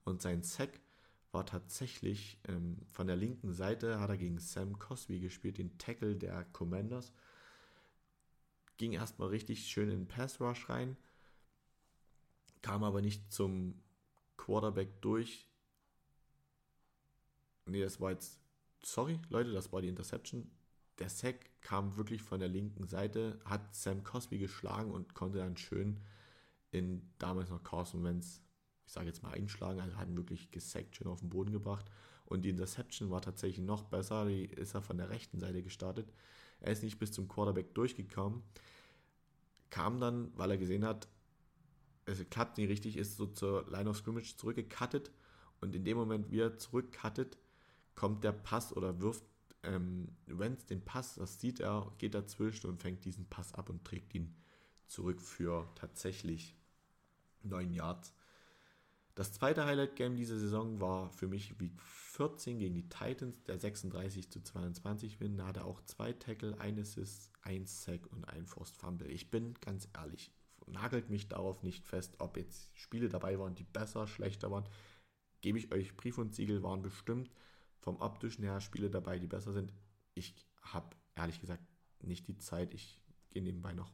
Und 0.03 0.21
sein 0.21 0.43
Sack 0.43 0.79
war 1.31 1.45
tatsächlich 1.45 2.39
ähm, 2.47 2.77
von 2.91 3.07
der 3.07 3.15
linken 3.15 3.53
Seite, 3.53 3.99
hat 3.99 4.09
er 4.09 4.17
gegen 4.17 4.39
Sam 4.39 4.77
Cosby 4.77 5.19
gespielt, 5.19 5.57
den 5.57 5.77
Tackle 5.77 6.15
der 6.15 6.43
Commanders 6.45 7.13
ging 8.77 8.93
erstmal 8.93 9.29
richtig 9.29 9.67
schön 9.67 9.89
in 9.89 9.99
den 9.99 10.07
Pass 10.07 10.39
Rush 10.39 10.69
rein, 10.69 10.97
kam 12.61 12.83
aber 12.83 13.01
nicht 13.01 13.31
zum 13.31 13.81
Quarterback 14.37 15.01
durch. 15.01 15.49
Nee, 17.65 17.81
das 17.81 17.99
war 17.99 18.11
jetzt, 18.11 18.39
sorry 18.83 19.19
Leute, 19.29 19.53
das 19.53 19.71
war 19.71 19.81
die 19.81 19.87
Interception. 19.87 20.51
Der 20.99 21.09
Sack 21.09 21.49
kam 21.61 21.97
wirklich 21.97 22.21
von 22.21 22.39
der 22.39 22.49
linken 22.49 22.87
Seite, 22.87 23.39
hat 23.45 23.73
Sam 23.75 24.03
Cosby 24.03 24.37
geschlagen 24.37 24.91
und 24.91 25.15
konnte 25.15 25.39
dann 25.39 25.57
schön 25.57 26.01
in 26.71 27.09
damals 27.19 27.49
noch 27.49 27.63
Carson 27.63 28.03
Wentz, 28.03 28.41
ich 28.85 28.93
sage 28.93 29.07
jetzt 29.07 29.23
mal 29.23 29.33
einschlagen, 29.33 29.79
also 29.79 29.95
hat 29.97 30.07
ihn 30.07 30.17
wirklich 30.17 30.51
gesackt, 30.51 30.95
schön 30.95 31.07
auf 31.07 31.19
den 31.19 31.29
Boden 31.29 31.51
gebracht. 31.51 31.85
Und 32.25 32.43
die 32.43 32.49
Interception 32.49 33.09
war 33.09 33.21
tatsächlich 33.21 33.65
noch 33.65 33.83
besser, 33.83 34.25
die 34.25 34.45
ist 34.45 34.73
er 34.73 34.81
von 34.81 34.97
der 34.97 35.09
rechten 35.09 35.39
Seite 35.39 35.61
gestartet. 35.61 36.11
Er 36.61 36.71
ist 36.71 36.83
nicht 36.83 36.99
bis 36.99 37.11
zum 37.11 37.27
Quarterback 37.27 37.73
durchgekommen, 37.73 38.41
kam 39.69 39.99
dann, 39.99 40.31
weil 40.37 40.51
er 40.51 40.57
gesehen 40.57 40.85
hat, 40.85 41.07
es 42.05 42.27
klappt 42.29 42.57
nicht 42.57 42.69
richtig, 42.69 42.97
ist 42.97 43.17
so 43.17 43.27
zur 43.27 43.69
Line 43.69 43.89
of 43.89 43.97
Scrimmage 43.97 44.35
zurückgecuttet 44.37 45.11
und 45.61 45.75
in 45.75 45.83
dem 45.83 45.97
Moment, 45.97 46.31
wie 46.31 46.39
er 46.39 46.57
zurückcuttet, 46.57 47.37
kommt 47.95 48.23
der 48.23 48.33
Pass 48.33 48.75
oder 48.75 49.01
wirft 49.01 49.23
ähm, 49.63 50.09
Wenz 50.25 50.65
den 50.65 50.83
Pass, 50.83 51.15
das 51.15 51.39
sieht 51.39 51.59
er, 51.59 51.91
geht 51.97 52.13
dazwischen 52.13 52.67
und 52.67 52.81
fängt 52.81 53.05
diesen 53.05 53.25
Pass 53.29 53.53
ab 53.53 53.69
und 53.69 53.85
trägt 53.85 54.13
ihn 54.13 54.35
zurück 54.87 55.21
für 55.21 55.69
tatsächlich 55.75 56.55
9 57.43 57.73
Yards. 57.73 58.13
Das 59.15 59.31
zweite 59.31 59.65
Highlight-Game 59.65 60.15
dieser 60.15 60.39
Saison 60.39 60.81
war 60.81 61.11
für 61.11 61.27
mich 61.27 61.59
Week 61.59 61.79
14 61.83 62.57
gegen 62.57 62.73
die 62.73 62.89
Titans, 62.89 63.43
der 63.43 63.59
36 63.59 64.31
zu 64.31 64.41
22 64.41 65.19
Win. 65.19 65.37
Da 65.37 65.45
hatte 65.45 65.65
auch 65.65 65.81
zwei 65.81 66.13
Tackle, 66.13 66.59
ein 66.59 66.79
Assist, 66.79 67.31
ein 67.43 67.67
Sack 67.67 68.11
und 68.11 68.25
ein 68.25 68.47
Forced 68.47 68.75
Fumble. 68.75 69.07
Ich 69.11 69.29
bin 69.29 69.53
ganz 69.61 69.87
ehrlich, 69.95 70.31
nagelt 70.65 71.11
mich 71.11 71.27
darauf 71.29 71.61
nicht 71.61 71.85
fest, 71.85 72.15
ob 72.17 72.37
jetzt 72.37 72.71
Spiele 72.75 73.07
dabei 73.07 73.37
waren, 73.37 73.53
die 73.53 73.65
besser, 73.65 74.07
schlechter 74.07 74.49
waren. 74.49 74.67
Gebe 75.41 75.59
ich 75.59 75.71
euch 75.71 75.95
Brief 75.95 76.17
und 76.17 76.33
Siegel, 76.33 76.63
waren 76.63 76.81
bestimmt 76.81 77.29
vom 77.81 77.97
optischen 77.97 78.43
her 78.43 78.61
Spiele 78.61 78.89
dabei, 78.89 79.19
die 79.19 79.27
besser 79.27 79.53
sind. 79.53 79.73
Ich 80.15 80.33
habe 80.61 80.95
ehrlich 81.13 81.39
gesagt 81.39 81.63
nicht 82.01 82.27
die 82.27 82.39
Zeit. 82.39 82.73
Ich 82.73 82.99
gehe 83.29 83.43
nebenbei 83.43 83.73
noch 83.73 83.93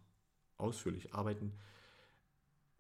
ausführlich 0.56 1.14
arbeiten 1.14 1.58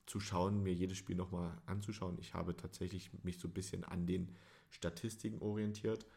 zu 0.09 0.19
schauen, 0.19 0.63
mir 0.63 0.73
jedes 0.73 0.97
Spiel 0.97 1.15
nochmal 1.15 1.55
anzuschauen. 1.67 2.17
Ich 2.19 2.33
habe 2.33 2.57
tatsächlich 2.57 3.11
mich 3.23 3.37
so 3.37 3.47
ein 3.47 3.53
bisschen 3.53 3.83
an 3.83 4.07
den 4.07 4.35
Statistiken 4.71 5.39
orientiert 5.39 6.07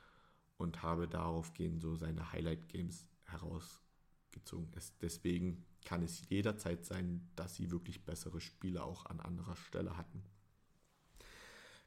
und 0.56 0.82
habe 0.82 1.06
daraufgehend 1.06 1.82
so 1.82 1.94
seine 1.94 2.32
Highlight-Games 2.32 3.10
herausgezogen. 3.26 4.72
Es, 4.76 4.96
deswegen 5.02 5.66
kann 5.84 6.02
es 6.02 6.26
jederzeit 6.30 6.86
sein, 6.86 7.28
dass 7.36 7.56
sie 7.56 7.70
wirklich 7.70 8.02
bessere 8.06 8.40
Spiele 8.40 8.82
auch 8.82 9.04
an 9.04 9.20
anderer 9.20 9.56
Stelle 9.56 9.94
hatten. 9.98 10.24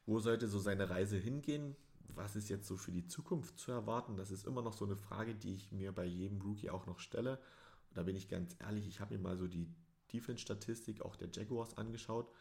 Wo 0.06 0.20
sollte 0.20 0.47
so 0.47 0.60
seine 0.60 0.91
Reise 0.91 1.18
hingehen? 1.18 1.76
Was 2.10 2.36
ist 2.36 2.49
jetzt 2.49 2.68
so 2.68 2.78
für 2.78 2.91
die 2.91 3.08
Zukunft 3.08 3.58
zu 3.58 3.72
erwarten? 3.72 4.16
Das 4.16 4.30
ist 4.30 4.45
immer 4.45 4.62
noch 4.62 4.74
so 4.74 4.86
eine 4.86 4.95
Frage, 4.95 5.34
die 5.34 5.56
ich 5.56 5.72
mir 5.72 5.91
bei 5.91 6.06
jedem 6.06 6.39
Rookie 6.41 6.70
auch 6.70 6.86
noch 6.86 6.99
stelle. 6.99 7.39
Und 7.89 7.97
da 7.97 8.03
bin 8.03 8.16
ich 8.16 8.30
ganz 8.30 8.56
ehrlich, 8.60 8.86
ich 8.86 8.99
habe 8.99 9.16
mir 9.16 9.24
mal 9.24 9.38
so 9.38 9.47
die 9.47 9.68
Defense-Statistik 10.14 11.01
auch 11.01 11.16
der 11.16 11.30
Jaguars 11.32 11.78
angeschaut 11.78 12.32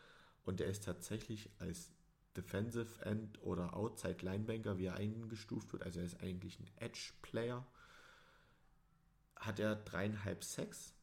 und 0.44 0.60
der 0.60 0.66
ist 0.68 0.84
tatsächlich 0.84 1.50
als 1.58 1.92
Defensive 2.36 3.04
End 3.04 3.40
oder 3.42 3.76
Outside 3.76 4.24
Linebanker, 4.24 4.78
wie 4.78 4.86
er 4.86 4.96
eingestuft 4.96 5.72
wird, 5.72 5.82
also 5.84 6.00
er 6.00 6.06
ist 6.06 6.20
eigentlich 6.20 6.58
ein 6.58 6.70
Edge-Player, 6.76 7.66
hat 9.36 9.60
er 9.60 9.76
dreieinhalb 9.76 10.42
Sacks 10.42 10.94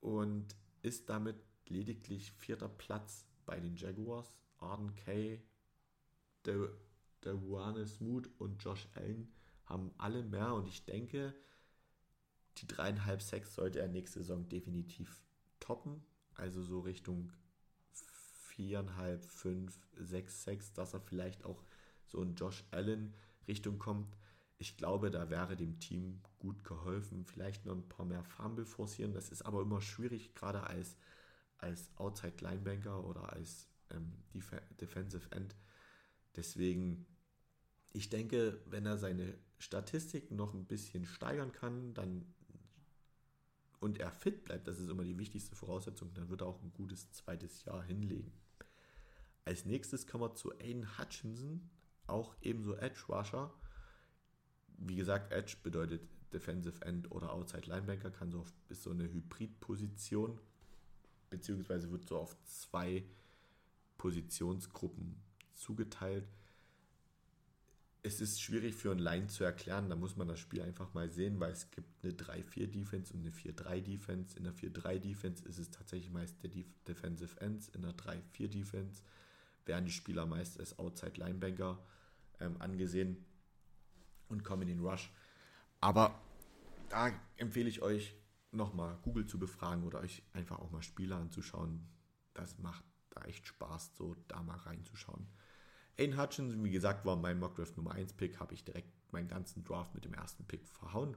und 0.00 0.56
ist 0.82 1.08
damit 1.08 1.36
lediglich 1.66 2.32
vierter 2.32 2.68
Platz 2.68 3.26
bei 3.46 3.60
den 3.60 3.76
Jaguars. 3.76 4.36
Arden 4.58 4.94
Kay, 4.94 5.40
der 6.44 7.86
Smoot 7.86 8.28
und 8.38 8.62
Josh 8.62 8.88
Allen 8.94 9.32
haben 9.64 9.90
alle 9.98 10.22
mehr 10.22 10.52
und 10.54 10.68
ich 10.68 10.84
denke, 10.84 11.34
die 12.58 12.66
dreieinhalb 12.66 13.22
Sacks 13.22 13.54
sollte 13.54 13.80
er 13.80 13.88
nächste 13.88 14.18
Saison 14.18 14.48
definitiv 14.48 15.22
toppen, 15.70 16.02
also 16.34 16.64
so 16.64 16.80
Richtung 16.80 17.30
4,5, 18.56 19.18
5, 19.20 19.78
6, 19.98 20.42
6, 20.42 20.72
dass 20.72 20.94
er 20.94 21.00
vielleicht 21.00 21.44
auch 21.44 21.62
so 22.06 22.20
ein 22.20 22.34
Josh 22.34 22.64
Allen 22.72 23.14
Richtung 23.46 23.78
kommt. 23.78 24.16
Ich 24.58 24.76
glaube, 24.76 25.12
da 25.12 25.30
wäre 25.30 25.54
dem 25.54 25.78
Team 25.78 26.22
gut 26.40 26.64
geholfen. 26.64 27.24
Vielleicht 27.24 27.66
noch 27.66 27.76
ein 27.76 27.88
paar 27.88 28.04
mehr 28.04 28.24
Fumble 28.24 28.66
forcieren. 28.66 29.14
Das 29.14 29.30
ist 29.30 29.42
aber 29.42 29.62
immer 29.62 29.80
schwierig, 29.80 30.34
gerade 30.34 30.64
als, 30.64 30.96
als 31.58 31.88
Outside 31.96 32.34
Linebanker 32.40 33.04
oder 33.04 33.32
als 33.32 33.68
ähm, 33.90 34.12
Def 34.34 34.52
Defensive 34.80 35.30
End. 35.30 35.54
Deswegen, 36.34 37.06
ich 37.92 38.08
denke, 38.08 38.60
wenn 38.66 38.86
er 38.86 38.98
seine 38.98 39.38
Statistiken 39.58 40.34
noch 40.34 40.52
ein 40.52 40.66
bisschen 40.66 41.06
steigern 41.06 41.52
kann, 41.52 41.94
dann 41.94 42.26
und 43.80 43.98
er 43.98 44.10
fit 44.12 44.44
bleibt, 44.44 44.68
das 44.68 44.78
ist 44.78 44.90
immer 44.90 45.04
die 45.04 45.18
wichtigste 45.18 45.56
Voraussetzung, 45.56 46.12
dann 46.14 46.28
wird 46.28 46.42
er 46.42 46.46
auch 46.46 46.62
ein 46.62 46.72
gutes 46.72 47.10
zweites 47.12 47.64
Jahr 47.64 47.82
hinlegen. 47.82 48.32
Als 49.44 49.64
nächstes 49.64 50.06
kommen 50.06 50.24
wir 50.24 50.34
zu 50.34 50.52
Aiden 50.60 50.98
Hutchinson, 50.98 51.68
auch 52.06 52.36
ebenso 52.42 52.76
Edge 52.76 53.00
Rusher. 53.08 53.52
wie 54.82 54.96
gesagt, 54.96 55.32
Edge 55.32 55.56
bedeutet 55.62 56.02
Defensive 56.32 56.84
End 56.84 57.10
oder 57.10 57.32
Outside 57.32 57.66
Linebacker, 57.66 58.10
kann 58.10 58.30
so 58.30 58.40
auf, 58.40 58.52
ist 58.68 58.82
so 58.82 58.90
eine 58.90 59.04
Hybridposition, 59.04 60.38
beziehungsweise 61.28 61.90
wird 61.90 62.06
so 62.08 62.18
auf 62.18 62.36
zwei 62.44 63.04
Positionsgruppen 63.98 65.16
zugeteilt. 65.54 66.26
Es 68.02 68.20
ist 68.20 68.40
schwierig 68.40 68.74
für 68.74 68.90
einen 68.90 69.00
Line 69.00 69.26
zu 69.26 69.44
erklären, 69.44 69.90
da 69.90 69.96
muss 69.96 70.16
man 70.16 70.26
das 70.26 70.40
Spiel 70.40 70.62
einfach 70.62 70.94
mal 70.94 71.10
sehen, 71.10 71.38
weil 71.38 71.52
es 71.52 71.70
gibt 71.70 72.02
eine 72.02 72.12
3-4-Defense 72.14 73.12
und 73.12 73.20
eine 73.20 73.30
4-3-Defense. 73.30 74.38
In 74.38 74.44
der 74.44 74.54
4-3-Defense 74.54 75.44
ist 75.44 75.58
es 75.58 75.70
tatsächlich 75.70 76.10
meist 76.10 76.42
der 76.42 76.50
Defensive 76.88 77.38
Ends, 77.40 77.68
in 77.68 77.82
der 77.82 77.92
3-4-Defense 77.92 79.02
werden 79.66 79.84
die 79.84 79.92
Spieler 79.92 80.26
meist 80.26 80.58
als 80.58 80.78
Outside 80.78 81.16
Linebacker 81.16 81.78
ähm, 82.40 82.56
angesehen 82.58 83.24
und 84.28 84.42
kommen 84.42 84.62
in 84.62 84.68
den 84.68 84.80
Rush. 84.80 85.12
Aber 85.80 86.20
da 86.88 87.12
empfehle 87.36 87.68
ich 87.68 87.82
euch 87.82 88.14
nochmal 88.52 88.98
Google 89.02 89.26
zu 89.26 89.38
befragen 89.38 89.84
oder 89.84 90.00
euch 90.00 90.22
einfach 90.32 90.58
auch 90.58 90.70
mal 90.70 90.82
Spieler 90.82 91.16
anzuschauen. 91.16 91.86
Das 92.34 92.58
macht 92.58 92.84
da 93.10 93.22
echt 93.22 93.46
Spaß, 93.46 93.92
so 93.96 94.16
da 94.28 94.42
mal 94.42 94.56
reinzuschauen. 94.56 95.26
Aiden 96.00 96.18
Hutchinson, 96.18 96.64
wie 96.64 96.70
gesagt, 96.70 97.04
war 97.04 97.14
mein 97.16 97.38
Mockdraft 97.38 97.76
Nummer 97.76 97.92
1 97.92 98.14
Pick, 98.14 98.40
habe 98.40 98.54
ich 98.54 98.64
direkt 98.64 98.90
meinen 99.12 99.28
ganzen 99.28 99.62
Draft 99.64 99.94
mit 99.94 100.06
dem 100.06 100.14
ersten 100.14 100.46
Pick 100.46 100.66
verhauen. 100.66 101.14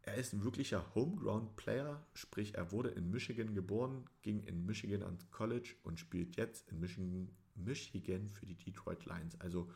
Er 0.00 0.14
ist 0.14 0.32
ein 0.32 0.42
wirklicher 0.42 0.94
Homeground-Player, 0.94 2.02
sprich 2.14 2.54
er 2.54 2.72
wurde 2.72 2.88
in 2.88 3.10
Michigan 3.10 3.54
geboren, 3.54 4.08
ging 4.22 4.42
in 4.44 4.64
Michigan 4.64 5.02
ans 5.02 5.30
College 5.30 5.74
und 5.82 6.00
spielt 6.00 6.36
jetzt 6.36 6.70
in 6.70 6.80
Michigan, 6.80 7.28
Michigan 7.54 8.30
für 8.30 8.46
die 8.46 8.56
Detroit 8.56 9.04
Lions. 9.04 9.38
Also 9.38 9.70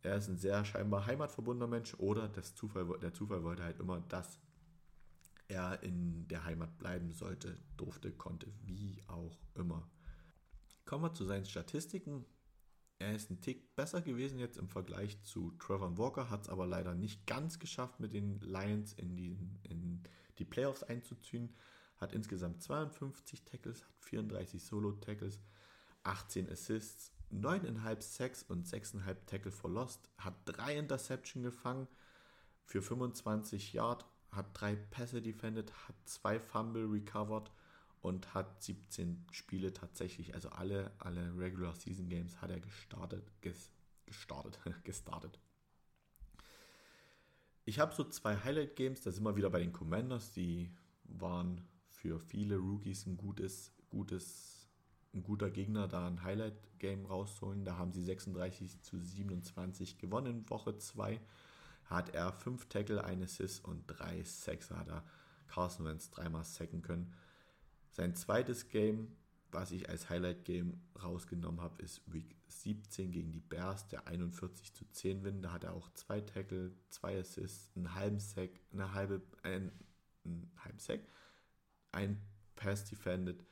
er 0.00 0.16
ist 0.16 0.28
ein 0.28 0.38
sehr 0.38 0.64
scheinbar 0.64 1.04
heimatverbundener 1.04 1.66
Mensch 1.66 1.92
oder 1.98 2.30
das 2.30 2.54
Zufall, 2.54 2.86
der 3.02 3.12
Zufall 3.12 3.44
wollte 3.44 3.62
halt 3.62 3.78
immer, 3.78 4.00
dass 4.00 4.40
er 5.48 5.82
in 5.82 6.26
der 6.28 6.44
Heimat 6.46 6.78
bleiben 6.78 7.12
sollte, 7.12 7.58
durfte, 7.76 8.10
konnte, 8.10 8.46
wie 8.64 9.02
auch 9.06 9.38
immer. 9.54 9.86
Kommen 10.86 11.04
wir 11.04 11.12
zu 11.12 11.26
seinen 11.26 11.44
Statistiken. 11.44 12.24
Er 13.00 13.14
ist 13.14 13.30
ein 13.30 13.40
Tick 13.40 13.74
besser 13.76 14.02
gewesen 14.02 14.38
jetzt 14.38 14.58
im 14.58 14.68
Vergleich 14.68 15.22
zu 15.22 15.52
Trevor 15.52 15.96
Walker, 15.96 16.28
hat 16.28 16.42
es 16.42 16.48
aber 16.50 16.66
leider 16.66 16.94
nicht 16.94 17.26
ganz 17.26 17.58
geschafft, 17.58 17.98
mit 17.98 18.12
den 18.12 18.38
Lions 18.40 18.92
in 18.92 19.16
die, 19.16 19.38
in 19.62 20.02
die 20.38 20.44
Playoffs 20.44 20.82
einzuziehen. 20.82 21.54
Hat 21.96 22.12
insgesamt 22.12 22.62
52 22.62 23.46
Tackles, 23.46 23.84
hat 23.84 23.94
34 24.00 24.62
Solo-Tackles, 24.62 25.40
18 26.02 26.50
Assists, 26.50 27.14
9,5 27.32 28.02
Sacks 28.02 28.42
und 28.42 28.66
6,5 28.66 29.16
Tackle 29.24 29.50
for 29.50 29.70
Lost, 29.70 30.10
hat 30.18 30.34
3 30.44 30.76
Interception 30.76 31.42
gefangen 31.42 31.88
für 32.66 32.82
25 32.82 33.72
Yard, 33.72 34.04
hat 34.30 34.48
3 34.60 34.76
Pässe 34.76 35.22
defended, 35.22 35.72
hat 35.88 35.96
2 36.04 36.38
Fumble 36.38 36.84
recovered 36.84 37.50
und 38.00 38.34
hat 38.34 38.62
17 38.62 39.26
Spiele 39.30 39.72
tatsächlich, 39.72 40.34
also 40.34 40.50
alle, 40.50 40.92
alle 40.98 41.36
Regular 41.36 41.74
Season 41.74 42.08
Games 42.08 42.40
hat 42.40 42.50
er 42.50 42.60
gestartet, 42.60 43.30
ges, 43.40 43.70
gestartet, 44.06 44.58
gestartet. 44.84 45.38
Ich 47.64 47.78
habe 47.78 47.94
so 47.94 48.04
zwei 48.04 48.36
Highlight 48.36 48.76
Games, 48.76 49.02
da 49.02 49.10
sind 49.10 49.24
wir 49.24 49.36
wieder 49.36 49.50
bei 49.50 49.60
den 49.60 49.72
Commanders, 49.72 50.32
die 50.32 50.70
waren 51.04 51.66
für 51.88 52.18
viele 52.18 52.56
Rookies 52.56 53.06
ein 53.06 53.16
gutes, 53.16 53.72
gutes 53.90 54.60
ein 55.12 55.22
guter 55.22 55.50
Gegner, 55.50 55.88
da 55.88 56.06
ein 56.06 56.22
Highlight-Game 56.22 57.06
rausholen. 57.06 57.64
Da 57.64 57.76
haben 57.76 57.92
sie 57.92 58.04
36 58.04 58.80
zu 58.82 58.98
27 58.98 59.98
gewonnen 59.98 60.48
Woche 60.48 60.76
2. 60.76 61.20
Hat 61.86 62.14
er 62.14 62.32
5 62.32 62.68
Tackle, 62.68 63.02
1 63.02 63.24
Assist 63.24 63.64
und 63.64 63.84
3 63.88 64.22
Sacks. 64.22 64.70
Hat 64.70 64.88
er 64.88 65.04
Carson 65.48 65.84
Wentz 65.86 66.10
dreimal 66.10 66.44
sacken 66.44 66.82
können. 66.82 67.12
Sein 67.90 68.14
zweites 68.14 68.68
Game, 68.68 69.16
was 69.50 69.72
ich 69.72 69.88
als 69.88 70.08
Highlight-Game 70.08 70.80
rausgenommen 71.02 71.60
habe, 71.60 71.82
ist 71.82 72.02
Week 72.12 72.36
17 72.46 73.10
gegen 73.10 73.32
die 73.32 73.40
Bears, 73.40 73.88
der 73.88 74.06
41 74.06 74.74
zu 74.74 74.84
10 74.88 75.24
Win. 75.24 75.42
Da 75.42 75.52
hat 75.52 75.64
er 75.64 75.74
auch 75.74 75.90
2 75.92 76.20
Tackle, 76.20 76.72
2 76.90 77.18
Assists, 77.18 77.76
einen 77.76 77.94
halben 77.94 78.20
Sack, 78.20 78.50
eine 78.72 78.92
halbe, 78.92 79.22
ein, 79.42 79.72
einen 80.24 80.50
halben 80.64 80.78
Sack, 80.78 81.00
ein 81.92 82.20
Pass 82.56 82.84
defended 82.84 83.44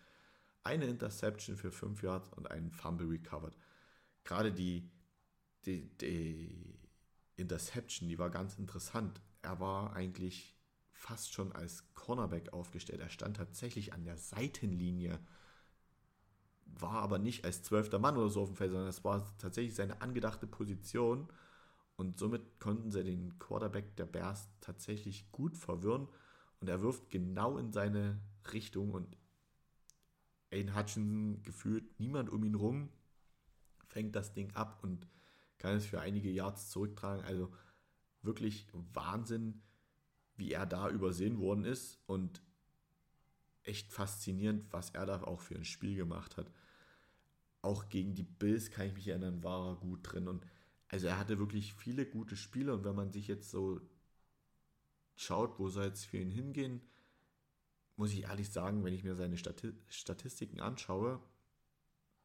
eine 0.68 0.84
Interception 0.84 1.56
für 1.56 1.70
5 1.70 2.02
Yards 2.02 2.30
und 2.34 2.50
einen 2.50 2.70
Fumble 2.70 3.08
recovered. 3.08 3.54
Gerade 4.24 4.52
die, 4.52 4.90
die, 5.64 5.88
die 5.98 6.78
Interception, 7.36 8.08
die 8.08 8.18
war 8.18 8.28
ganz 8.28 8.58
interessant. 8.58 9.20
Er 9.40 9.60
war 9.60 9.94
eigentlich 9.94 10.57
fast 10.98 11.32
schon 11.32 11.52
als 11.52 11.84
Cornerback 11.94 12.52
aufgestellt. 12.52 13.00
Er 13.00 13.08
stand 13.08 13.36
tatsächlich 13.36 13.92
an 13.92 14.04
der 14.04 14.18
Seitenlinie, 14.18 15.20
war 16.64 17.02
aber 17.02 17.18
nicht 17.18 17.44
als 17.44 17.62
zwölfter 17.62 18.00
Mann 18.00 18.16
oder 18.16 18.28
so 18.28 18.42
auf 18.42 18.48
dem 18.48 18.56
Feld, 18.56 18.72
sondern 18.72 18.88
es 18.88 19.04
war 19.04 19.24
tatsächlich 19.38 19.76
seine 19.76 20.02
angedachte 20.02 20.46
Position. 20.46 21.28
Und 21.96 22.18
somit 22.18 22.58
konnten 22.58 22.90
sie 22.90 23.04
den 23.04 23.38
Quarterback 23.38 23.96
der 23.96 24.06
Bears 24.06 24.48
tatsächlich 24.60 25.30
gut 25.30 25.56
verwirren. 25.56 26.08
Und 26.60 26.68
er 26.68 26.82
wirft 26.82 27.10
genau 27.10 27.58
in 27.58 27.72
seine 27.72 28.20
Richtung. 28.52 28.90
Und 28.90 29.16
Aiden 30.50 30.76
Hutchinson 30.76 31.42
gefühlt 31.44 31.98
niemand 32.00 32.28
um 32.28 32.42
ihn 32.42 32.56
rum, 32.56 32.88
fängt 33.86 34.16
das 34.16 34.34
Ding 34.34 34.54
ab 34.54 34.80
und 34.82 35.06
kann 35.58 35.76
es 35.76 35.86
für 35.86 36.00
einige 36.00 36.30
Yards 36.30 36.70
zurücktragen. 36.70 37.24
Also 37.24 37.52
wirklich 38.22 38.66
Wahnsinn, 38.72 39.62
wie 40.38 40.52
er 40.52 40.66
da 40.66 40.88
übersehen 40.88 41.38
worden 41.40 41.64
ist 41.64 41.98
und 42.06 42.40
echt 43.64 43.92
faszinierend, 43.92 44.72
was 44.72 44.90
er 44.90 45.04
da 45.04 45.22
auch 45.22 45.40
für 45.40 45.56
ein 45.56 45.64
Spiel 45.64 45.96
gemacht 45.96 46.36
hat. 46.36 46.50
Auch 47.60 47.88
gegen 47.88 48.14
die 48.14 48.22
Bills 48.22 48.70
kann 48.70 48.86
ich 48.86 48.94
mich 48.94 49.08
erinnern, 49.08 49.42
war 49.42 49.72
er 49.72 49.76
gut 49.76 50.00
drin 50.02 50.28
und 50.28 50.46
also 50.88 51.06
er 51.06 51.18
hatte 51.18 51.38
wirklich 51.38 51.74
viele 51.74 52.06
gute 52.06 52.36
Spiele 52.36 52.72
und 52.72 52.84
wenn 52.84 52.94
man 52.94 53.12
sich 53.12 53.26
jetzt 53.26 53.50
so 53.50 53.80
schaut, 55.16 55.58
wo 55.58 55.68
soll 55.68 55.86
es 55.86 56.04
für 56.04 56.18
ihn 56.18 56.30
hingehen, 56.30 56.80
muss 57.96 58.12
ich 58.12 58.22
ehrlich 58.22 58.48
sagen, 58.50 58.84
wenn 58.84 58.94
ich 58.94 59.02
mir 59.02 59.16
seine 59.16 59.36
Stati 59.36 59.74
Statistiken 59.88 60.60
anschaue, 60.60 61.20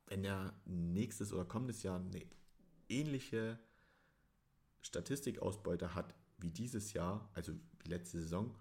wenn 0.06 0.24
er 0.24 0.54
nächstes 0.66 1.34
oder 1.34 1.46
kommendes 1.46 1.82
Jahr 1.82 2.00
eine 2.00 2.22
ähnliche 2.88 3.60
Statistikausbeute 4.82 5.96
hat 5.96 6.14
wie 6.44 6.52
dieses 6.52 6.94
Jahr, 6.94 7.30
also 7.34 7.54
wie 7.80 7.90
letzte 7.90 8.20
Saison, 8.20 8.54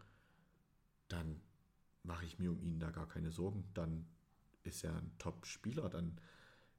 dann 1.09 1.41
mache 2.05 2.25
ich 2.25 2.39
mir 2.39 2.51
um 2.51 2.63
ihn 2.63 2.79
da 2.79 2.91
gar 2.91 3.09
keine 3.09 3.31
Sorgen. 3.31 3.65
Dann 3.75 4.07
ist 4.63 4.85
er 4.85 4.97
ein 4.97 5.13
Top-Spieler. 5.19 5.89
Dann 5.91 6.19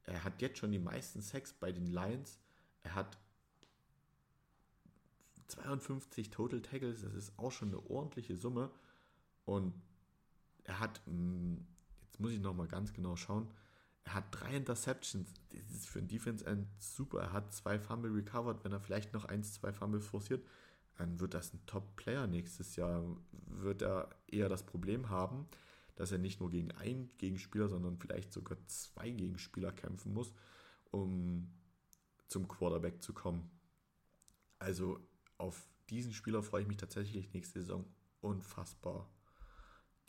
er 0.05 0.23
hat 0.23 0.41
jetzt 0.41 0.57
schon 0.57 0.71
die 0.71 0.79
meisten 0.79 1.21
Sex 1.21 1.53
bei 1.53 1.71
den 1.71 1.87
Lions. 1.87 2.39
Er 2.83 2.95
hat 2.95 3.17
52 5.47 6.29
Total 6.31 6.61
Tackles, 6.61 7.01
das 7.01 7.13
ist 7.13 7.37
auch 7.37 7.51
schon 7.51 7.69
eine 7.69 7.89
ordentliche 7.89 8.35
Summe. 8.35 8.71
Und 9.45 9.73
er 10.63 10.79
hat, 10.79 11.01
mm, 11.05 11.55
jetzt 12.03 12.19
muss 12.19 12.31
ich 12.31 12.39
nochmal 12.39 12.67
ganz 12.67 12.93
genau 12.93 13.15
schauen, 13.15 13.47
er 14.05 14.15
hat 14.15 14.25
drei 14.31 14.55
Interceptions. 14.55 15.33
Das 15.49 15.71
ist 15.71 15.87
für 15.87 15.99
ein 15.99 16.07
Defense 16.07 16.45
End 16.45 16.67
super. 16.79 17.21
Er 17.21 17.33
hat 17.33 17.53
zwei 17.53 17.79
Fumble 17.79 18.11
recovered. 18.11 18.63
Wenn 18.63 18.73
er 18.73 18.81
vielleicht 18.81 19.13
noch 19.13 19.25
eins, 19.25 19.53
zwei 19.53 19.71
Fumble 19.71 20.01
forciert, 20.01 20.45
dann 20.97 21.19
wird 21.19 21.33
das 21.33 21.53
ein 21.53 21.65
Top-Player 21.65 22.27
nächstes 22.27 22.75
Jahr. 22.75 23.03
Wird 23.47 23.81
er 23.81 24.09
eher 24.27 24.49
das 24.49 24.63
Problem 24.63 25.09
haben, 25.09 25.47
dass 25.95 26.11
er 26.11 26.17
nicht 26.17 26.39
nur 26.39 26.49
gegen 26.49 26.71
einen 26.71 27.09
Gegenspieler, 27.17 27.67
sondern 27.67 27.97
vielleicht 27.97 28.31
sogar 28.31 28.57
zwei 28.67 29.09
Gegenspieler 29.09 29.71
kämpfen 29.71 30.13
muss, 30.13 30.33
um 30.91 31.51
zum 32.27 32.47
Quarterback 32.47 33.01
zu 33.01 33.13
kommen. 33.13 33.49
Also 34.59 34.99
auf 35.37 35.67
diesen 35.89 36.13
Spieler 36.13 36.43
freue 36.43 36.61
ich 36.61 36.67
mich 36.67 36.77
tatsächlich 36.77 37.33
nächste 37.33 37.59
Saison 37.59 37.85
unfassbar 38.21 39.09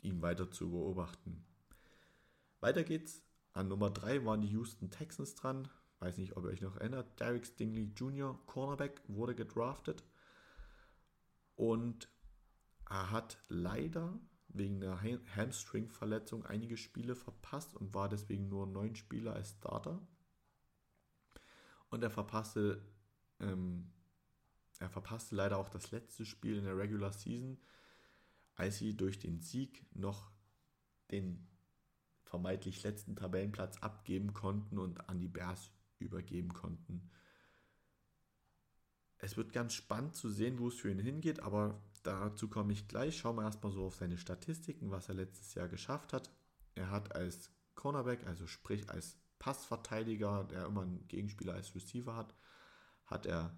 ihn 0.01 0.21
weiter 0.21 0.49
zu 0.49 0.69
beobachten. 0.69 1.43
Weiter 2.61 2.83
geht's. 2.83 3.21
An 3.53 3.67
Nummer 3.67 3.89
3 3.89 4.25
waren 4.25 4.41
die 4.41 4.49
Houston 4.49 4.89
Texans 4.89 5.35
dran. 5.35 5.67
Weiß 5.99 6.17
nicht, 6.17 6.35
ob 6.35 6.45
ihr 6.45 6.51
euch 6.51 6.61
noch 6.61 6.77
erinnert. 6.77 7.19
Derek 7.19 7.45
Stingley 7.45 7.91
Jr., 7.95 8.39
Cornerback, 8.45 9.01
wurde 9.07 9.33
gedraftet. 9.33 10.03
Und 11.55 12.09
er 12.89 13.11
hat 13.11 13.37
leider 13.47 14.19
wegen 14.49 14.83
einer 14.83 15.01
Hamstring-Verletzung 15.01 16.45
einige 16.45 16.77
Spiele 16.77 17.15
verpasst 17.15 17.75
und 17.75 17.93
war 17.93 18.09
deswegen 18.09 18.47
nur 18.47 18.67
neun 18.67 18.95
Spieler 18.95 19.33
als 19.33 19.51
Starter. 19.51 20.05
Und 21.89 22.03
er 22.03 22.11
verpasste, 22.11 22.85
ähm, 23.39 23.91
er 24.79 24.89
verpasste 24.89 25.35
leider 25.35 25.57
auch 25.57 25.69
das 25.69 25.91
letzte 25.91 26.25
Spiel 26.25 26.57
in 26.57 26.65
der 26.65 26.77
Regular 26.77 27.11
Season 27.11 27.57
als 28.55 28.77
sie 28.77 28.95
durch 28.95 29.19
den 29.19 29.41
Sieg 29.41 29.85
noch 29.93 30.31
den 31.11 31.47
vermeintlich 32.23 32.83
letzten 32.83 33.15
Tabellenplatz 33.15 33.77
abgeben 33.79 34.33
konnten 34.33 34.79
und 34.79 35.09
an 35.09 35.19
die 35.19 35.27
Bears 35.27 35.71
übergeben 35.99 36.53
konnten. 36.53 37.09
Es 39.17 39.37
wird 39.37 39.53
ganz 39.53 39.73
spannend 39.73 40.15
zu 40.15 40.29
sehen, 40.29 40.59
wo 40.59 40.67
es 40.67 40.75
für 40.75 40.91
ihn 40.91 40.99
hingeht, 40.99 41.41
aber 41.41 41.81
dazu 42.03 42.47
komme 42.47 42.73
ich 42.73 42.87
gleich. 42.87 43.17
Schauen 43.17 43.37
wir 43.37 43.43
erstmal 43.43 43.71
so 43.71 43.85
auf 43.85 43.95
seine 43.95 44.17
Statistiken, 44.17 44.91
was 44.91 45.09
er 45.09 45.15
letztes 45.15 45.53
Jahr 45.55 45.67
geschafft 45.67 46.13
hat. 46.13 46.29
Er 46.75 46.89
hat 46.89 47.15
als 47.15 47.49
Cornerback, 47.75 48.25
also 48.27 48.47
sprich 48.47 48.89
als 48.89 49.17
Passverteidiger, 49.39 50.43
der 50.45 50.65
immer 50.65 50.81
einen 50.81 51.07
Gegenspieler 51.07 51.53
als 51.53 51.75
Receiver 51.75 52.15
hat, 52.15 52.35
hat 53.05 53.25
er 53.25 53.57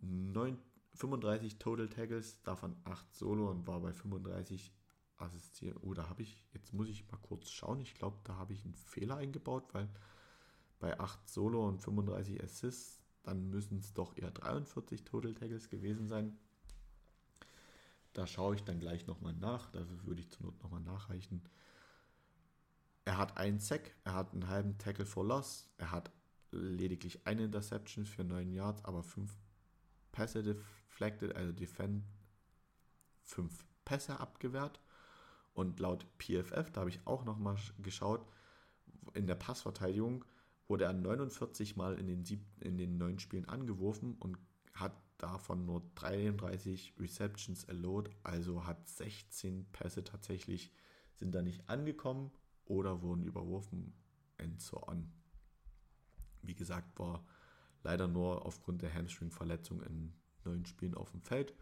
9, 0.00 0.58
35 0.94 1.58
Total 1.58 1.88
Tackles, 1.88 2.42
davon 2.42 2.76
8 2.84 3.14
Solo 3.14 3.50
und 3.50 3.66
war 3.66 3.80
bei 3.80 3.92
35 3.92 4.72
assistieren. 5.16 5.78
Oh, 5.82 5.94
da 5.94 6.08
habe 6.08 6.22
ich, 6.22 6.44
jetzt 6.52 6.72
muss 6.72 6.88
ich 6.88 7.10
mal 7.10 7.18
kurz 7.18 7.50
schauen. 7.50 7.80
Ich 7.80 7.94
glaube, 7.94 8.18
da 8.24 8.36
habe 8.36 8.52
ich 8.52 8.64
einen 8.64 8.74
Fehler 8.74 9.16
eingebaut, 9.16 9.68
weil 9.72 9.88
bei 10.78 10.98
8 10.98 11.28
Solo 11.28 11.68
und 11.68 11.82
35 11.82 12.42
Assists, 12.42 12.99
dann 13.22 13.50
müssen 13.50 13.78
es 13.78 13.92
doch 13.92 14.16
eher 14.16 14.30
43 14.30 15.04
Total 15.04 15.34
Tackles 15.34 15.68
gewesen 15.68 16.08
sein. 16.08 16.38
Da 18.12 18.26
schaue 18.26 18.56
ich 18.56 18.64
dann 18.64 18.80
gleich 18.80 19.06
nochmal 19.06 19.34
nach. 19.34 19.70
Dafür 19.70 20.04
würde 20.04 20.20
ich 20.20 20.30
zur 20.30 20.46
Not 20.46 20.62
nochmal 20.62 20.80
nachreichen. 20.80 21.42
Er 23.04 23.18
hat 23.18 23.36
einen 23.36 23.60
Sack, 23.60 23.94
er 24.04 24.14
hat 24.14 24.32
einen 24.32 24.48
halben 24.48 24.78
Tackle 24.78 25.06
for 25.06 25.24
Loss, 25.24 25.68
er 25.78 25.90
hat 25.90 26.10
lediglich 26.52 27.26
eine 27.26 27.44
Interception 27.44 28.04
für 28.04 28.24
9 28.24 28.52
Yards, 28.52 28.84
aber 28.84 29.02
5 29.02 29.32
Pässe 30.12 30.42
deflected, 30.42 31.34
also 31.34 31.52
defend, 31.52 32.04
5 33.24 33.64
Pässe 33.84 34.20
abgewehrt. 34.20 34.80
Und 35.54 35.80
laut 35.80 36.06
PFF, 36.18 36.70
da 36.70 36.80
habe 36.80 36.90
ich 36.90 37.00
auch 37.06 37.24
nochmal 37.24 37.56
geschaut, 37.78 38.24
in 39.14 39.26
der 39.26 39.34
Passverteidigung 39.34 40.24
wurde 40.70 40.84
er 40.84 40.92
49 40.92 41.74
Mal 41.74 41.98
in 41.98 42.06
den, 42.06 42.24
sieb, 42.24 42.46
in 42.60 42.78
den 42.78 42.96
neun 42.96 43.18
Spielen 43.18 43.48
angeworfen 43.48 44.14
und 44.14 44.38
hat 44.72 44.94
davon 45.18 45.66
nur 45.66 45.82
33 45.96 46.94
Receptions 46.98 47.68
allowed, 47.68 48.08
also 48.22 48.64
hat 48.64 48.88
16 48.88 49.66
Pässe 49.72 50.04
tatsächlich, 50.04 50.72
sind 51.18 51.34
da 51.34 51.42
nicht 51.42 51.68
angekommen 51.68 52.30
oder 52.66 53.02
wurden 53.02 53.24
überworfen 53.24 53.92
and 54.38 54.62
so 54.62 54.80
on. 54.86 55.12
Wie 56.40 56.54
gesagt, 56.54 56.98
war 57.00 57.26
leider 57.82 58.06
nur 58.06 58.46
aufgrund 58.46 58.80
der 58.80 58.94
Hamstring-Verletzung 58.94 59.82
in 59.82 60.14
neun 60.44 60.64
Spielen 60.64 60.94
auf 60.94 61.10
dem 61.10 61.20
Feld 61.20 61.52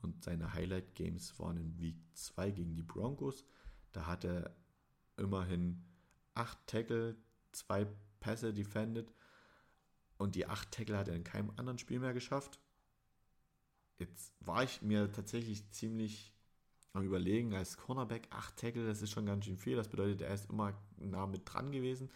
und 0.00 0.24
seine 0.24 0.54
Highlight-Games 0.54 1.38
waren 1.38 1.58
in 1.58 1.78
Week 1.78 1.98
2 2.14 2.52
gegen 2.52 2.74
die 2.74 2.82
Broncos. 2.82 3.44
Da 3.92 4.06
hat 4.06 4.24
er 4.24 4.56
immerhin 5.18 5.84
8 6.34 6.66
Tackle, 6.66 7.16
2 7.52 7.86
Pässe 8.20 8.52
defended 8.52 9.12
und 10.18 10.34
die 10.34 10.46
8 10.46 10.70
Tackle 10.70 10.98
hat 10.98 11.08
er 11.08 11.14
in 11.14 11.24
keinem 11.24 11.50
anderen 11.56 11.78
Spiel 11.78 12.00
mehr 12.00 12.14
geschafft. 12.14 12.58
Jetzt 13.98 14.32
war 14.40 14.62
ich 14.62 14.82
mir 14.82 15.10
tatsächlich 15.10 15.70
ziemlich 15.70 16.32
am 16.92 17.04
Überlegen, 17.04 17.54
als 17.54 17.76
Cornerback 17.76 18.28
8 18.30 18.56
Tackle, 18.56 18.86
das 18.86 19.02
ist 19.02 19.10
schon 19.10 19.26
ganz 19.26 19.44
schön 19.44 19.58
viel. 19.58 19.76
Das 19.76 19.88
bedeutet, 19.88 20.22
er 20.22 20.34
ist 20.34 20.50
immer 20.50 20.74
nah 20.96 21.26
mit 21.26 21.42
dran 21.44 21.70
gewesen. 21.70 22.10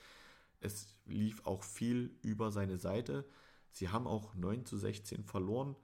Es 0.60 0.94
lief 1.06 1.44
auch 1.46 1.62
viel 1.62 2.18
über 2.22 2.50
seine 2.50 2.78
Seite. 2.78 3.24
Sie 3.70 3.88
haben 3.88 4.06
auch 4.06 4.34
9 4.34 4.64
zu 4.64 4.76
16 4.76 5.24
verloren, 5.24 5.76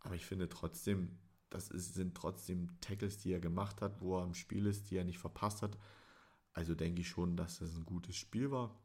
aber 0.00 0.14
ich 0.14 0.26
finde 0.26 0.48
trotzdem, 0.48 1.18
das 1.48 1.68
ist, 1.68 1.94
sind 1.94 2.16
trotzdem 2.16 2.68
Tackles, 2.80 3.18
die 3.18 3.32
er 3.32 3.40
gemacht 3.40 3.80
hat, 3.82 4.00
wo 4.00 4.18
er 4.18 4.24
im 4.24 4.34
Spiel 4.34 4.66
ist, 4.66 4.90
die 4.90 4.96
er 4.96 5.04
nicht 5.04 5.18
verpasst 5.18 5.62
hat. 5.62 5.76
Also 6.52 6.74
denke 6.74 7.00
ich 7.00 7.08
schon, 7.08 7.36
dass 7.36 7.58
das 7.58 7.74
ein 7.74 7.86
gutes 7.86 8.16
Spiel 8.16 8.50
war. 8.50 8.76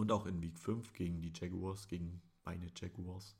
Und 0.00 0.12
auch 0.12 0.24
in 0.24 0.40
Week 0.40 0.58
5 0.58 0.94
gegen 0.94 1.20
die 1.20 1.30
Jaguars, 1.30 1.86
gegen 1.86 2.22
meine 2.46 2.68
Jaguars, 2.74 3.36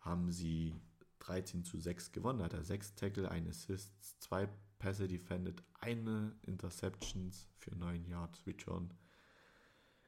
haben 0.00 0.30
sie 0.30 0.74
13 1.20 1.64
zu 1.64 1.80
6 1.80 2.12
gewonnen. 2.12 2.42
Hat 2.42 2.52
er 2.52 2.62
6 2.62 2.96
Tackle, 2.96 3.30
1 3.30 3.48
Assist, 3.48 3.94
2 4.20 4.46
Pässe 4.78 5.08
defended, 5.08 5.62
eine 5.80 6.36
Interceptions 6.42 7.48
für 7.56 7.74
9 7.74 8.04
Yards 8.04 8.46
Return. 8.46 8.92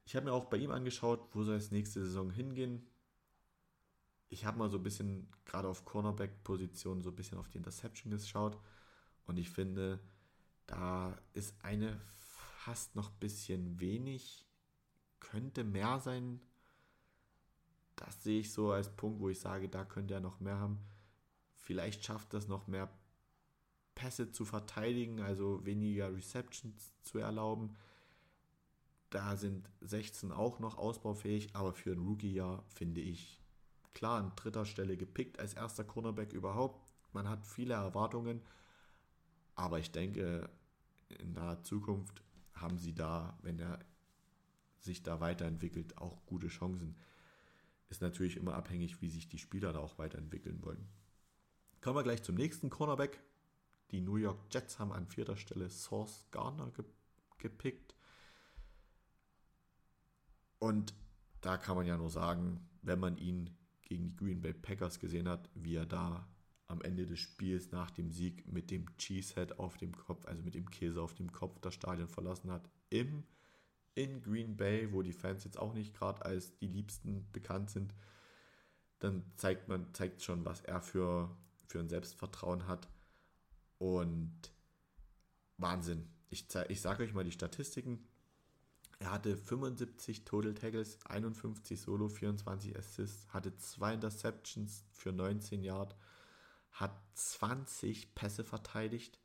Ich 0.05 0.15
habe 0.15 0.27
mir 0.27 0.35
auch 0.35 0.45
bei 0.45 0.59
ihm 0.59 0.73
angeschaut, 0.73 1.35
wo 1.35 1.43
soll 1.43 1.57
es 1.57 1.71
nächste 1.71 2.05
Saison 2.05 2.31
hingehen. 2.31 2.87
Ich 4.29 4.45
habe 4.45 4.59
mal 4.59 4.69
so 4.69 4.77
ein 4.77 4.83
bisschen, 4.83 5.27
gerade 5.47 5.69
auf 5.69 5.87
Cornerback-Position, 5.87 7.01
so 7.01 7.09
ein 7.09 7.17
bisschen 7.17 7.39
auf 7.39 7.49
die 7.49 7.57
Interception 7.57 8.11
geschaut. 8.11 8.59
Und 9.25 9.39
ich 9.39 9.49
finde, 9.49 10.01
da 10.67 11.19
ist 11.33 11.65
eine 11.65 11.99
fast 12.59 12.95
noch 12.95 13.11
ein 13.11 13.21
bisschen 13.21 13.81
wenig. 13.81 14.47
Könnte 15.23 15.63
mehr 15.63 16.01
sein. 16.01 16.41
Das 17.97 18.23
sehe 18.25 18.41
ich 18.41 18.53
so 18.53 18.73
als 18.73 18.95
Punkt, 18.95 19.21
wo 19.21 19.29
ich 19.29 19.39
sage, 19.39 19.69
da 19.69 19.85
könnte 19.85 20.15
er 20.15 20.21
noch 20.21 20.41
mehr 20.41 20.59
haben. 20.59 20.79
Vielleicht 21.55 22.05
schafft 22.05 22.35
das 22.35 22.49
noch 22.49 22.67
mehr 22.67 22.91
Pässe 23.95 24.33
zu 24.33 24.45
verteidigen, 24.45 25.21
also 25.21 25.65
weniger 25.65 26.13
Receptions 26.13 26.93
zu 27.03 27.19
erlauben. 27.19 27.77
Da 29.11 29.37
sind 29.37 29.71
16 29.83 30.33
auch 30.33 30.59
noch 30.59 30.77
ausbaufähig, 30.77 31.55
aber 31.55 31.73
für 31.73 31.93
ein 31.93 32.01
Rookie-Jahr 32.01 32.65
finde 32.69 33.01
ich 33.01 33.41
klar 33.95 34.19
an 34.19 34.33
dritter 34.35 34.65
Stelle 34.65 34.97
gepickt 34.97 35.39
als 35.39 35.55
erster 35.55 35.85
Cornerback 35.85 36.33
überhaupt. 36.33 36.93
Man 37.13 37.29
hat 37.29 37.47
viele 37.47 37.75
Erwartungen, 37.75 38.41
aber 39.55 39.79
ich 39.79 39.93
denke, 39.93 40.51
in 41.09 41.35
naher 41.35 41.63
Zukunft 41.63 42.23
haben 42.55 42.79
sie 42.79 42.95
da, 42.95 43.39
wenn 43.43 43.59
er 43.59 43.79
sich 44.85 45.03
da 45.03 45.21
weiterentwickelt, 45.21 45.99
auch 45.99 46.25
gute 46.27 46.49
Chancen. 46.49 46.97
Ist 47.89 48.03
natürlich 48.03 48.37
immer 48.37 48.55
abhängig, 48.55 49.01
wie 49.03 49.11
sich 49.11 49.29
die 49.29 49.39
Spieler 49.39 49.73
da 49.73 49.81
auch 49.81 49.99
weiterentwickeln 49.99 50.63
wollen. 50.63 50.89
Kommen 51.81 51.97
wir 51.97 52.03
gleich 52.03 52.23
zum 52.23 52.37
nächsten 52.37 52.71
Cornerback. 52.71 53.21
Die 53.91 54.01
New 54.01 54.17
York 54.17 54.39
Jets 54.51 54.79
haben 54.79 54.93
an 54.93 55.07
vierter 55.07 55.37
Stelle 55.37 55.69
Source 55.71 56.27
Garner 56.31 56.71
ge 56.71 56.85
gepickt. 57.39 57.97
Und 60.61 60.95
da 61.41 61.57
kann 61.57 61.75
man 61.75 61.87
ja 61.87 61.97
nur 61.97 62.09
sagen, 62.09 62.69
wenn 62.83 63.01
man 63.01 63.17
ihn 63.17 63.51
gegen 63.83 64.11
die 64.11 64.17
Green 64.17 64.41
Bay 64.41 64.53
Packers 64.53 65.01
gesehen 65.01 65.29
hat, 65.29 65.51
wie 65.55 65.75
er 65.75 65.87
da 65.87 66.29
am 66.69 66.81
Ende 66.83 67.05
des 67.05 67.19
Spiels 67.19 67.73
nach 67.73 67.91
dem 67.91 68.11
Sieg 68.13 68.47
mit 68.47 68.71
dem 68.71 68.87
Cheesehead 68.97 69.59
auf 69.59 69.77
dem 69.77 69.93
Kopf, 69.95 70.25
also 70.27 70.43
mit 70.43 70.55
dem 70.55 70.71
Käse 70.71 71.03
auf 71.03 71.15
dem 71.15 71.33
Kopf, 71.33 71.59
das 71.61 71.75
Stadion 71.75 72.09
verlassen 72.09 72.51
hat, 72.51 72.71
im, 72.91 73.25
in 73.95 74.23
Green 74.23 74.57
Bay, 74.57 74.93
wo 74.93 75.03
die 75.03 75.13
Fans 75.13 75.45
jetzt 75.45 75.59
auch 75.59 75.75
nicht 75.75 75.95
gerade 75.95 76.25
als 76.25 76.57
die 76.59 76.67
Liebsten 76.67 77.31
bekannt 77.33 77.71
sind, 77.71 77.95
dann 79.01 79.25
zeigt 79.37 79.69
man, 79.69 79.93
zeigt 79.93 80.23
schon, 80.23 80.45
was 80.45 80.61
er 80.61 80.81
für 80.81 81.37
für 81.73 81.81
ein 81.81 81.89
Selbstvertrauen 81.89 82.69
hat. 82.69 82.89
Und 83.79 84.53
Wahnsinn. 85.57 86.09
Ich, 86.29 86.47
ich 86.69 86.81
sage 86.81 87.03
euch 87.03 87.15
mal 87.15 87.25
die 87.25 87.33
Statistiken. 87.33 88.07
Er 89.01 89.11
hatte 89.11 89.37
75 89.37 90.25
Total 90.25 90.55
Tackles, 90.55 90.99
51 91.07 91.81
Solo, 91.81 92.09
24 92.09 92.79
Assists, 92.79 93.27
hatte 93.31 93.57
zwei 93.57 93.95
Interceptions 93.95 94.85
für 94.93 95.13
19 95.13 95.65
Yard, 95.65 95.97
hat 96.71 96.95
20 97.15 98.15
Pässe 98.15 98.45
verteidigt, 98.45 99.19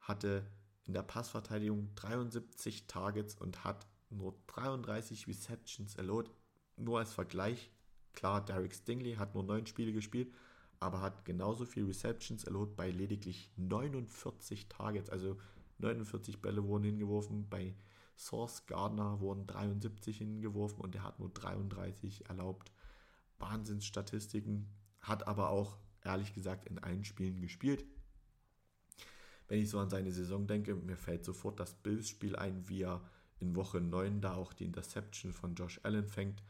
hatte 0.00 0.46
in 0.84 0.94
der 0.94 1.02
Passverteidigung 1.02 1.94
73 1.94 2.86
Targets 2.86 3.34
und 3.34 3.64
hat 3.64 3.86
nur 4.12 4.34
33 4.46 5.26
Receptions 5.26 5.96
allowed. 5.96 6.30
Nur 6.76 6.98
als 6.98 7.12
Vergleich, 7.12 7.70
klar, 8.12 8.44
Derek 8.44 8.74
Stingley 8.74 9.14
hat 9.14 9.34
nur 9.34 9.44
9 9.44 9.66
Spiele 9.66 9.92
gespielt, 9.92 10.32
aber 10.80 11.00
hat 11.00 11.24
genauso 11.24 11.64
viel 11.64 11.84
Receptions 11.84 12.44
erlaubt 12.44 12.76
bei 12.76 12.90
lediglich 12.90 13.50
49 13.56 14.68
Targets. 14.68 15.10
Also 15.10 15.38
49 15.78 16.40
Bälle 16.42 16.64
wurden 16.64 16.84
hingeworfen. 16.84 17.48
Bei 17.48 17.74
Source 18.16 18.66
Gardner 18.66 19.20
wurden 19.20 19.46
73 19.46 20.18
hingeworfen 20.18 20.80
und 20.80 20.94
er 20.94 21.04
hat 21.04 21.18
nur 21.18 21.30
33 21.30 22.28
erlaubt. 22.28 22.72
Wahnsinnsstatistiken. 23.38 24.68
Hat 25.00 25.26
aber 25.26 25.50
auch, 25.50 25.78
ehrlich 26.04 26.32
gesagt, 26.34 26.66
in 26.66 26.78
allen 26.78 27.04
Spielen 27.04 27.40
gespielt. 27.40 27.84
Wenn 29.48 29.60
ich 29.60 29.68
so 29.68 29.78
an 29.78 29.90
seine 29.90 30.12
Saison 30.12 30.46
denke, 30.46 30.74
mir 30.74 30.96
fällt 30.96 31.24
sofort 31.24 31.60
das 31.60 31.74
Bills-Spiel 31.74 32.36
ein, 32.36 32.68
wie 32.68 32.82
er 32.82 33.02
in 33.42 33.56
Woche 33.56 33.80
9 33.80 34.20
da 34.20 34.34
auch 34.34 34.52
die 34.52 34.64
Interception 34.64 35.32
von 35.32 35.54
Josh 35.54 35.80
Allen 35.82 36.06
fängt. 36.06 36.42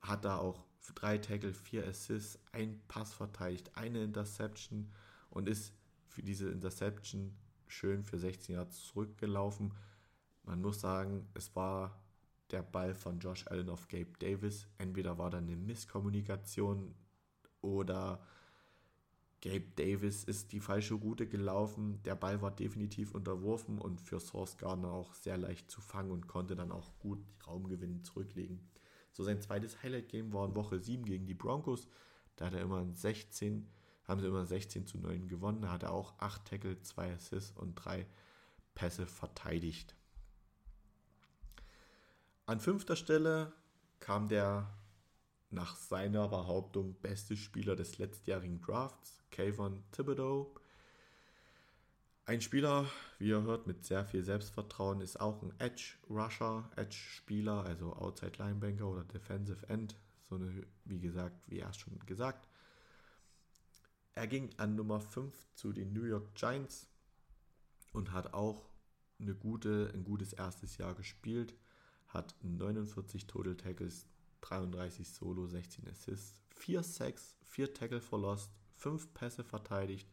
Hat 0.00 0.24
da 0.24 0.38
auch 0.38 0.64
drei 0.94 1.18
Tackle, 1.18 1.52
vier 1.52 1.86
Assists, 1.86 2.38
ein 2.52 2.80
Pass 2.88 3.12
verteidigt, 3.12 3.70
eine 3.74 4.02
Interception 4.02 4.90
und 5.30 5.48
ist 5.48 5.74
für 6.08 6.22
diese 6.22 6.48
Interception 6.48 7.36
schön 7.66 8.04
für 8.04 8.18
16 8.18 8.54
Jahre 8.54 8.68
zurückgelaufen. 8.68 9.74
Man 10.44 10.60
muss 10.60 10.80
sagen, 10.80 11.26
es 11.34 11.54
war 11.56 12.00
der 12.50 12.62
Ball 12.62 12.94
von 12.94 13.18
Josh 13.18 13.46
Allen 13.48 13.68
auf 13.68 13.88
Gabe 13.88 14.12
Davis. 14.18 14.68
Entweder 14.78 15.18
war 15.18 15.30
da 15.30 15.38
eine 15.38 15.56
Misskommunikation 15.56 16.94
oder 17.60 18.20
Gabe 19.44 19.66
Davis 19.76 20.24
ist 20.24 20.52
die 20.52 20.60
falsche 20.60 20.94
Route 20.94 21.26
gelaufen. 21.26 22.02
Der 22.04 22.14
Ball 22.14 22.40
war 22.40 22.50
definitiv 22.50 23.14
unterworfen 23.14 23.78
und 23.78 24.00
für 24.00 24.18
Source 24.18 24.56
Gardner 24.56 24.90
auch 24.90 25.12
sehr 25.12 25.36
leicht 25.36 25.70
zu 25.70 25.82
fangen 25.82 26.12
und 26.12 26.26
konnte 26.26 26.56
dann 26.56 26.72
auch 26.72 26.98
gut 26.98 27.22
Raumgewinn 27.46 28.02
zurücklegen. 28.04 28.66
So 29.12 29.22
sein 29.22 29.42
zweites 29.42 29.82
Highlight-Game 29.82 30.32
war 30.32 30.46
in 30.46 30.54
Woche 30.54 30.80
7 30.80 31.04
gegen 31.04 31.26
die 31.26 31.34
Broncos. 31.34 31.88
Da 32.36 32.46
hat 32.46 32.54
er 32.54 32.62
immer 32.62 32.86
16, 32.90 33.68
haben 34.04 34.20
sie 34.22 34.28
immer 34.28 34.46
16 34.46 34.86
zu 34.86 34.96
9 34.96 35.28
gewonnen. 35.28 35.60
Da 35.60 35.72
hat 35.72 35.82
er 35.82 35.92
auch 35.92 36.14
8 36.20 36.42
Tackle, 36.46 36.80
2 36.80 37.12
Assists 37.12 37.58
und 37.58 37.74
3 37.74 38.06
Pässe 38.74 39.06
verteidigt. 39.06 39.94
An 42.46 42.60
fünfter 42.60 42.96
Stelle 42.96 43.52
kam 44.00 44.26
der 44.28 44.74
nach 45.54 45.76
seiner 45.76 46.28
Behauptung 46.28 46.94
beste 47.00 47.36
Spieler 47.36 47.76
des 47.76 47.98
letztjährigen 47.98 48.60
Drafts, 48.60 49.22
Kayvon 49.30 49.82
Thibodeau. 49.92 50.54
Ein 52.26 52.40
Spieler, 52.40 52.86
wie 53.18 53.28
ihr 53.28 53.42
hört, 53.42 53.66
mit 53.66 53.84
sehr 53.84 54.04
viel 54.04 54.24
Selbstvertrauen, 54.24 55.00
ist 55.00 55.20
auch 55.20 55.42
ein 55.42 55.52
Edge-Rusher, 55.58 56.70
Edge-Spieler, 56.76 57.64
also 57.64 57.92
Outside 57.94 58.38
Linebanker 58.38 58.88
oder 58.88 59.04
Defensive 59.04 59.68
End. 59.68 59.96
So 60.28 60.36
eine, 60.36 60.66
wie 60.84 61.00
gesagt, 61.00 61.36
wie 61.48 61.58
erst 61.58 61.80
schon 61.80 61.98
gesagt. 62.06 62.48
Er 64.14 64.26
ging 64.26 64.50
an 64.56 64.74
Nummer 64.74 65.00
5 65.00 65.34
zu 65.54 65.72
den 65.72 65.92
New 65.92 66.04
York 66.04 66.34
Giants 66.34 66.88
und 67.92 68.12
hat 68.12 68.32
auch 68.32 68.70
eine 69.20 69.34
gute, 69.34 69.90
ein 69.92 70.04
gutes 70.04 70.32
erstes 70.32 70.78
Jahr 70.78 70.94
gespielt. 70.94 71.54
Hat 72.08 72.34
49 72.42 73.26
Total 73.26 73.56
Tackles, 73.56 74.06
33 74.44 75.08
Solo, 75.08 75.46
16 75.46 75.88
Assists, 75.88 76.38
4 76.50 76.82
Sacks, 76.82 77.34
4 77.44 77.72
Tackle 77.72 78.00
for 78.00 78.20
Lost, 78.20 78.50
5 78.76 79.14
Pässe 79.14 79.44
verteidigt, 79.44 80.08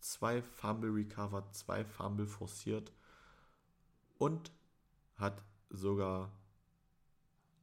zwei 0.00 0.42
Fumble 0.42 0.90
recovered, 0.90 1.54
zwei 1.54 1.84
Fumble 1.84 2.26
forciert 2.26 2.92
und 4.18 4.52
hat 5.16 5.42
sogar 5.70 6.32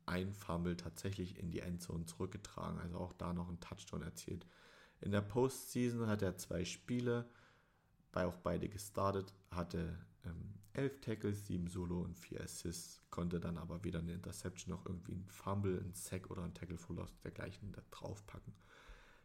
ein 0.06 0.34
Fumble 0.34 0.78
tatsächlich 0.78 1.39
in 1.39 1.51
die 1.51 1.62
Endzone 1.62 2.06
zurückgetragen, 2.06 2.80
also 2.80 2.97
auch 2.99 3.14
da 3.14 3.34
noch 3.34 3.47
einen 3.47 3.60
Touchdown 3.60 4.03
erzielt. 4.03 4.45
In 5.01 5.12
der 5.12 5.22
Postseason 5.22 6.08
hat 6.08 6.22
er 6.22 6.38
zwei 6.38 6.64
Spiele, 6.66 7.28
bei 8.12 8.26
auch 8.26 8.38
beide 8.38 8.70
gestartet, 8.70 9.34
hatte 9.49 9.97
ähm, 10.24 10.53
elf 10.76 10.99
Tackles, 11.01 11.45
sieben 11.47 11.67
Solo 11.67 12.01
und 12.01 12.17
vier 12.17 12.41
Assists, 12.41 13.01
konnte 13.09 13.39
dann 13.39 13.57
aber 13.57 13.84
weder 13.84 13.99
eine 13.99 14.13
Interception 14.13 14.76
noch 14.76 14.86
irgendwie 14.86 15.13
ein 15.13 15.26
Fumble, 15.28 15.80
ein 15.80 15.93
Sack 15.93 16.30
oder 16.30 16.43
ein 16.43 16.53
Tackle 16.53 16.78
for 16.78 16.95
Loss 16.95 17.17
dergleichen 17.23 17.71
da 17.71 17.82
draufpacken. 17.91 18.53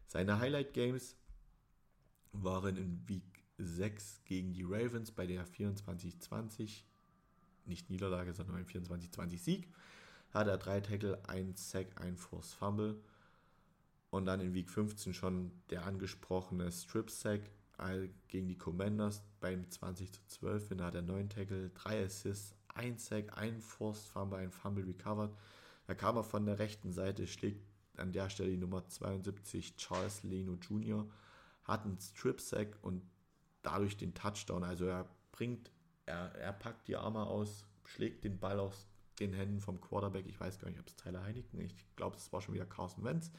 Seine 0.07 0.39
Highlight 0.39 0.73
Games 0.73 1.15
waren 2.33 2.77
in 2.77 3.07
Week 3.07 3.43
6 3.57 4.23
gegen 4.25 4.53
die 4.53 4.63
Ravens 4.63 5.11
bei 5.11 5.25
der 5.27 5.45
24-20, 5.45 6.83
nicht 7.65 7.89
Niederlage, 7.89 8.33
sondern 8.33 8.57
ein 8.57 8.65
24-20 8.65 9.37
Sieg. 9.37 9.73
Hat 10.31 10.47
er 10.47 10.57
drei 10.57 10.79
Tackle, 10.81 11.21
ein 11.27 11.55
Sack, 11.55 11.99
ein 12.01 12.17
Force 12.17 12.53
Fumble. 12.53 13.01
Und 14.09 14.25
dann 14.25 14.39
in 14.39 14.53
Week 14.53 14.69
15 14.69 15.13
schon 15.13 15.51
der 15.69 15.85
angesprochene 15.85 16.71
Strip 16.71 17.09
Sack 17.09 17.41
gegen 18.27 18.47
die 18.47 18.57
Commanders 18.57 19.23
beim 19.39 19.69
20 19.69 20.11
zu 20.11 20.21
12. 20.27 20.77
Da 20.77 20.85
hat 20.85 20.95
er 20.95 21.01
neun 21.01 21.29
Tackle, 21.29 21.69
drei 21.71 22.03
Assists, 22.03 22.55
ein 22.73 22.97
Sack, 22.97 23.37
ein 23.37 23.59
Forced 23.61 24.07
Fumble, 24.07 24.39
ein 24.39 24.51
Fumble 24.51 24.85
recovered. 24.85 25.31
Da 25.87 25.95
kam 25.95 26.15
er 26.15 26.23
von 26.23 26.45
der 26.45 26.59
rechten 26.59 26.91
Seite, 26.91 27.27
schlägt 27.27 27.65
an 27.97 28.11
der 28.13 28.29
Stelle 28.29 28.51
die 28.51 28.57
Nummer 28.57 28.87
72 28.87 29.75
Charles 29.75 30.23
Leno 30.23 30.53
Jr 30.55 31.07
hat 31.63 31.85
einen 31.85 31.99
Strip-Sack 31.99 32.77
und 32.81 33.03
dadurch 33.61 33.97
den 33.97 34.13
Touchdown. 34.13 34.63
Also 34.63 34.85
er 34.85 35.07
bringt, 35.31 35.71
er, 36.05 36.33
er 36.35 36.53
packt 36.53 36.87
die 36.87 36.95
Arme 36.95 37.25
aus, 37.25 37.65
schlägt 37.85 38.23
den 38.23 38.39
Ball 38.39 38.59
aus 38.59 38.87
den 39.19 39.33
Händen 39.33 39.59
vom 39.59 39.79
Quarterback. 39.79 40.25
Ich 40.27 40.39
weiß 40.39 40.59
gar 40.59 40.69
nicht, 40.69 40.79
ob 40.79 40.87
es 40.87 40.95
Tyler 40.95 41.23
Heineken, 41.23 41.59
ich 41.61 41.75
glaube, 41.95 42.17
es 42.17 42.31
war 42.33 42.41
schon 42.41 42.55
wieder 42.55 42.65
Carson 42.65 43.03
Wentz. 43.03 43.31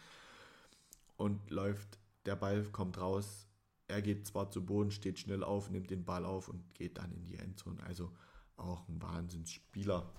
Und 1.17 1.51
läuft, 1.51 1.99
der 2.27 2.37
Ball 2.37 2.63
kommt 2.65 2.99
raus. 2.99 3.47
Er 3.93 4.01
geht 4.01 4.27
zwar 4.27 4.51
zu 4.51 4.65
Boden, 4.65 4.91
steht 4.91 5.19
schnell 5.19 5.45
auf, 5.45 5.69
nimmt 5.69 5.91
den 5.91 6.07
Ball 6.07 6.25
auf 6.25 6.49
und 6.49 6.75
geht 6.75 6.97
dann 6.97 7.13
in 7.13 7.27
die 7.27 7.37
Endzone. 7.37 7.83
Also 7.83 8.11
auch 8.57 8.89
ein 8.89 9.03
Wahnsinnsspieler. 9.03 10.11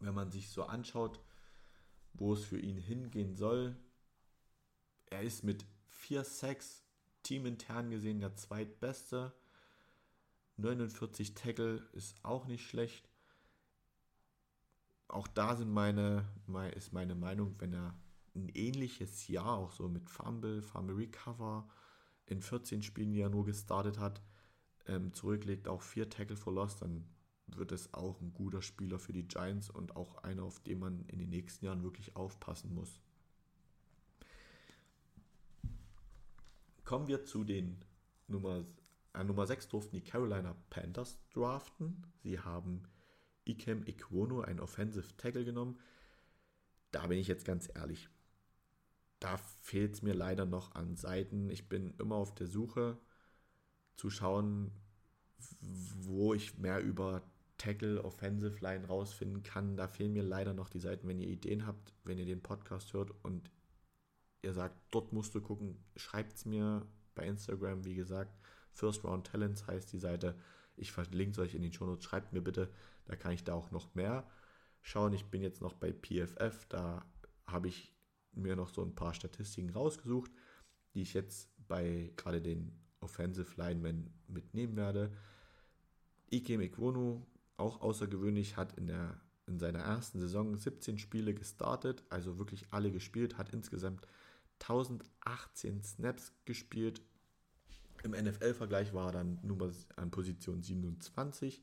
Wenn 0.00 0.14
man 0.14 0.30
sich 0.30 0.48
so 0.48 0.64
anschaut, 0.64 1.20
wo 2.14 2.32
es 2.32 2.42
für 2.42 2.58
ihn 2.58 2.78
hingehen 2.78 3.34
soll, 3.34 3.76
er 5.10 5.20
ist 5.20 5.44
mit 5.44 5.66
4 5.88 6.24
Sacks 6.24 6.86
teamintern 7.22 7.90
gesehen 7.90 8.20
der 8.20 8.34
zweitbeste. 8.34 9.34
49 10.56 11.34
Tackle 11.34 11.86
ist 11.92 12.24
auch 12.24 12.46
nicht 12.46 12.66
schlecht. 12.66 13.10
Auch 15.08 15.28
da 15.28 15.54
sind 15.54 15.70
meine, 15.70 16.26
ist 16.74 16.94
meine 16.94 17.14
Meinung, 17.14 17.56
wenn 17.58 17.74
er 17.74 17.94
ein 18.34 18.48
ähnliches 18.48 19.28
Jahr 19.28 19.58
auch 19.58 19.72
so 19.72 19.86
mit 19.86 20.08
Fumble, 20.08 20.62
Fumble 20.62 20.96
Recover 20.96 21.68
in 22.26 22.42
14 22.42 22.82
Spielen, 22.82 23.12
die 23.12 23.20
er 23.20 23.28
nur 23.28 23.44
gestartet 23.44 23.98
hat, 23.98 24.22
ähm, 24.86 25.12
zurücklegt, 25.12 25.68
auch 25.68 25.82
vier 25.82 26.08
Tackle 26.08 26.36
for 26.36 26.52
Loss, 26.52 26.76
dann 26.76 27.04
wird 27.46 27.72
es 27.72 27.94
auch 27.94 28.20
ein 28.20 28.34
guter 28.34 28.62
Spieler 28.62 28.98
für 28.98 29.12
die 29.12 29.26
Giants 29.26 29.70
und 29.70 29.96
auch 29.96 30.16
einer, 30.18 30.42
auf 30.42 30.60
den 30.60 30.80
man 30.80 31.04
in 31.06 31.18
den 31.18 31.30
nächsten 31.30 31.64
Jahren 31.64 31.82
wirklich 31.82 32.16
aufpassen 32.16 32.74
muss. 32.74 33.00
Kommen 36.84 37.08
wir 37.08 37.24
zu 37.24 37.44
den 37.44 37.84
Nummer, 38.28 38.64
äh, 39.12 39.24
Nummer 39.24 39.46
6 39.46 39.68
durften 39.68 39.96
die 39.96 40.04
Carolina 40.04 40.56
Panthers 40.70 41.18
draften. 41.32 42.04
Sie 42.22 42.38
haben 42.38 42.82
Ikem 43.44 43.84
Ikwono, 43.86 44.40
ein 44.40 44.60
Offensive 44.60 45.16
Tackle, 45.16 45.44
genommen. 45.44 45.78
Da 46.90 47.06
bin 47.06 47.18
ich 47.18 47.28
jetzt 47.28 47.44
ganz 47.44 47.68
ehrlich. 47.74 48.08
Da 49.26 49.38
fehlt 49.38 49.94
es 49.94 50.02
mir 50.02 50.14
leider 50.14 50.46
noch 50.46 50.76
an 50.76 50.94
Seiten. 50.94 51.50
Ich 51.50 51.68
bin 51.68 51.94
immer 51.98 52.14
auf 52.14 52.32
der 52.32 52.46
Suche 52.46 52.96
zu 53.96 54.08
schauen, 54.08 54.70
wo 55.96 56.32
ich 56.32 56.58
mehr 56.58 56.80
über 56.80 57.22
Tackle, 57.58 58.04
Offensive 58.04 58.60
Line 58.60 58.86
rausfinden 58.86 59.42
kann. 59.42 59.76
Da 59.76 59.88
fehlen 59.88 60.12
mir 60.12 60.22
leider 60.22 60.54
noch 60.54 60.68
die 60.68 60.78
Seiten. 60.78 61.08
Wenn 61.08 61.18
ihr 61.18 61.26
Ideen 61.26 61.66
habt, 61.66 61.92
wenn 62.04 62.18
ihr 62.18 62.24
den 62.24 62.40
Podcast 62.40 62.92
hört 62.92 63.10
und 63.24 63.50
ihr 64.42 64.52
sagt, 64.52 64.76
dort 64.92 65.12
musst 65.12 65.34
du 65.34 65.40
gucken, 65.40 65.84
schreibt 65.96 66.36
es 66.36 66.44
mir 66.44 66.86
bei 67.16 67.26
Instagram, 67.26 67.84
wie 67.84 67.96
gesagt. 67.96 68.38
First 68.74 69.02
Round 69.02 69.26
Talents 69.26 69.66
heißt 69.66 69.92
die 69.92 69.98
Seite. 69.98 70.38
Ich 70.76 70.92
verlinke 70.92 71.32
es 71.32 71.38
euch 71.40 71.56
in 71.56 71.62
den 71.62 71.72
Show 71.72 71.86
Notes. 71.86 72.04
Schreibt 72.04 72.32
mir 72.32 72.42
bitte, 72.42 72.70
da 73.06 73.16
kann 73.16 73.32
ich 73.32 73.42
da 73.42 73.54
auch 73.54 73.72
noch 73.72 73.92
mehr 73.96 74.30
schauen. 74.82 75.12
Ich 75.14 75.24
bin 75.24 75.42
jetzt 75.42 75.62
noch 75.62 75.74
bei 75.74 75.92
PFF, 75.92 76.66
da 76.68 77.04
habe 77.44 77.66
ich 77.66 77.95
mir 78.36 78.56
noch 78.56 78.68
so 78.68 78.82
ein 78.82 78.94
paar 78.94 79.14
Statistiken 79.14 79.70
rausgesucht, 79.70 80.30
die 80.94 81.02
ich 81.02 81.14
jetzt 81.14 81.48
bei 81.68 82.12
gerade 82.16 82.40
den 82.40 82.72
Offensive 83.00 83.54
Linemen 83.56 84.10
mitnehmen 84.28 84.76
werde. 84.76 85.12
Ike 86.32 86.58
Mikwonu, 86.58 87.24
auch 87.56 87.80
außergewöhnlich, 87.80 88.56
hat 88.56 88.76
in, 88.78 88.86
der, 88.86 89.20
in 89.46 89.58
seiner 89.58 89.80
ersten 89.80 90.18
Saison 90.18 90.56
17 90.56 90.98
Spiele 90.98 91.34
gestartet, 91.34 92.02
also 92.10 92.38
wirklich 92.38 92.66
alle 92.70 92.90
gespielt, 92.90 93.38
hat 93.38 93.50
insgesamt 93.50 94.06
1018 94.60 95.82
Snaps 95.82 96.32
gespielt. 96.44 97.00
Im 98.02 98.12
NFL-Vergleich 98.12 98.92
war 98.92 99.08
er 99.08 99.12
dann 99.12 99.38
Nummer 99.42 99.70
an 99.96 100.10
Position 100.10 100.62
27. 100.62 101.62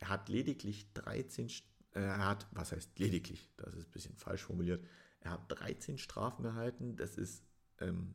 Er 0.00 0.08
hat 0.08 0.28
lediglich 0.28 0.92
13, 0.94 1.48
äh, 1.94 2.00
er 2.00 2.26
hat, 2.26 2.46
was 2.52 2.72
heißt 2.72 2.98
lediglich, 2.98 3.50
das 3.56 3.74
ist 3.74 3.88
ein 3.88 3.92
bisschen 3.92 4.16
falsch 4.16 4.42
formuliert, 4.42 4.84
er 5.24 5.32
hat 5.32 5.40
13 5.48 5.98
Strafen 5.98 6.44
erhalten. 6.44 6.96
Das 6.96 7.16
ist 7.16 7.42
ähm, 7.80 8.14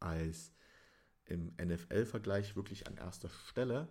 als 0.00 0.52
im 1.26 1.52
NFL-Vergleich 1.62 2.56
wirklich 2.56 2.88
an 2.88 2.96
erster 2.96 3.28
Stelle. 3.28 3.88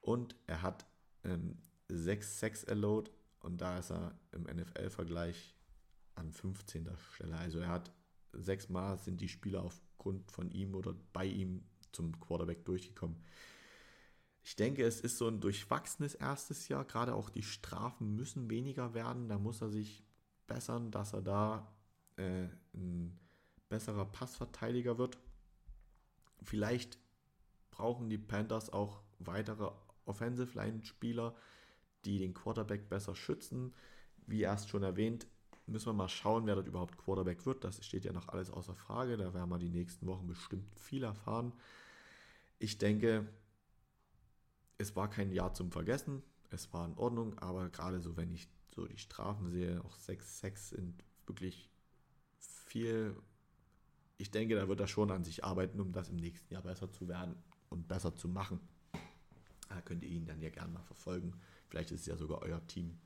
Und 0.00 0.34
er 0.46 0.62
hat 0.62 0.86
ähm, 1.22 1.58
6 1.88 2.40
Sex 2.40 2.64
Allowed 2.64 3.12
und 3.40 3.60
da 3.60 3.78
ist 3.78 3.90
er 3.90 4.18
im 4.32 4.44
NFL-Vergleich 4.44 5.54
an 6.14 6.32
15. 6.32 6.88
Stelle. 7.14 7.36
Also 7.36 7.60
er 7.60 7.68
hat 7.68 7.92
sechsmal 8.32 8.98
sind 8.98 9.20
die 9.20 9.28
Spieler 9.28 9.62
aufgrund 9.62 10.30
von 10.30 10.50
ihm 10.50 10.74
oder 10.74 10.94
bei 11.12 11.24
ihm 11.24 11.64
zum 11.92 12.18
Quarterback 12.20 12.64
durchgekommen. 12.64 13.22
Ich 14.42 14.56
denke, 14.56 14.84
es 14.84 15.00
ist 15.00 15.18
so 15.18 15.28
ein 15.28 15.40
durchwachsenes 15.40 16.14
erstes 16.14 16.68
Jahr. 16.68 16.84
Gerade 16.84 17.14
auch 17.14 17.30
die 17.30 17.42
Strafen 17.42 18.16
müssen 18.16 18.50
weniger 18.50 18.94
werden. 18.94 19.28
Da 19.28 19.38
muss 19.38 19.60
er 19.60 19.68
sich 19.68 20.07
bessern, 20.48 20.90
dass 20.90 21.12
er 21.12 21.22
da 21.22 21.72
äh, 22.16 22.48
ein 22.74 23.16
besserer 23.68 24.04
Passverteidiger 24.06 24.98
wird. 24.98 25.18
Vielleicht 26.42 26.98
brauchen 27.70 28.10
die 28.10 28.18
Panthers 28.18 28.70
auch 28.72 29.00
weitere 29.20 29.70
Offensive 30.04 30.58
Line 30.58 30.82
Spieler, 30.82 31.36
die 32.04 32.18
den 32.18 32.34
Quarterback 32.34 32.88
besser 32.88 33.14
schützen. 33.14 33.72
Wie 34.26 34.42
erst 34.42 34.68
schon 34.68 34.82
erwähnt, 34.82 35.26
müssen 35.66 35.86
wir 35.86 35.92
mal 35.92 36.08
schauen, 36.08 36.46
wer 36.46 36.54
dort 36.54 36.66
überhaupt 36.66 36.98
Quarterback 36.98 37.46
wird. 37.46 37.62
Das 37.64 37.84
steht 37.84 38.04
ja 38.04 38.12
noch 38.12 38.28
alles 38.28 38.50
außer 38.50 38.74
Frage. 38.74 39.16
Da 39.16 39.34
werden 39.34 39.50
wir 39.50 39.58
die 39.58 39.68
nächsten 39.68 40.06
Wochen 40.06 40.26
bestimmt 40.26 40.68
viel 40.78 41.04
erfahren. 41.04 41.52
Ich 42.58 42.78
denke, 42.78 43.28
es 44.78 44.96
war 44.96 45.08
kein 45.10 45.32
Jahr 45.32 45.54
zum 45.54 45.70
Vergessen. 45.70 46.22
Es 46.50 46.72
war 46.72 46.86
in 46.86 46.96
Ordnung, 46.96 47.38
aber 47.38 47.68
gerade 47.68 48.00
so, 48.00 48.16
wenn 48.16 48.32
ich 48.32 48.48
so 48.80 48.86
die 48.86 48.98
Strafen 48.98 49.50
sehe, 49.50 49.82
auch 49.84 49.96
6-6 49.96 50.56
sind 50.56 51.04
wirklich 51.26 51.70
viel 52.38 53.16
ich 54.18 54.32
denke, 54.32 54.56
da 54.56 54.68
wird 54.68 54.80
er 54.80 54.88
schon 54.88 55.12
an 55.12 55.24
sich 55.24 55.44
arbeiten, 55.44 55.80
um 55.80 55.92
das 55.92 56.08
im 56.08 56.16
nächsten 56.16 56.52
Jahr 56.52 56.62
besser 56.62 56.90
zu 56.92 57.08
werden 57.08 57.36
und 57.70 57.86
besser 57.86 58.16
zu 58.16 58.28
machen. 58.28 58.60
Da 59.68 59.80
könnt 59.80 60.02
ihr 60.02 60.10
ihn 60.10 60.26
dann 60.26 60.42
ja 60.42 60.50
gerne 60.50 60.72
mal 60.72 60.82
verfolgen. 60.82 61.34
Vielleicht 61.68 61.92
ist 61.92 62.00
es 62.00 62.06
ja 62.06 62.16
sogar 62.16 62.42
euer 62.42 62.66
Team. 62.66 62.98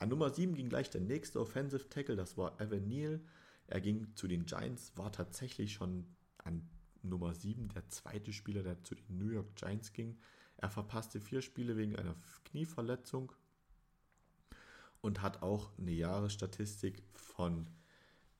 An 0.00 0.08
Nummer 0.08 0.30
7 0.30 0.54
ging 0.54 0.68
gleich 0.68 0.90
der 0.90 1.02
nächste 1.02 1.40
Offensive 1.40 1.88
Tackle, 1.88 2.16
das 2.16 2.36
war 2.36 2.60
Evan 2.60 2.88
Neal. 2.88 3.20
Er 3.68 3.80
ging 3.80 4.14
zu 4.16 4.26
den 4.26 4.44
Giants, 4.44 4.92
war 4.96 5.12
tatsächlich 5.12 5.72
schon 5.72 6.04
an 6.38 6.68
Nummer 7.02 7.32
7 7.32 7.68
der 7.68 7.88
zweite 7.88 8.32
Spieler, 8.32 8.64
der 8.64 8.82
zu 8.82 8.96
den 8.96 9.16
New 9.16 9.28
York 9.28 9.54
Giants 9.54 9.92
ging. 9.92 10.18
Er 10.56 10.70
verpasste 10.70 11.20
vier 11.20 11.42
Spiele 11.42 11.76
wegen 11.76 11.94
einer 11.94 12.16
Knieverletzung 12.44 13.32
und 15.04 15.20
hat 15.20 15.42
auch 15.42 15.70
eine 15.78 15.90
Jahresstatistik 15.90 17.02
von 17.12 17.68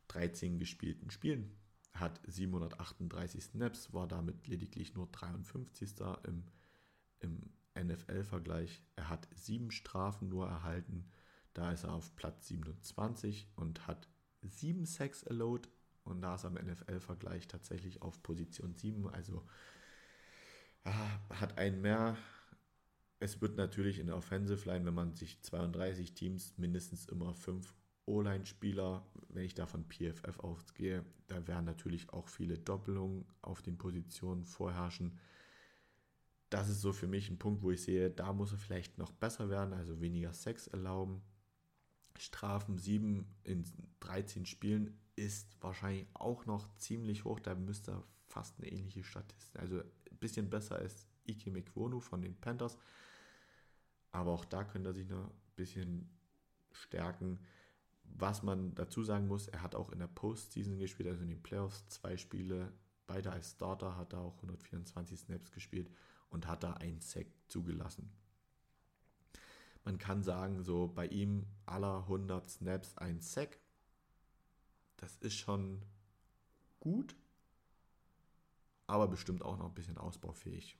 13 0.08 0.58
gespielten 0.58 1.10
Spielen. 1.10 1.54
Hat 1.92 2.22
738 2.26 3.44
Snaps, 3.44 3.92
war 3.92 4.08
damit 4.08 4.46
lediglich 4.46 4.94
nur 4.94 5.06
53. 5.08 5.92
im, 6.26 6.44
im 7.20 7.50
NFL-Vergleich. 7.78 8.82
Er 8.96 9.10
hat 9.10 9.28
sieben 9.34 9.70
Strafen 9.70 10.30
nur 10.30 10.48
erhalten. 10.48 11.04
Da 11.52 11.70
ist 11.70 11.84
er 11.84 11.92
auf 11.92 12.16
Platz 12.16 12.48
27 12.48 13.46
und 13.56 13.86
hat 13.86 14.08
sieben 14.40 14.86
Sacks 14.86 15.22
allowed. 15.22 15.68
Und 16.04 16.22
da 16.22 16.34
ist 16.34 16.44
er 16.44 16.56
im 16.56 16.66
NFL-Vergleich 16.66 17.46
tatsächlich 17.46 18.00
auf 18.00 18.22
Position 18.22 18.74
7. 18.74 19.06
Also 19.10 19.46
hat 20.84 21.58
einen 21.58 21.82
mehr 21.82 22.16
es 23.24 23.40
wird 23.40 23.56
natürlich 23.56 23.98
in 23.98 24.08
der 24.08 24.16
Offensive 24.16 24.68
Line, 24.68 24.84
wenn 24.84 24.94
man 24.94 25.14
sich 25.14 25.40
32 25.40 26.12
Teams, 26.12 26.52
mindestens 26.58 27.06
immer 27.06 27.32
fünf 27.34 27.74
O-Line-Spieler, 28.04 29.02
wenn 29.30 29.44
ich 29.44 29.54
da 29.54 29.66
von 29.66 29.86
PFF 29.88 30.40
ausgehe, 30.40 31.06
da 31.28 31.46
werden 31.48 31.64
natürlich 31.64 32.12
auch 32.12 32.28
viele 32.28 32.58
Doppelungen 32.58 33.24
auf 33.40 33.62
den 33.62 33.78
Positionen 33.78 34.44
vorherrschen. 34.44 35.18
Das 36.50 36.68
ist 36.68 36.82
so 36.82 36.92
für 36.92 37.06
mich 37.06 37.30
ein 37.30 37.38
Punkt, 37.38 37.62
wo 37.62 37.70
ich 37.70 37.82
sehe, 37.82 38.10
da 38.10 38.34
muss 38.34 38.52
er 38.52 38.58
vielleicht 38.58 38.98
noch 38.98 39.10
besser 39.10 39.48
werden, 39.48 39.72
also 39.72 40.02
weniger 40.02 40.34
Sex 40.34 40.66
erlauben. 40.66 41.22
Strafen 42.18 42.76
7 42.76 43.26
in 43.42 43.64
13 44.00 44.44
Spielen 44.44 44.98
ist 45.16 45.56
wahrscheinlich 45.62 46.06
auch 46.12 46.44
noch 46.44 46.68
ziemlich 46.76 47.24
hoch. 47.24 47.40
Da 47.40 47.54
müsste 47.54 47.92
er 47.92 48.04
fast 48.26 48.58
eine 48.58 48.70
ähnliche 48.70 49.02
Statistik, 49.02 49.58
also 49.58 49.78
ein 49.78 50.18
bisschen 50.20 50.50
besser 50.50 50.76
als 50.76 51.06
Ike 51.26 51.50
Mekwonu 51.50 52.00
von 52.00 52.20
den 52.20 52.36
Panthers. 52.36 52.76
Aber 54.14 54.30
auch 54.30 54.44
da 54.44 54.62
könnte 54.62 54.90
er 54.90 54.94
sich 54.94 55.08
noch 55.08 55.24
ein 55.24 55.30
bisschen 55.56 56.08
stärken. 56.70 57.40
Was 58.04 58.44
man 58.44 58.72
dazu 58.76 59.02
sagen 59.02 59.26
muss, 59.26 59.48
er 59.48 59.60
hat 59.60 59.74
auch 59.74 59.90
in 59.90 59.98
der 59.98 60.06
Postseason 60.06 60.78
gespielt, 60.78 61.08
also 61.08 61.22
in 61.24 61.30
den 61.30 61.42
Playoffs 61.42 61.88
zwei 61.88 62.16
Spiele. 62.16 62.72
Beide 63.08 63.32
als 63.32 63.50
Starter 63.50 63.96
hat 63.96 64.12
er 64.12 64.20
auch 64.20 64.36
124 64.36 65.18
Snaps 65.18 65.50
gespielt 65.50 65.90
und 66.30 66.46
hat 66.46 66.62
da 66.62 66.74
einen 66.74 67.00
Sack 67.00 67.26
zugelassen. 67.48 68.12
Man 69.82 69.98
kann 69.98 70.22
sagen, 70.22 70.62
so 70.62 70.86
bei 70.86 71.08
ihm 71.08 71.46
aller 71.66 71.98
100 72.02 72.48
Snaps 72.48 72.96
ein 72.96 73.20
Sack. 73.20 73.58
Das 74.96 75.16
ist 75.16 75.34
schon 75.34 75.82
gut, 76.78 77.16
aber 78.86 79.08
bestimmt 79.08 79.42
auch 79.42 79.58
noch 79.58 79.66
ein 79.66 79.74
bisschen 79.74 79.98
ausbaufähig. 79.98 80.78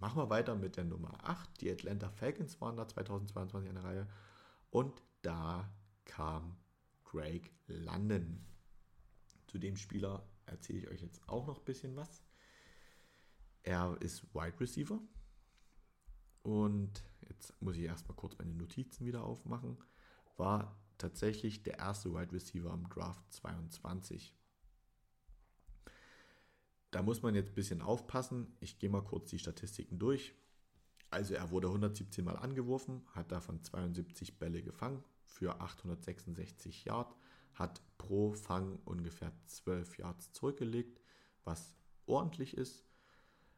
Machen 0.00 0.16
wir 0.16 0.30
weiter 0.30 0.54
mit 0.54 0.78
der 0.78 0.84
Nummer 0.84 1.12
8. 1.22 1.60
Die 1.60 1.70
Atlanta 1.70 2.08
Falcons 2.08 2.58
waren 2.62 2.76
da 2.76 2.88
2022 2.88 3.68
in 3.68 3.74
der 3.74 3.84
Reihe. 3.84 4.08
Und 4.70 5.02
da 5.20 5.70
kam 6.06 6.56
Greg 7.04 7.52
London. 7.66 8.42
Zu 9.46 9.58
dem 9.58 9.76
Spieler 9.76 10.26
erzähle 10.46 10.78
ich 10.78 10.88
euch 10.88 11.02
jetzt 11.02 11.28
auch 11.28 11.46
noch 11.46 11.58
ein 11.58 11.64
bisschen 11.66 11.96
was. 11.96 12.22
Er 13.62 13.94
ist 14.00 14.34
Wide 14.34 14.58
Receiver. 14.58 14.98
Und 16.42 17.04
jetzt 17.28 17.60
muss 17.60 17.76
ich 17.76 17.82
erstmal 17.82 18.16
kurz 18.16 18.38
meine 18.38 18.54
Notizen 18.54 19.04
wieder 19.04 19.24
aufmachen. 19.24 19.76
War 20.38 20.80
tatsächlich 20.96 21.62
der 21.62 21.78
erste 21.78 22.14
Wide 22.14 22.32
Receiver 22.32 22.72
im 22.72 22.88
Draft 22.88 23.30
22. 23.34 24.34
Da 26.90 27.02
muss 27.02 27.22
man 27.22 27.34
jetzt 27.34 27.50
ein 27.50 27.54
bisschen 27.54 27.82
aufpassen. 27.82 28.56
Ich 28.60 28.78
gehe 28.78 28.90
mal 28.90 29.04
kurz 29.04 29.30
die 29.30 29.38
Statistiken 29.38 29.98
durch. 29.98 30.34
Also 31.10 31.34
er 31.34 31.50
wurde 31.50 31.68
117 31.68 32.24
Mal 32.24 32.36
angeworfen, 32.36 33.02
hat 33.14 33.32
davon 33.32 33.62
72 33.62 34.38
Bälle 34.38 34.62
gefangen 34.62 35.02
für 35.24 35.60
866 35.60 36.84
Yards, 36.84 37.16
hat 37.54 37.82
pro 37.98 38.32
Fang 38.32 38.78
ungefähr 38.84 39.32
12 39.46 39.98
Yards 39.98 40.32
zurückgelegt, 40.32 41.00
was 41.44 41.74
ordentlich 42.06 42.56
ist, 42.56 42.84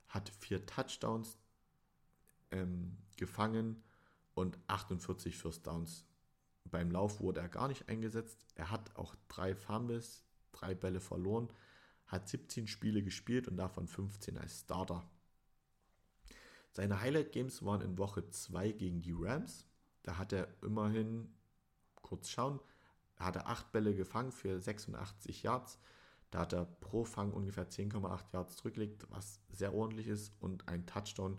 hat 0.09 0.31
vier 0.31 0.65
Touchdowns 0.65 1.39
ähm, 2.51 2.97
gefangen 3.17 3.83
und 4.35 4.59
48 4.69 5.37
First 5.37 5.67
Downs. 5.67 6.07
Beim 6.65 6.91
Lauf 6.91 7.21
wurde 7.21 7.41
er 7.41 7.49
gar 7.49 7.69
nicht 7.69 7.89
eingesetzt. 7.89 8.47
Er 8.55 8.71
hat 8.71 8.97
auch 8.97 9.15
drei 9.29 9.55
Fumbles, 9.55 10.25
drei 10.53 10.75
Bälle 10.75 11.01
verloren 11.01 11.49
hat 12.13 12.29
17 12.29 12.69
Spiele 12.69 13.03
gespielt 13.03 13.49
und 13.49 13.57
davon 13.57 13.89
15 13.89 14.39
als 14.39 14.61
Starter. 14.61 15.03
Seine 16.71 17.01
Highlight 17.01 17.33
Games 17.33 17.65
waren 17.65 17.81
in 17.81 17.99
Woche 17.99 18.29
2 18.29 18.73
gegen 18.73 19.03
die 19.03 19.15
Rams. 19.17 19.67
Da 20.03 20.19
hat 20.19 20.33
er 20.33 20.49
immerhin, 20.63 21.35
kurz 21.97 22.29
schauen, 22.29 22.61
hat 23.17 23.37
er 23.37 23.49
8 23.49 23.73
Bälle 23.73 23.95
gefangen 23.95 24.31
für 24.31 24.61
86 24.61 25.43
Yards. 25.43 25.79
Da 26.31 26.41
hat 26.41 26.53
er 26.53 26.67
pro 26.67 27.05
Fang 27.05 27.33
ungefähr 27.33 27.69
10,8 27.69 28.33
Yards 28.33 28.57
zurückgelegt, 28.57 29.07
was 29.11 29.41
sehr 29.51 29.75
ordentlich 29.75 30.09
ist, 30.09 30.33
und 30.41 30.69
ein 30.69 30.87
Touchdown 30.87 31.39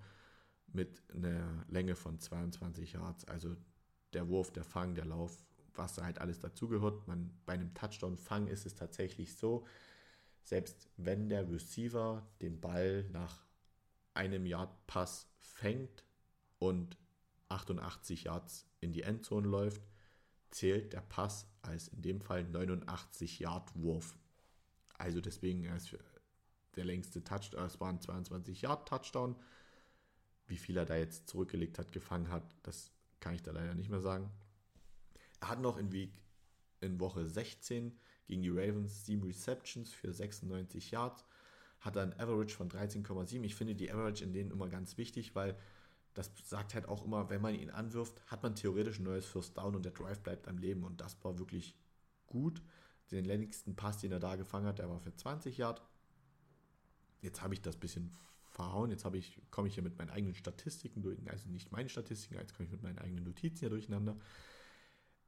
mit 0.67 1.03
einer 1.13 1.65
Länge 1.67 1.95
von 1.95 2.19
22 2.19 2.93
Yards. 2.93 3.25
Also 3.25 3.55
der 4.13 4.27
Wurf, 4.27 4.51
der 4.51 4.63
Fang, 4.63 4.95
der 4.95 5.05
Lauf, 5.05 5.43
was 5.75 5.95
da 5.95 6.03
halt 6.03 6.19
alles 6.19 6.39
dazugehört. 6.39 7.05
bei 7.45 7.53
einem 7.53 7.73
Touchdown-Fang 7.73 8.47
ist 8.47 8.65
es 8.65 8.75
tatsächlich 8.75 9.35
so, 9.35 9.65
selbst 10.43 10.89
wenn 10.97 11.29
der 11.29 11.49
Receiver 11.49 12.27
den 12.41 12.59
Ball 12.59 13.03
nach 13.11 13.43
einem 14.13 14.45
Yard 14.45 14.87
Pass 14.87 15.27
fängt 15.39 16.03
und 16.59 16.97
88 17.49 18.25
Yards 18.25 18.67
in 18.79 18.91
die 18.91 19.03
Endzone 19.03 19.47
läuft, 19.47 19.81
zählt 20.51 20.93
der 20.93 21.01
Pass 21.01 21.47
als 21.61 21.87
in 21.87 22.01
dem 22.01 22.21
Fall 22.21 22.43
89 22.43 23.39
Yard 23.39 23.71
Wurf. 23.75 24.17
Also 24.97 25.21
deswegen 25.21 25.65
ist 25.65 25.97
der 26.75 26.85
längste 26.85 27.23
Touchdown, 27.23 27.65
es 27.65 27.79
waren 27.79 28.01
22 28.01 28.61
Yard 28.61 28.87
Touchdown. 28.87 29.35
Wie 30.47 30.57
viel 30.57 30.77
er 30.77 30.85
da 30.85 30.95
jetzt 30.95 31.29
zurückgelegt 31.29 31.79
hat, 31.79 31.91
gefangen 31.91 32.29
hat, 32.29 32.43
das 32.63 32.91
kann 33.19 33.33
ich 33.33 33.43
da 33.43 33.51
leider 33.51 33.73
nicht 33.73 33.89
mehr 33.89 34.01
sagen. 34.01 34.29
Er 35.39 35.49
hat 35.49 35.61
noch 35.61 35.77
in, 35.77 35.91
Week, 35.91 36.21
in 36.81 36.99
Woche 36.99 37.25
16 37.25 37.97
gegen 38.25 38.41
die 38.41 38.49
Ravens 38.49 39.05
7 39.05 39.23
Receptions 39.23 39.91
für 39.91 40.13
96 40.13 40.91
Yards, 40.91 41.25
hat 41.79 41.97
ein 41.97 42.17
Average 42.19 42.55
von 42.55 42.69
13,7. 42.69 43.43
Ich 43.43 43.55
finde 43.55 43.75
die 43.75 43.91
Average 43.91 44.23
in 44.23 44.33
denen 44.33 44.51
immer 44.51 44.69
ganz 44.69 44.97
wichtig, 44.97 45.35
weil 45.35 45.57
das 46.13 46.31
sagt 46.45 46.75
halt 46.75 46.87
auch 46.87 47.03
immer, 47.03 47.29
wenn 47.29 47.41
man 47.41 47.55
ihn 47.55 47.69
anwirft, 47.69 48.21
hat 48.27 48.43
man 48.43 48.55
theoretisch 48.55 48.99
ein 48.99 49.03
neues 49.03 49.25
First 49.25 49.57
Down 49.57 49.75
und 49.75 49.83
der 49.83 49.91
Drive 49.91 50.19
bleibt 50.19 50.47
am 50.47 50.57
Leben 50.57 50.83
und 50.83 51.01
das 51.01 51.17
war 51.23 51.39
wirklich 51.39 51.75
gut. 52.27 52.61
Den 53.11 53.25
längsten 53.25 53.75
Pass, 53.75 53.99
den 53.99 54.11
er 54.11 54.19
da 54.19 54.35
gefangen 54.35 54.67
hat, 54.67 54.79
der 54.79 54.89
war 54.89 54.99
für 54.99 55.13
20 55.13 55.57
Yards. 55.57 55.81
Jetzt 57.21 57.41
habe 57.41 57.53
ich 57.53 57.61
das 57.61 57.77
bisschen 57.77 58.11
verhauen. 58.53 58.91
Jetzt 58.91 59.05
ich, 59.13 59.41
komme 59.51 59.67
ich 59.67 59.73
hier 59.73 59.83
mit 59.83 59.97
meinen 59.97 60.09
eigenen 60.09 60.35
Statistiken 60.35 61.01
durch, 61.01 61.17
also 61.29 61.49
nicht 61.49 61.71
meine 61.71 61.89
Statistiken, 61.89 62.35
jetzt 62.35 62.55
komme 62.55 62.67
ich 62.67 62.71
mit 62.71 62.83
meinen 62.83 62.99
eigenen 62.99 63.23
Notizen 63.23 63.59
hier 63.59 63.69
durcheinander. 63.69 64.15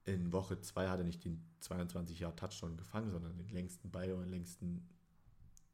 In 0.06 0.32
Woche 0.32 0.62
2 0.62 0.88
hat 0.88 0.99
er 0.99 1.03
nicht 1.03 1.26
den 1.26 1.43
22 1.62 2.20
Jahre 2.20 2.36
Touchdown 2.36 2.78
gefangen, 2.78 3.12
sondern 3.12 3.38
den 3.38 3.49
längsten 3.49 3.89
Ball 3.89 4.14
und 4.14 4.28
längsten, 4.28 4.88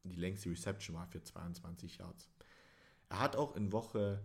die 0.03 0.15
längste 0.15 0.49
Reception 0.49 0.95
war 0.95 1.05
für 1.07 1.21
22 1.21 1.97
Yards. 1.97 2.29
Er 3.09 3.19
hat 3.19 3.35
auch 3.35 3.57
in 3.57 3.73
Woche, 3.73 4.23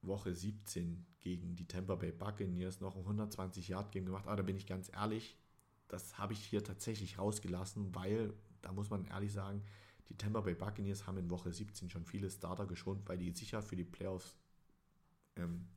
Woche 0.00 0.34
17 0.34 1.04
gegen 1.20 1.54
die 1.54 1.68
Tampa 1.68 1.96
Bay 1.96 2.12
Buccaneers 2.12 2.80
noch 2.80 2.96
ein 2.96 3.02
120 3.02 3.68
Yard 3.68 3.92
Game 3.92 4.06
gemacht, 4.06 4.26
aber 4.26 4.36
da 4.36 4.42
bin 4.42 4.56
ich 4.56 4.66
ganz 4.66 4.90
ehrlich, 4.92 5.36
das 5.88 6.16
habe 6.16 6.32
ich 6.32 6.42
hier 6.42 6.64
tatsächlich 6.64 7.18
rausgelassen, 7.18 7.94
weil, 7.94 8.32
da 8.62 8.72
muss 8.72 8.88
man 8.88 9.04
ehrlich 9.04 9.34
sagen, 9.34 9.62
die 10.08 10.16
Tampa 10.16 10.40
Bay 10.40 10.54
Buccaneers 10.54 11.06
haben 11.06 11.18
in 11.18 11.30
Woche 11.30 11.52
17 11.52 11.90
schon 11.90 12.06
viele 12.06 12.30
Starter 12.30 12.66
geschont, 12.66 13.06
weil 13.06 13.18
die 13.18 13.30
sicher 13.32 13.62
für 13.62 13.76
die 13.76 13.84
Playoffs 13.84 14.34
ähm, 15.36 15.68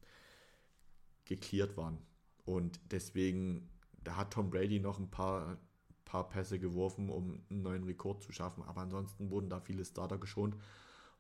geklärt 1.25 1.77
waren. 1.77 1.97
Und 2.45 2.79
deswegen, 2.91 3.69
da 4.03 4.15
hat 4.15 4.33
Tom 4.33 4.49
Brady 4.49 4.79
noch 4.79 4.99
ein 4.99 5.09
paar, 5.09 5.57
paar 6.05 6.29
Pässe 6.29 6.59
geworfen, 6.59 7.09
um 7.09 7.43
einen 7.49 7.63
neuen 7.63 7.83
Rekord 7.83 8.21
zu 8.21 8.31
schaffen. 8.31 8.63
Aber 8.63 8.81
ansonsten 8.81 9.29
wurden 9.29 9.49
da 9.49 9.59
viele 9.59 9.83
Starter 9.83 10.17
geschont. 10.17 10.55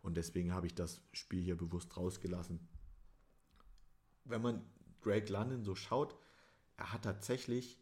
Und 0.01 0.17
deswegen 0.17 0.53
habe 0.53 0.67
ich 0.67 0.75
das 0.75 1.01
Spiel 1.11 1.41
hier 1.41 1.57
bewusst 1.57 1.97
rausgelassen. 1.97 2.59
Wenn 4.23 4.41
man 4.41 4.63
Greg 5.01 5.29
London 5.29 5.63
so 5.63 5.75
schaut, 5.75 6.15
er 6.77 6.93
hat 6.93 7.03
tatsächlich 7.03 7.79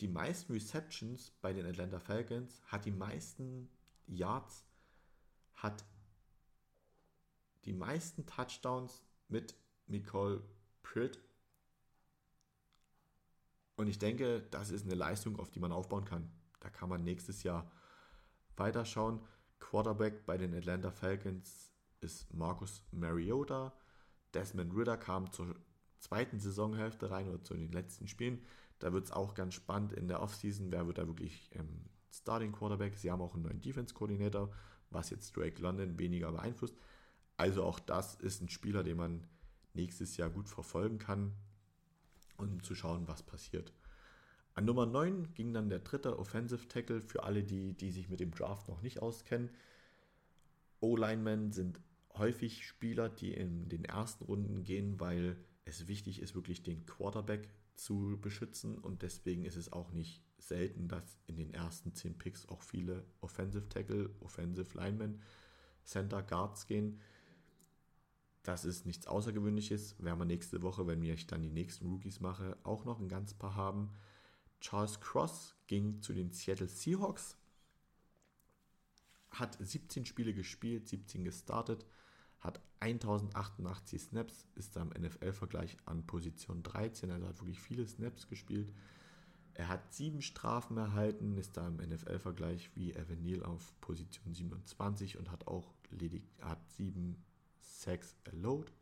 die 0.00 0.08
meisten 0.08 0.52
Receptions 0.52 1.30
bei 1.40 1.52
den 1.52 1.66
Atlanta 1.66 2.00
Falcons, 2.00 2.60
hat 2.66 2.84
die 2.84 2.90
meisten 2.90 3.70
Yards, 4.06 4.64
hat 5.54 5.84
die 7.64 7.72
meisten 7.72 8.26
Touchdowns 8.26 9.02
mit 9.28 9.54
Nicole 9.86 10.42
Pritt. 10.82 11.20
Und 13.76 13.88
ich 13.88 13.98
denke, 13.98 14.42
das 14.50 14.70
ist 14.70 14.84
eine 14.84 14.94
Leistung, 14.94 15.38
auf 15.38 15.50
die 15.50 15.60
man 15.60 15.72
aufbauen 15.72 16.04
kann. 16.04 16.30
Da 16.60 16.70
kann 16.70 16.88
man 16.88 17.02
nächstes 17.02 17.42
Jahr 17.42 17.70
weiterschauen. 18.56 19.20
Quarterback 19.58 20.24
bei 20.26 20.36
den 20.36 20.54
Atlanta 20.54 20.90
Falcons 20.90 21.72
ist 22.00 22.32
Marcus 22.32 22.82
Mariota. 22.92 23.72
Desmond 24.32 24.74
Ritter 24.76 24.96
kam 24.96 25.32
zur 25.32 25.54
zweiten 25.98 26.38
Saisonhälfte 26.38 27.10
rein 27.10 27.28
oder 27.28 27.42
zu 27.42 27.54
den 27.54 27.72
letzten 27.72 28.06
Spielen. 28.06 28.44
Da 28.78 28.92
wird 28.92 29.04
es 29.06 29.12
auch 29.12 29.34
ganz 29.34 29.54
spannend 29.54 29.92
in 29.92 30.08
der 30.08 30.20
Offseason, 30.20 30.70
wer 30.70 30.86
wird 30.86 30.98
da 30.98 31.06
wirklich 31.06 31.50
ähm, 31.54 31.86
Starting 32.10 32.52
Quarterback. 32.52 32.96
Sie 32.96 33.10
haben 33.10 33.22
auch 33.22 33.34
einen 33.34 33.44
neuen 33.44 33.60
Defense-Koordinator, 33.60 34.52
was 34.90 35.10
jetzt 35.10 35.36
Drake 35.36 35.60
London 35.60 35.98
weniger 35.98 36.30
beeinflusst. 36.32 36.76
Also 37.36 37.64
auch 37.64 37.80
das 37.80 38.14
ist 38.16 38.42
ein 38.42 38.48
Spieler, 38.48 38.82
den 38.84 38.96
man 38.96 39.26
nächstes 39.74 40.16
Jahr 40.16 40.30
gut 40.30 40.48
verfolgen 40.48 40.98
kann, 40.98 41.32
um 42.36 42.62
zu 42.62 42.74
schauen, 42.74 43.06
was 43.06 43.22
passiert. 43.22 43.72
An 44.54 44.64
Nummer 44.64 44.86
9 44.86 45.34
ging 45.34 45.52
dann 45.52 45.68
der 45.68 45.80
dritte 45.80 46.18
Offensive 46.18 46.68
Tackle 46.68 47.00
für 47.00 47.24
alle, 47.24 47.42
die, 47.42 47.74
die 47.74 47.90
sich 47.90 48.08
mit 48.08 48.20
dem 48.20 48.30
Draft 48.30 48.68
noch 48.68 48.82
nicht 48.82 49.02
auskennen. 49.02 49.50
O-Linemen 50.80 51.50
sind 51.50 51.80
häufig 52.14 52.66
Spieler, 52.66 53.08
die 53.08 53.32
in 53.34 53.68
den 53.68 53.84
ersten 53.84 54.24
Runden 54.24 54.62
gehen, 54.62 55.00
weil 55.00 55.36
es 55.64 55.88
wichtig 55.88 56.20
ist, 56.20 56.34
wirklich 56.34 56.62
den 56.62 56.86
Quarterback 56.86 57.48
zu 57.74 58.18
beschützen 58.20 58.78
und 58.78 59.02
deswegen 59.02 59.44
ist 59.44 59.56
es 59.56 59.72
auch 59.72 59.90
nicht 59.90 60.22
selten, 60.38 60.88
dass 60.88 61.18
in 61.26 61.36
den 61.36 61.52
ersten 61.52 61.94
10 61.94 62.18
Picks 62.18 62.48
auch 62.48 62.62
viele 62.62 63.04
Offensive 63.20 63.68
Tackle, 63.68 64.10
Offensive 64.20 64.76
Linemen, 64.76 65.20
Center 65.84 66.22
Guards 66.22 66.66
gehen. 66.66 67.00
Das 68.44 68.66
ist 68.66 68.84
nichts 68.84 69.06
Außergewöhnliches. 69.06 69.96
Werden 69.98 70.18
wir 70.18 70.26
nächste 70.26 70.62
Woche, 70.62 70.86
wenn 70.86 71.02
ich 71.02 71.26
dann 71.26 71.42
die 71.42 71.50
nächsten 71.50 71.86
Rookies 71.86 72.20
mache, 72.20 72.56
auch 72.62 72.84
noch 72.84 73.00
ein 73.00 73.08
ganz 73.08 73.34
paar 73.34 73.56
haben. 73.56 73.90
Charles 74.60 75.00
Cross 75.00 75.56
ging 75.66 76.00
zu 76.02 76.12
den 76.12 76.30
Seattle 76.30 76.68
Seahawks, 76.68 77.36
hat 79.30 79.56
17 79.60 80.04
Spiele 80.06 80.32
gespielt, 80.32 80.88
17 80.88 81.24
gestartet, 81.24 81.86
hat 82.40 82.60
1088 82.80 84.00
Snaps, 84.00 84.46
ist 84.54 84.76
da 84.76 84.82
im 84.82 84.90
NFL-Vergleich 84.90 85.78
an 85.86 86.06
Position 86.06 86.62
13, 86.62 87.10
also 87.10 87.26
hat 87.26 87.40
wirklich 87.40 87.60
viele 87.60 87.86
Snaps 87.86 88.28
gespielt. 88.28 88.72
Er 89.54 89.68
hat 89.68 89.94
sieben 89.94 90.20
Strafen 90.20 90.76
erhalten, 90.76 91.38
ist 91.38 91.56
da 91.56 91.66
im 91.66 91.76
NFL-Vergleich 91.76 92.74
wie 92.74 92.92
Evan 92.92 93.22
Neal 93.22 93.42
auf 93.42 93.74
Position 93.80 94.34
27 94.34 95.18
und 95.18 95.30
hat 95.30 95.46
auch 95.46 95.74
ledig, 95.90 96.24
hat 96.40 96.70
sieben 96.70 97.24
Sacks 97.64 98.14
allowed. 98.32 98.72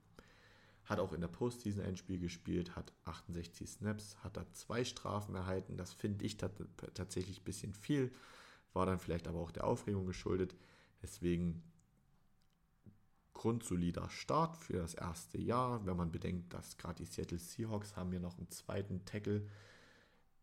Hat 0.84 0.98
auch 0.98 1.12
in 1.12 1.20
der 1.20 1.28
Postseason 1.28 1.84
ein 1.84 1.96
Spiel 1.96 2.18
gespielt, 2.18 2.76
hat 2.76 2.92
68 3.04 3.70
Snaps, 3.70 4.16
hat 4.24 4.36
da 4.36 4.44
zwei 4.52 4.84
Strafen 4.84 5.34
erhalten. 5.34 5.76
Das 5.76 5.92
finde 5.92 6.24
ich 6.24 6.36
tatsächlich 6.36 7.40
ein 7.40 7.44
bisschen 7.44 7.72
viel, 7.72 8.12
war 8.72 8.84
dann 8.84 8.98
vielleicht 8.98 9.28
aber 9.28 9.38
auch 9.38 9.52
der 9.52 9.64
Aufregung 9.64 10.06
geschuldet. 10.06 10.54
Deswegen 11.00 11.62
grundsolider 13.32 14.10
Start 14.10 14.56
für 14.56 14.74
das 14.74 14.94
erste 14.94 15.38
Jahr, 15.38 15.86
wenn 15.86 15.96
man 15.96 16.12
bedenkt, 16.12 16.52
dass 16.52 16.76
gerade 16.76 17.02
die 17.02 17.10
Seattle 17.10 17.38
Seahawks 17.38 17.96
haben 17.96 18.12
ja 18.12 18.20
noch 18.20 18.38
einen 18.38 18.50
zweiten 18.50 19.04
Tackle, 19.04 19.48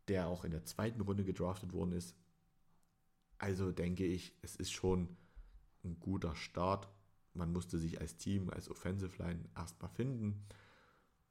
der 0.08 0.28
auch 0.28 0.44
in 0.44 0.52
der 0.52 0.66
zweiten 0.66 1.02
Runde 1.02 1.24
gedraftet 1.24 1.72
worden 1.72 1.92
ist. 1.92 2.16
Also 3.38 3.72
denke 3.72 4.06
ich, 4.06 4.34
es 4.42 4.56
ist 4.56 4.72
schon 4.72 5.16
ein 5.84 6.00
guter 6.00 6.36
Start. 6.36 6.90
Man 7.34 7.52
musste 7.54 7.78
sich 7.78 8.02
als 8.02 8.18
Team, 8.18 8.50
als 8.50 8.70
Offensive 8.70 9.22
Line 9.22 9.46
erstmal 9.56 9.90
finden 9.90 10.46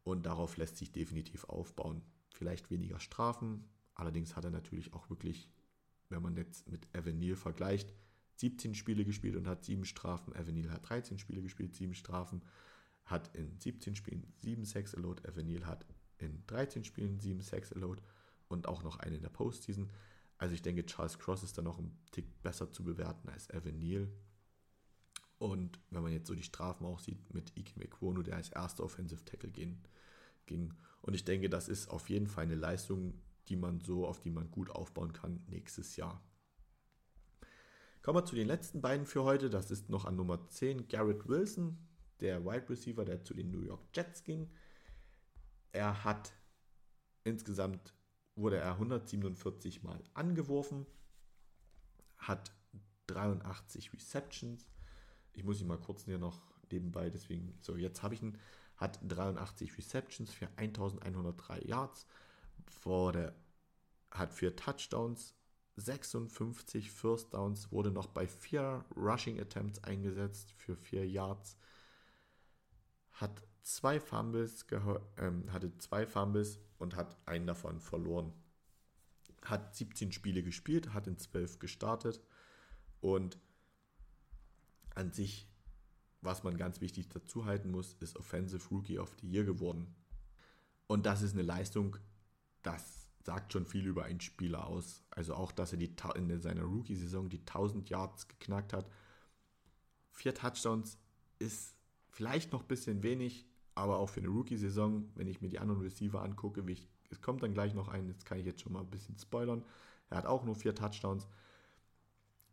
und 0.03 0.27
darauf 0.27 0.57
lässt 0.57 0.77
sich 0.77 0.93
definitiv 0.93 1.45
aufbauen. 1.45 2.03
Vielleicht 2.31 2.71
weniger 2.71 3.01
Strafen, 3.01 3.65
allerdings 3.95 4.37
hat 4.37 4.45
er 4.45 4.51
natürlich 4.51 4.93
auch 4.93 5.11
wirklich, 5.11 5.51
wenn 6.09 6.23
man 6.23 6.37
jetzt 6.37 6.69
mit 6.69 6.87
Evan 6.95 7.19
Neal 7.19 7.37
vergleicht, 7.37 7.93
17 8.39 8.75
Spiele 8.75 9.05
gespielt 9.05 9.37
und 9.37 9.49
hat 9.49 9.65
7 9.65 9.85
Strafen. 9.85 10.35
Evan 10.35 10.71
hat 10.71 10.89
13 10.89 11.19
Spiele 11.19 11.43
gespielt, 11.43 11.75
7 11.75 11.95
Strafen. 11.95 12.43
Hat 13.05 13.35
in 13.35 13.59
17 13.59 13.97
Spielen 13.97 14.33
7 14.39 14.65
Sex 14.65 14.95
Allowed. 14.95 15.25
Evan 15.25 15.67
hat 15.67 15.85
in 16.19 16.47
13 16.47 16.85
Spielen 16.85 17.19
7 17.19 17.41
Sex 17.41 17.73
Allowed 17.73 18.01
und 18.49 18.69
auch 18.69 18.83
noch 18.85 18.99
eine 18.99 19.17
in 19.17 19.23
der 19.23 19.29
Postseason. 19.29 19.91
Also 20.37 20.55
ich 20.55 20.63
denke, 20.63 20.87
Charles 20.87 21.19
Cross 21.19 21.43
ist 21.43 21.59
da 21.59 21.63
noch 21.63 21.79
ein 21.79 21.91
Tick 22.13 22.41
besser 22.43 22.71
zu 22.71 22.85
bewerten 22.85 23.29
als 23.29 23.51
Evan 23.51 23.79
Neal. 23.79 24.09
Und 25.39 25.79
wenn 25.91 26.03
man 26.03 26.13
jetzt 26.13 26.27
so 26.27 26.35
die 26.35 26.43
Strafen 26.43 26.85
auch 26.85 26.99
sieht 26.99 27.33
mit 27.33 27.57
Ike 27.57 27.79
Mekwono, 27.79 28.23
der 28.23 28.37
als 28.37 28.51
erster 28.51 28.85
Offensive 28.85 29.25
Tackle 29.25 29.51
gehen, 29.51 29.81
ging. 30.47 30.75
Und 31.01 31.15
ich 31.15 31.25
denke, 31.25 31.49
das 31.49 31.69
ist 31.69 31.89
auf 31.91 32.09
jeden 32.09 32.27
Fall 32.27 32.45
eine 32.45 32.57
Leistung, 32.57 33.15
die 33.49 33.57
man 33.57 33.81
so, 33.81 34.07
auf 34.07 34.21
die 34.21 34.31
man 34.31 34.51
gut 34.51 34.71
aufbauen 34.71 35.13
kann 35.13 35.45
nächstes 35.47 35.97
Jahr. 35.97 36.21
Kommen 38.03 38.19
wir 38.19 38.25
zu 38.25 38.37
den 38.37 38.47
letzten 38.47 38.81
beiden 38.81 39.07
für 39.07 39.23
heute. 39.25 39.51
Das 39.51 39.71
ist 39.71 39.91
noch 39.91 40.05
an 40.05 40.17
Nummer 40.17 40.49
10 40.49 40.89
Garrett 40.89 41.29
Wilson, 41.29 41.79
der 42.21 42.45
Wide 42.45 42.69
Receiver, 42.69 43.05
der 43.05 43.23
zu 43.23 43.35
den 43.35 43.51
New 43.51 43.63
York 43.63 43.83
Jets 43.95 44.25
ging. 44.25 44.51
Er 45.73 46.05
hat 46.05 46.33
insgesamt 47.25 47.95
wurde 48.39 48.57
er 48.59 48.73
147 48.73 49.83
Mal 49.83 50.03
angeworfen, 50.15 50.87
hat 52.17 52.53
83 53.09 53.93
Receptions. 53.93 54.67
Ich 55.35 55.45
muss 55.45 55.61
ihn 55.61 55.67
mal 55.67 55.79
kurz 55.79 56.05
hier 56.05 56.19
noch 56.19 56.41
nebenbei, 56.71 57.11
deswegen, 57.11 57.57
so 57.61 57.77
jetzt 57.77 58.03
habe 58.03 58.15
ich 58.15 58.23
ihn, 58.23 58.39
hat 58.77 58.99
83 59.03 59.77
Receptions 59.77 60.33
für 60.33 60.49
1103 60.57 61.61
Yards, 61.61 62.07
vor 62.67 63.13
der, 63.13 63.35
hat 64.11 64.33
vier 64.33 64.57
Touchdowns, 64.57 65.35
56 65.77 66.91
First 66.91 67.35
Downs, 67.35 67.71
wurde 67.71 67.91
noch 67.91 68.09
bei 68.09 68.27
vier 68.27 68.85
Rushing 68.97 69.41
Attempts 69.41 69.83
eingesetzt 69.85 70.53
für 70.53 70.77
vier 70.77 71.07
Yards, 71.07 71.57
hat 73.13 73.43
zwei 73.63 74.01
Fumbles, 74.01 74.67
ähm, 75.19 75.53
hatte 75.53 75.77
zwei 75.79 76.07
Fumbles 76.07 76.59
und 76.79 76.97
hat 76.97 77.17
einen 77.27 77.47
davon 77.47 77.81
verloren. 77.81 78.33
Hat 79.45 79.75
17 79.77 80.13
Spiele 80.13 80.43
gespielt, 80.43 80.95
hat 80.95 81.07
in 81.07 81.19
12 81.19 81.59
gestartet 81.59 82.21
und 83.01 83.39
an 84.99 85.13
sich, 85.13 85.49
was 86.21 86.43
man 86.43 86.57
ganz 86.57 86.81
wichtig 86.81 87.09
dazu 87.09 87.45
halten 87.47 87.71
muss, 87.71 87.95
ist 88.01 88.17
Offensive 88.17 88.69
Rookie 88.71 88.99
of 88.99 89.15
the 89.21 89.31
Year 89.31 89.45
geworden. 89.45 89.95
Und 90.87 91.07
das 91.07 91.23
ist 91.23 91.35
eine 91.35 91.43
Leistung, 91.43 91.97
das 92.63 93.09
sagt 93.23 93.53
schon 93.53 93.67
viel 93.67 93.87
über 93.87 94.05
einen 94.05 94.21
Spieler 94.21 94.67
aus. 94.67 95.05
Also 95.11 95.35
auch, 95.35 95.53
dass 95.53 95.73
er 95.73 95.79
die, 95.79 95.95
in 96.17 96.41
seiner 96.41 96.63
Rookie-Saison 96.63 97.29
die 97.29 97.41
1000 97.41 97.89
Yards 97.91 98.27
geknackt 98.27 98.73
hat. 98.73 98.91
Vier 100.11 100.35
Touchdowns 100.35 100.99
ist 101.39 101.77
vielleicht 102.09 102.53
noch 102.53 102.63
ein 102.63 102.69
bisschen 102.69 103.03
wenig, 103.03 103.47
aber 103.75 103.99
auch 103.99 104.09
für 104.09 104.21
eine 104.21 104.31
Rookie-Saison, 104.31 105.11
wenn 105.15 105.29
ich 105.29 105.41
mir 105.41 105.49
die 105.49 105.61
anderen 105.61 105.83
Receiver 105.83 106.23
angucke, 106.23 106.67
wie 106.67 106.73
ich, 106.73 106.89
es 107.11 107.21
kommt 107.21 107.43
dann 107.43 107.55
gleich 107.55 107.75
noch 107.75 107.89
ein, 107.89 108.09
jetzt 108.09 108.25
kann 108.25 108.39
ich 108.39 108.47
jetzt 108.47 108.63
schon 108.63 108.73
mal 108.73 108.81
ein 108.81 108.91
bisschen 108.91 109.17
spoilern. 109.19 109.65
Er 110.11 110.17
hat 110.17 110.27
auch 110.27 110.45
nur 110.45 110.57
vier 110.57 110.75
Touchdowns. 110.75 111.29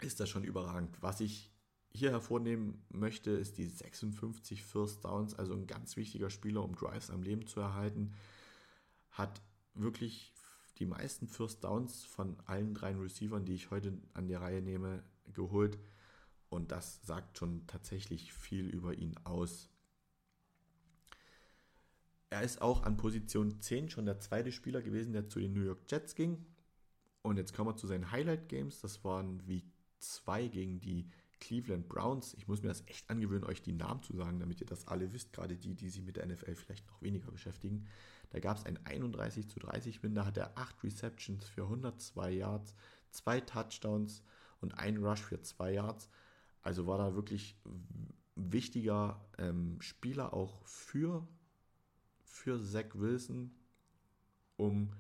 Ist 0.02 0.20
das 0.20 0.30
schon 0.30 0.44
überragend. 0.44 1.02
Was 1.02 1.22
ich 1.22 1.55
hier 1.96 2.12
hervornehmen 2.12 2.84
möchte, 2.90 3.32
ist 3.32 3.58
die 3.58 3.68
56 3.68 4.64
First 4.64 5.06
Downs, 5.06 5.34
also 5.34 5.54
ein 5.54 5.66
ganz 5.66 5.96
wichtiger 5.96 6.30
Spieler, 6.30 6.64
um 6.64 6.76
Drives 6.76 7.10
am 7.10 7.24
Leben 7.24 7.48
zu 7.48 7.60
erhalten. 7.60 8.14
Hat 9.12 9.42
wirklich 9.74 10.34
die 10.78 10.86
meisten 10.86 11.28
First 11.28 11.64
Downs 11.64 12.04
von 12.04 12.38
allen 12.46 12.74
drei 12.74 12.96
Receivern, 12.96 13.46
die 13.46 13.54
ich 13.54 13.72
heute 13.72 13.98
an 14.14 14.28
die 14.28 14.34
Reihe 14.34 14.62
nehme, 14.62 15.04
geholt. 15.34 15.80
Und 16.50 16.72
das 16.72 17.06
sagt 17.06 17.38
schon 17.38 17.66
tatsächlich 17.68 18.34
viel 18.34 18.68
über 18.68 18.94
ihn 18.94 19.16
aus. 19.24 19.70
Er 22.30 22.42
ist 22.42 22.62
auch 22.62 22.84
an 22.84 22.98
Position 22.98 23.62
10 23.62 23.90
schon 23.90 24.06
der 24.06 24.20
zweite 24.20 24.52
Spieler 24.52 24.82
gewesen, 24.82 25.14
der 25.14 25.30
zu 25.30 25.40
den 25.40 25.54
New 25.54 25.64
York 25.64 25.90
Jets 25.90 26.16
ging. 26.16 26.46
Und 27.22 27.38
jetzt 27.38 27.54
kommen 27.54 27.70
wir 27.70 27.78
zu 27.78 27.88
seinen 27.88 28.12
Highlight 28.12 28.50
Games. 28.50 28.82
Das 28.82 29.04
waren 29.06 29.48
wie 29.48 29.64
zwei 30.00 30.48
gegen 30.48 30.82
die 30.82 31.10
Cleveland 31.46 31.88
Browns. 31.88 32.34
Ich 32.34 32.48
muss 32.48 32.64
mir 32.64 32.70
das 32.70 32.84
echt 32.88 33.08
angewöhnen, 33.08 33.44
euch 33.44 33.62
die 33.62 33.72
Namen 33.72 34.02
zu 34.02 34.16
sagen, 34.16 34.40
damit 34.40 34.62
ihr 34.62 34.68
das 34.68 34.88
alle 34.88 35.14
wisst, 35.14 35.32
gerade 35.32 35.56
die, 35.56 35.76
die 35.76 35.90
sich 35.90 36.02
mit 36.04 36.18
der 36.18 36.26
NFL 36.26 36.56
vielleicht 36.56 36.88
noch 36.88 37.00
weniger 37.04 37.30
beschäftigen. 37.30 37.86
Da 38.32 38.40
gab 38.40 38.58
es 38.58 38.66
ein 38.66 38.84
31 38.84 39.48
zu 39.48 39.60
30 39.60 40.02
Win, 40.02 40.16
da 40.16 40.26
hat 40.26 40.38
er 40.38 40.58
8 40.58 40.84
Receptions 40.84 41.46
für 41.46 41.64
102 41.64 42.32
Yards, 42.32 42.74
2 43.12 43.42
Touchdowns 43.42 44.24
und 44.60 44.74
ein 44.80 44.98
Rush 44.98 45.22
für 45.22 45.40
2 45.40 45.74
Yards. 45.74 46.10
Also 46.64 46.88
war 46.88 46.98
da 46.98 47.14
wirklich 47.14 47.56
wichtiger 48.36 49.24
ähm, 49.38 49.80
Spieler 49.82 50.34
auch 50.34 50.66
für, 50.66 51.28
für 52.24 52.60
Zach 52.60 52.96
Wilson, 52.96 53.52
um 54.58 54.92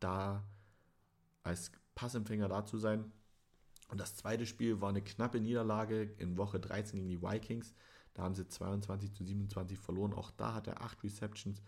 da 0.00 0.42
als 1.44 1.70
Passempfänger 1.94 2.48
da 2.48 2.64
zu 2.64 2.76
sein. 2.78 3.12
Und 3.92 3.98
das 3.98 4.16
zweite 4.16 4.46
Spiel 4.46 4.80
war 4.80 4.88
eine 4.88 5.02
knappe 5.02 5.38
Niederlage 5.38 6.14
in 6.16 6.38
Woche 6.38 6.58
13 6.58 6.98
gegen 6.98 7.10
die 7.10 7.20
Vikings. 7.20 7.74
Da 8.14 8.22
haben 8.22 8.34
sie 8.34 8.48
22 8.48 9.12
zu 9.12 9.22
27 9.22 9.78
verloren. 9.78 10.14
Auch 10.14 10.30
da 10.30 10.54
hat 10.54 10.66
er 10.66 10.80
8 10.80 11.04
Receptions, 11.04 11.60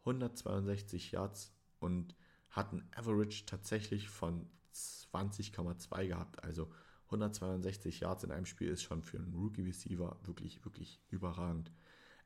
162 0.00 1.12
Yards 1.12 1.52
und 1.78 2.16
hat 2.50 2.72
ein 2.72 2.84
Average 2.96 3.46
tatsächlich 3.46 4.08
von 4.08 4.50
20,2 4.74 6.08
gehabt. 6.08 6.42
Also 6.42 6.68
162 7.04 8.00
Yards 8.00 8.24
in 8.24 8.32
einem 8.32 8.46
Spiel 8.46 8.70
ist 8.70 8.82
schon 8.82 9.04
für 9.04 9.18
einen 9.18 9.32
Rookie-Receiver 9.32 10.18
wirklich, 10.24 10.64
wirklich 10.64 11.00
überragend. 11.10 11.70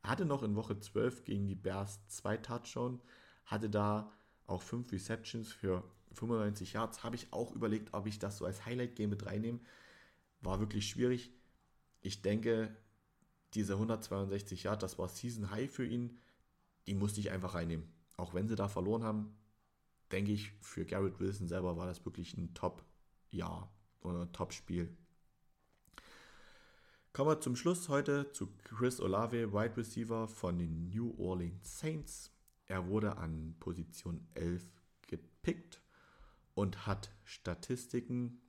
Er 0.02 0.12
hatte 0.12 0.24
noch 0.24 0.42
in 0.44 0.56
Woche 0.56 0.80
12 0.80 1.24
gegen 1.24 1.46
die 1.46 1.56
Bears 1.56 2.00
zwei 2.08 2.38
Touchdowns, 2.38 3.04
hatte 3.44 3.68
da 3.68 4.10
auch 4.46 4.62
fünf 4.62 4.90
Receptions 4.92 5.52
für 5.52 5.84
95 6.12 6.72
Yards. 6.74 7.02
Habe 7.02 7.16
ich 7.16 7.32
auch 7.32 7.52
überlegt, 7.52 7.94
ob 7.94 8.06
ich 8.06 8.18
das 8.18 8.38
so 8.38 8.44
als 8.44 8.64
Highlight-Game 8.66 9.10
mit 9.10 9.26
reinnehme. 9.26 9.60
War 10.40 10.60
wirklich 10.60 10.88
schwierig. 10.88 11.32
Ich 12.00 12.22
denke, 12.22 12.76
diese 13.54 13.74
162 13.74 14.64
Yards, 14.64 14.80
das 14.80 14.98
war 14.98 15.08
Season 15.08 15.50
High 15.50 15.70
für 15.70 15.86
ihn. 15.86 16.18
Die 16.86 16.94
musste 16.94 17.20
ich 17.20 17.30
einfach 17.30 17.54
reinnehmen. 17.54 17.86
Auch 18.16 18.34
wenn 18.34 18.48
sie 18.48 18.56
da 18.56 18.68
verloren 18.68 19.04
haben, 19.04 19.36
denke 20.10 20.32
ich, 20.32 20.52
für 20.60 20.84
Garrett 20.84 21.20
Wilson 21.20 21.48
selber 21.48 21.76
war 21.76 21.86
das 21.86 22.04
wirklich 22.04 22.36
ein 22.36 22.54
Top-Jahr 22.54 23.72
oder 24.00 24.30
Top-Spiel. 24.32 24.94
Kommen 27.12 27.30
wir 27.30 27.40
zum 27.40 27.56
Schluss 27.56 27.88
heute 27.88 28.32
zu 28.32 28.48
Chris 28.64 29.00
Olave, 29.00 29.52
Wide 29.52 29.76
Receiver 29.76 30.28
von 30.28 30.58
den 30.58 30.88
New 30.88 31.14
Orleans 31.18 31.78
Saints. 31.78 32.30
Er 32.66 32.88
wurde 32.88 33.18
an 33.18 33.54
Position 33.60 34.26
11 34.34 34.64
gepickt 35.02 35.81
und 36.54 36.86
hat 36.86 37.10
Statistiken. 37.24 38.40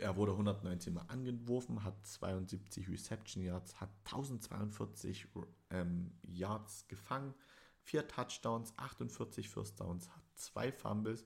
Er 0.00 0.16
wurde 0.16 0.32
119 0.32 0.92
Mal 0.92 1.04
angeworfen, 1.08 1.84
hat 1.84 2.04
72 2.04 2.88
Reception 2.88 3.42
Yards, 3.42 3.80
hat 3.80 3.90
1042 4.04 5.28
ähm, 5.70 6.12
Yards 6.22 6.88
gefangen, 6.88 7.34
4 7.82 8.08
Touchdowns, 8.08 8.72
48 8.76 9.48
First 9.48 9.78
Downs, 9.78 10.08
hat 10.08 10.22
2 10.34 10.72
Fumbles 10.72 11.24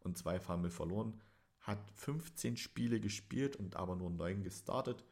und 0.00 0.18
2 0.18 0.40
Fumble 0.40 0.70
verloren, 0.70 1.22
hat 1.60 1.90
15 1.94 2.56
Spiele 2.56 3.00
gespielt 3.00 3.56
und 3.56 3.76
aber 3.76 3.96
nur 3.96 4.10
9 4.10 4.42
gestartet. 4.42 5.04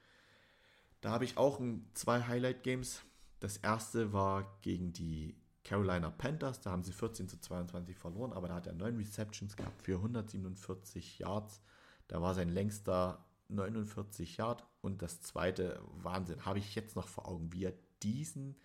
Da 1.00 1.10
habe 1.10 1.24
ich 1.24 1.38
auch 1.38 1.60
zwei 1.94 2.22
Highlight-Games. 2.22 3.02
Das 3.38 3.56
erste 3.56 4.12
war 4.12 4.58
gegen 4.60 4.92
die 4.92 5.39
Carolina 5.62 6.10
Panthers, 6.10 6.60
da 6.60 6.70
haben 6.70 6.82
sie 6.82 6.92
14 6.92 7.28
zu 7.28 7.38
22 7.38 7.96
verloren, 7.96 8.32
aber 8.32 8.48
da 8.48 8.54
hat 8.54 8.66
er 8.66 8.72
9 8.72 8.96
Receptions 8.96 9.56
gehabt 9.56 9.82
für 9.82 9.96
147 9.96 11.18
Yards. 11.18 11.60
Da 12.08 12.22
war 12.22 12.34
sein 12.34 12.48
längster 12.48 13.24
49 13.48 14.36
Yard 14.36 14.64
und 14.80 15.02
das 15.02 15.20
zweite 15.20 15.80
Wahnsinn, 16.02 16.44
habe 16.44 16.58
ich 16.58 16.74
jetzt 16.74 16.96
noch 16.96 17.08
vor 17.08 17.28
Augen, 17.28 17.52
wie 17.52 17.64
er 17.64 17.74
diesen 18.02 18.56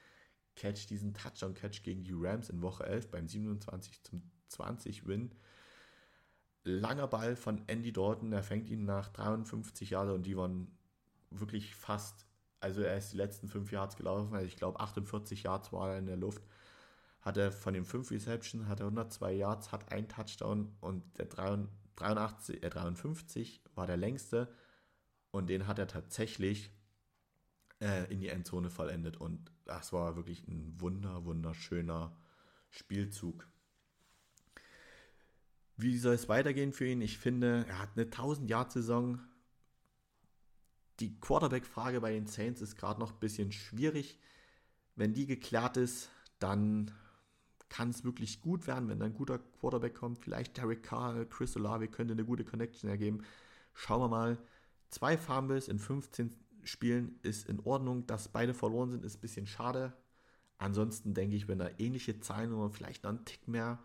Catch, 0.56 0.88
diesen 0.88 1.14
Touchdown-Catch 1.14 1.84
gegen 1.84 2.04
die 2.04 2.14
Rams 2.16 2.50
in 2.50 2.62
Woche 2.62 2.86
11 2.86 3.12
beim 3.12 3.28
27 3.28 4.04
zum 4.04 4.24
20 4.48 5.06
Win. 5.06 5.36
Langer 6.64 7.08
Ball 7.08 7.36
von 7.36 7.62
Andy 7.68 7.92
Dalton, 7.92 8.32
er 8.32 8.44
fängt 8.44 8.70
ihn 8.70 8.86
nach 8.86 9.10
53 9.10 9.90
Jahren 9.92 10.12
und 10.12 10.24
die 10.24 10.38
waren 10.38 10.76
wirklich 11.30 11.76
fast, 11.76 12.26
also 12.60 12.82
er 12.82 12.98
ist 12.98 13.12
die 13.12 13.18
letzten 13.18 13.48
5 13.48 13.72
Yards 13.72 13.98
gelaufen, 13.98 14.34
also 14.34 14.48
ich 14.48 14.56
glaube 14.56 14.80
48 14.80 15.44
Yards 15.44 15.74
war 15.74 15.92
er 15.92 16.00
in 16.00 16.08
der 16.08 16.18
Luft. 16.18 16.42
Hat 17.26 17.38
er 17.38 17.52
von 17.52 17.74
den 17.74 17.86
5 17.86 18.12
Receptions, 18.12 18.68
hat 18.68 18.82
er 18.82 18.86
102 18.86 19.34
Yards, 19.34 19.72
hat 19.72 19.92
ein 19.92 20.08
Touchdown 20.08 20.72
und 20.80 21.04
der 21.18 21.26
83, 21.26 22.64
äh 22.64 22.70
53 22.70 23.64
war 23.74 23.88
der 23.88 23.98
längste 23.98 24.54
und 25.32 25.48
den 25.48 25.66
hat 25.66 25.80
er 25.80 25.88
tatsächlich 25.88 26.70
äh, 27.82 28.12
in 28.14 28.20
die 28.20 28.30
Endzone 28.30 28.70
vollendet 28.70 29.18
und 29.18 29.52
das 29.66 29.92
war 29.92 30.16
wirklich 30.16 30.48
ein 30.48 30.80
wunder, 30.80 31.26
wunderschöner 31.26 32.16
Spielzug. 32.70 33.48
Wie 35.78 35.98
soll 35.98 36.14
es 36.14 36.30
weitergehen 36.30 36.74
für 36.74 36.86
ihn? 36.86 37.02
Ich 37.02 37.18
finde, 37.18 37.66
er 37.68 37.80
hat 37.80 37.90
eine 37.96 38.06
1000-Yard-Saison. 38.06 39.20
Die 41.00 41.20
Quarterback-Frage 41.20 42.02
bei 42.02 42.14
den 42.14 42.28
Saints 42.28 42.62
ist 42.62 42.78
gerade 42.78 43.00
noch 43.00 43.14
ein 43.14 43.20
bisschen 43.20 43.52
schwierig. 43.52 44.20
Wenn 44.96 45.16
die 45.16 45.26
geklärt 45.26 45.76
ist, 45.76 46.10
dann 46.40 46.92
kann 47.70 47.90
es 47.90 48.04
wirklich 48.04 48.42
gut 48.42 48.68
werden, 48.68 48.90
wenn 48.90 49.02
ein 49.02 49.14
guter 49.14 49.40
Quarterback 49.40 49.96
kommt. 49.96 50.20
Vielleicht 50.20 50.58
Derek 50.58 50.84
Carr, 50.84 51.26
Chris 51.26 51.56
Olave 51.56 51.88
könnte 51.88 52.14
eine 52.14 52.26
gute 52.26 52.46
Connection 52.46 52.90
ergeben. 52.90 53.24
Schauen 53.74 54.02
wir 54.02 54.10
mal. 54.10 54.38
Zwei 54.90 55.18
Fumbles 55.18 55.68
in 55.68 55.80
15 55.80 56.34
Spielen 56.64 57.20
ist 57.22 57.50
in 57.50 57.60
Ordnung. 57.60 58.08
Dass 58.08 58.30
beide 58.30 58.54
verloren 58.54 58.92
sind, 58.92 59.04
ist 59.04 59.18
ein 59.18 59.22
bisschen 59.22 59.48
schade. 59.48 59.94
Ansonsten 60.58 61.14
denke 61.14 61.36
ich, 61.36 61.48
wenn 61.48 61.60
er 61.60 61.80
ähnliche 61.80 62.20
Zahlen 62.20 62.54
oder 62.54 62.70
vielleicht 62.70 63.04
noch 63.04 63.10
einen 63.10 63.26
Tick 63.26 63.48
mehr 63.48 63.80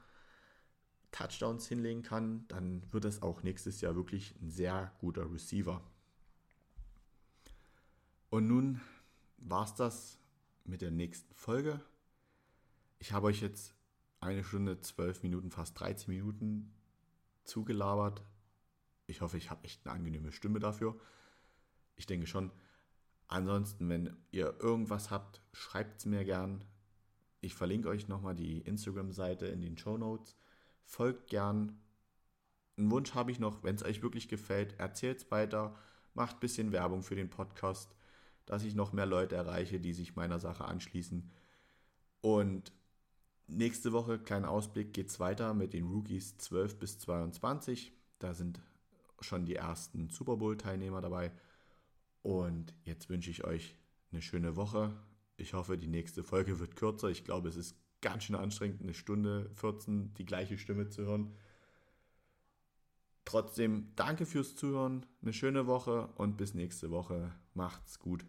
Touchdowns 1.11 1.67
hinlegen 1.67 2.03
kann, 2.03 2.47
dann 2.49 2.83
wird 2.93 3.05
es 3.05 3.23
auch 3.23 3.43
nächstes 3.43 3.81
Jahr 3.81 3.97
wirklich 3.97 4.35
ein 4.41 4.51
sehr 4.51 4.93
guter 5.01 5.33
Receiver. 5.33 5.83
Und 8.29 8.47
nun 8.47 8.81
war 9.39 9.65
es 9.65 9.75
das 9.75 10.19
mit 10.65 10.83
der 10.83 10.93
nächsten 10.93 11.35
Folge. 11.35 11.81
Ich 13.01 13.13
habe 13.13 13.29
euch 13.29 13.41
jetzt 13.41 13.75
eine 14.21 14.45
Stunde, 14.45 14.79
zwölf 14.83 15.23
Minuten, 15.23 15.51
fast 15.51 15.81
13 15.81 16.13
Minuten 16.13 16.75
zugelabert. 17.45 18.23
Ich 19.07 19.23
hoffe, 19.23 19.39
ich 19.39 19.51
habe 19.51 19.65
echt 19.65 19.87
eine 19.87 19.97
angenehme 19.97 20.33
Stimme 20.33 20.59
dafür. 20.59 21.01
Ich 21.97 22.07
denke 22.07 22.27
schon. 22.27 22.53
Ansonsten, 23.27 23.89
wenn 23.89 24.17
ihr 24.33 24.55
irgendwas 24.61 25.11
habt, 25.11 25.41
schreibt 25.53 26.01
es 26.01 26.07
mir 26.07 26.25
gern. 26.27 26.63
Ich 27.41 27.55
verlinke 27.55 27.89
euch 27.89 28.07
nochmal 28.07 28.35
die 28.35 28.59
Instagram-Seite 28.59 29.47
in 29.47 29.63
den 29.63 29.79
Show 29.79 29.97
Notes. 29.97 30.37
Folgt 30.85 31.31
gern. 31.31 31.81
Einen 32.77 32.91
Wunsch 32.91 33.15
habe 33.15 33.31
ich 33.31 33.39
noch, 33.39 33.63
wenn 33.63 33.77
es 33.77 33.83
euch 33.83 34.03
wirklich 34.03 34.29
gefällt, 34.29 34.79
erzählt 34.79 35.23
es 35.23 35.31
weiter, 35.31 35.75
macht 36.13 36.37
ein 36.37 36.41
bisschen 36.41 36.73
Werbung 36.73 37.03
für 37.03 37.15
den 37.15 37.31
Podcast, 37.31 37.95
dass 38.45 38.63
ich 38.63 38.75
noch 38.75 38.93
mehr 38.93 39.07
Leute 39.07 39.37
erreiche, 39.37 39.81
die 39.81 39.95
sich 39.95 40.17
meiner 40.17 40.39
Sache 40.39 40.67
anschließen. 40.67 41.31
Und 42.21 42.73
Nächste 43.53 43.93
Woche, 43.93 44.21
kleiner 44.21 44.49
Ausblick, 44.49 44.93
geht 44.93 45.09
es 45.09 45.19
weiter 45.19 45.55
mit 45.55 45.73
den 45.73 45.89
Rookies 45.89 46.39
12 46.39 46.79
bis 46.79 46.99
22. 47.01 47.93
Da 48.21 48.33
sind 48.33 48.61
schon 49.21 49.45
die 49.45 49.57
ersten 49.57 50.09
Super 50.09 50.37
Bowl-Teilnehmer 50.37 51.01
dabei. 51.01 51.33
Und 52.23 52.73
jetzt 52.85 53.09
wünsche 53.09 53.31
ich 53.31 53.43
euch 53.43 53.75
eine 54.13 54.23
schöne 54.23 54.55
Woche. 54.55 54.95
Ich 55.37 55.53
hoffe, 55.53 55.77
die 55.77 55.89
nächste 55.89 56.23
Folge 56.23 56.61
wird 56.61 56.77
kürzer. 56.77 57.09
Ich 57.09 57.25
glaube, 57.25 57.49
es 57.49 57.57
ist 57.57 57.77
ganz 58.01 58.23
schön 58.25 58.37
anstrengend, 58.37 58.83
eine 58.83 58.95
Stunde 58.95 59.51
14 59.57 60.15
die 60.15 60.27
gleiche 60.27 60.57
Stimme 60.57 60.89
zu 60.89 61.03
hören. 61.03 61.35
Trotzdem 63.25 63.89
danke 63.97 64.27
fürs 64.27 64.55
Zuhören, 64.55 65.07
eine 65.23 65.33
schöne 65.33 65.67
Woche 65.67 66.09
und 66.15 66.37
bis 66.37 66.55
nächste 66.55 66.93
Woche. 66.93 67.33
Macht's 67.55 67.99
gut. 67.99 68.25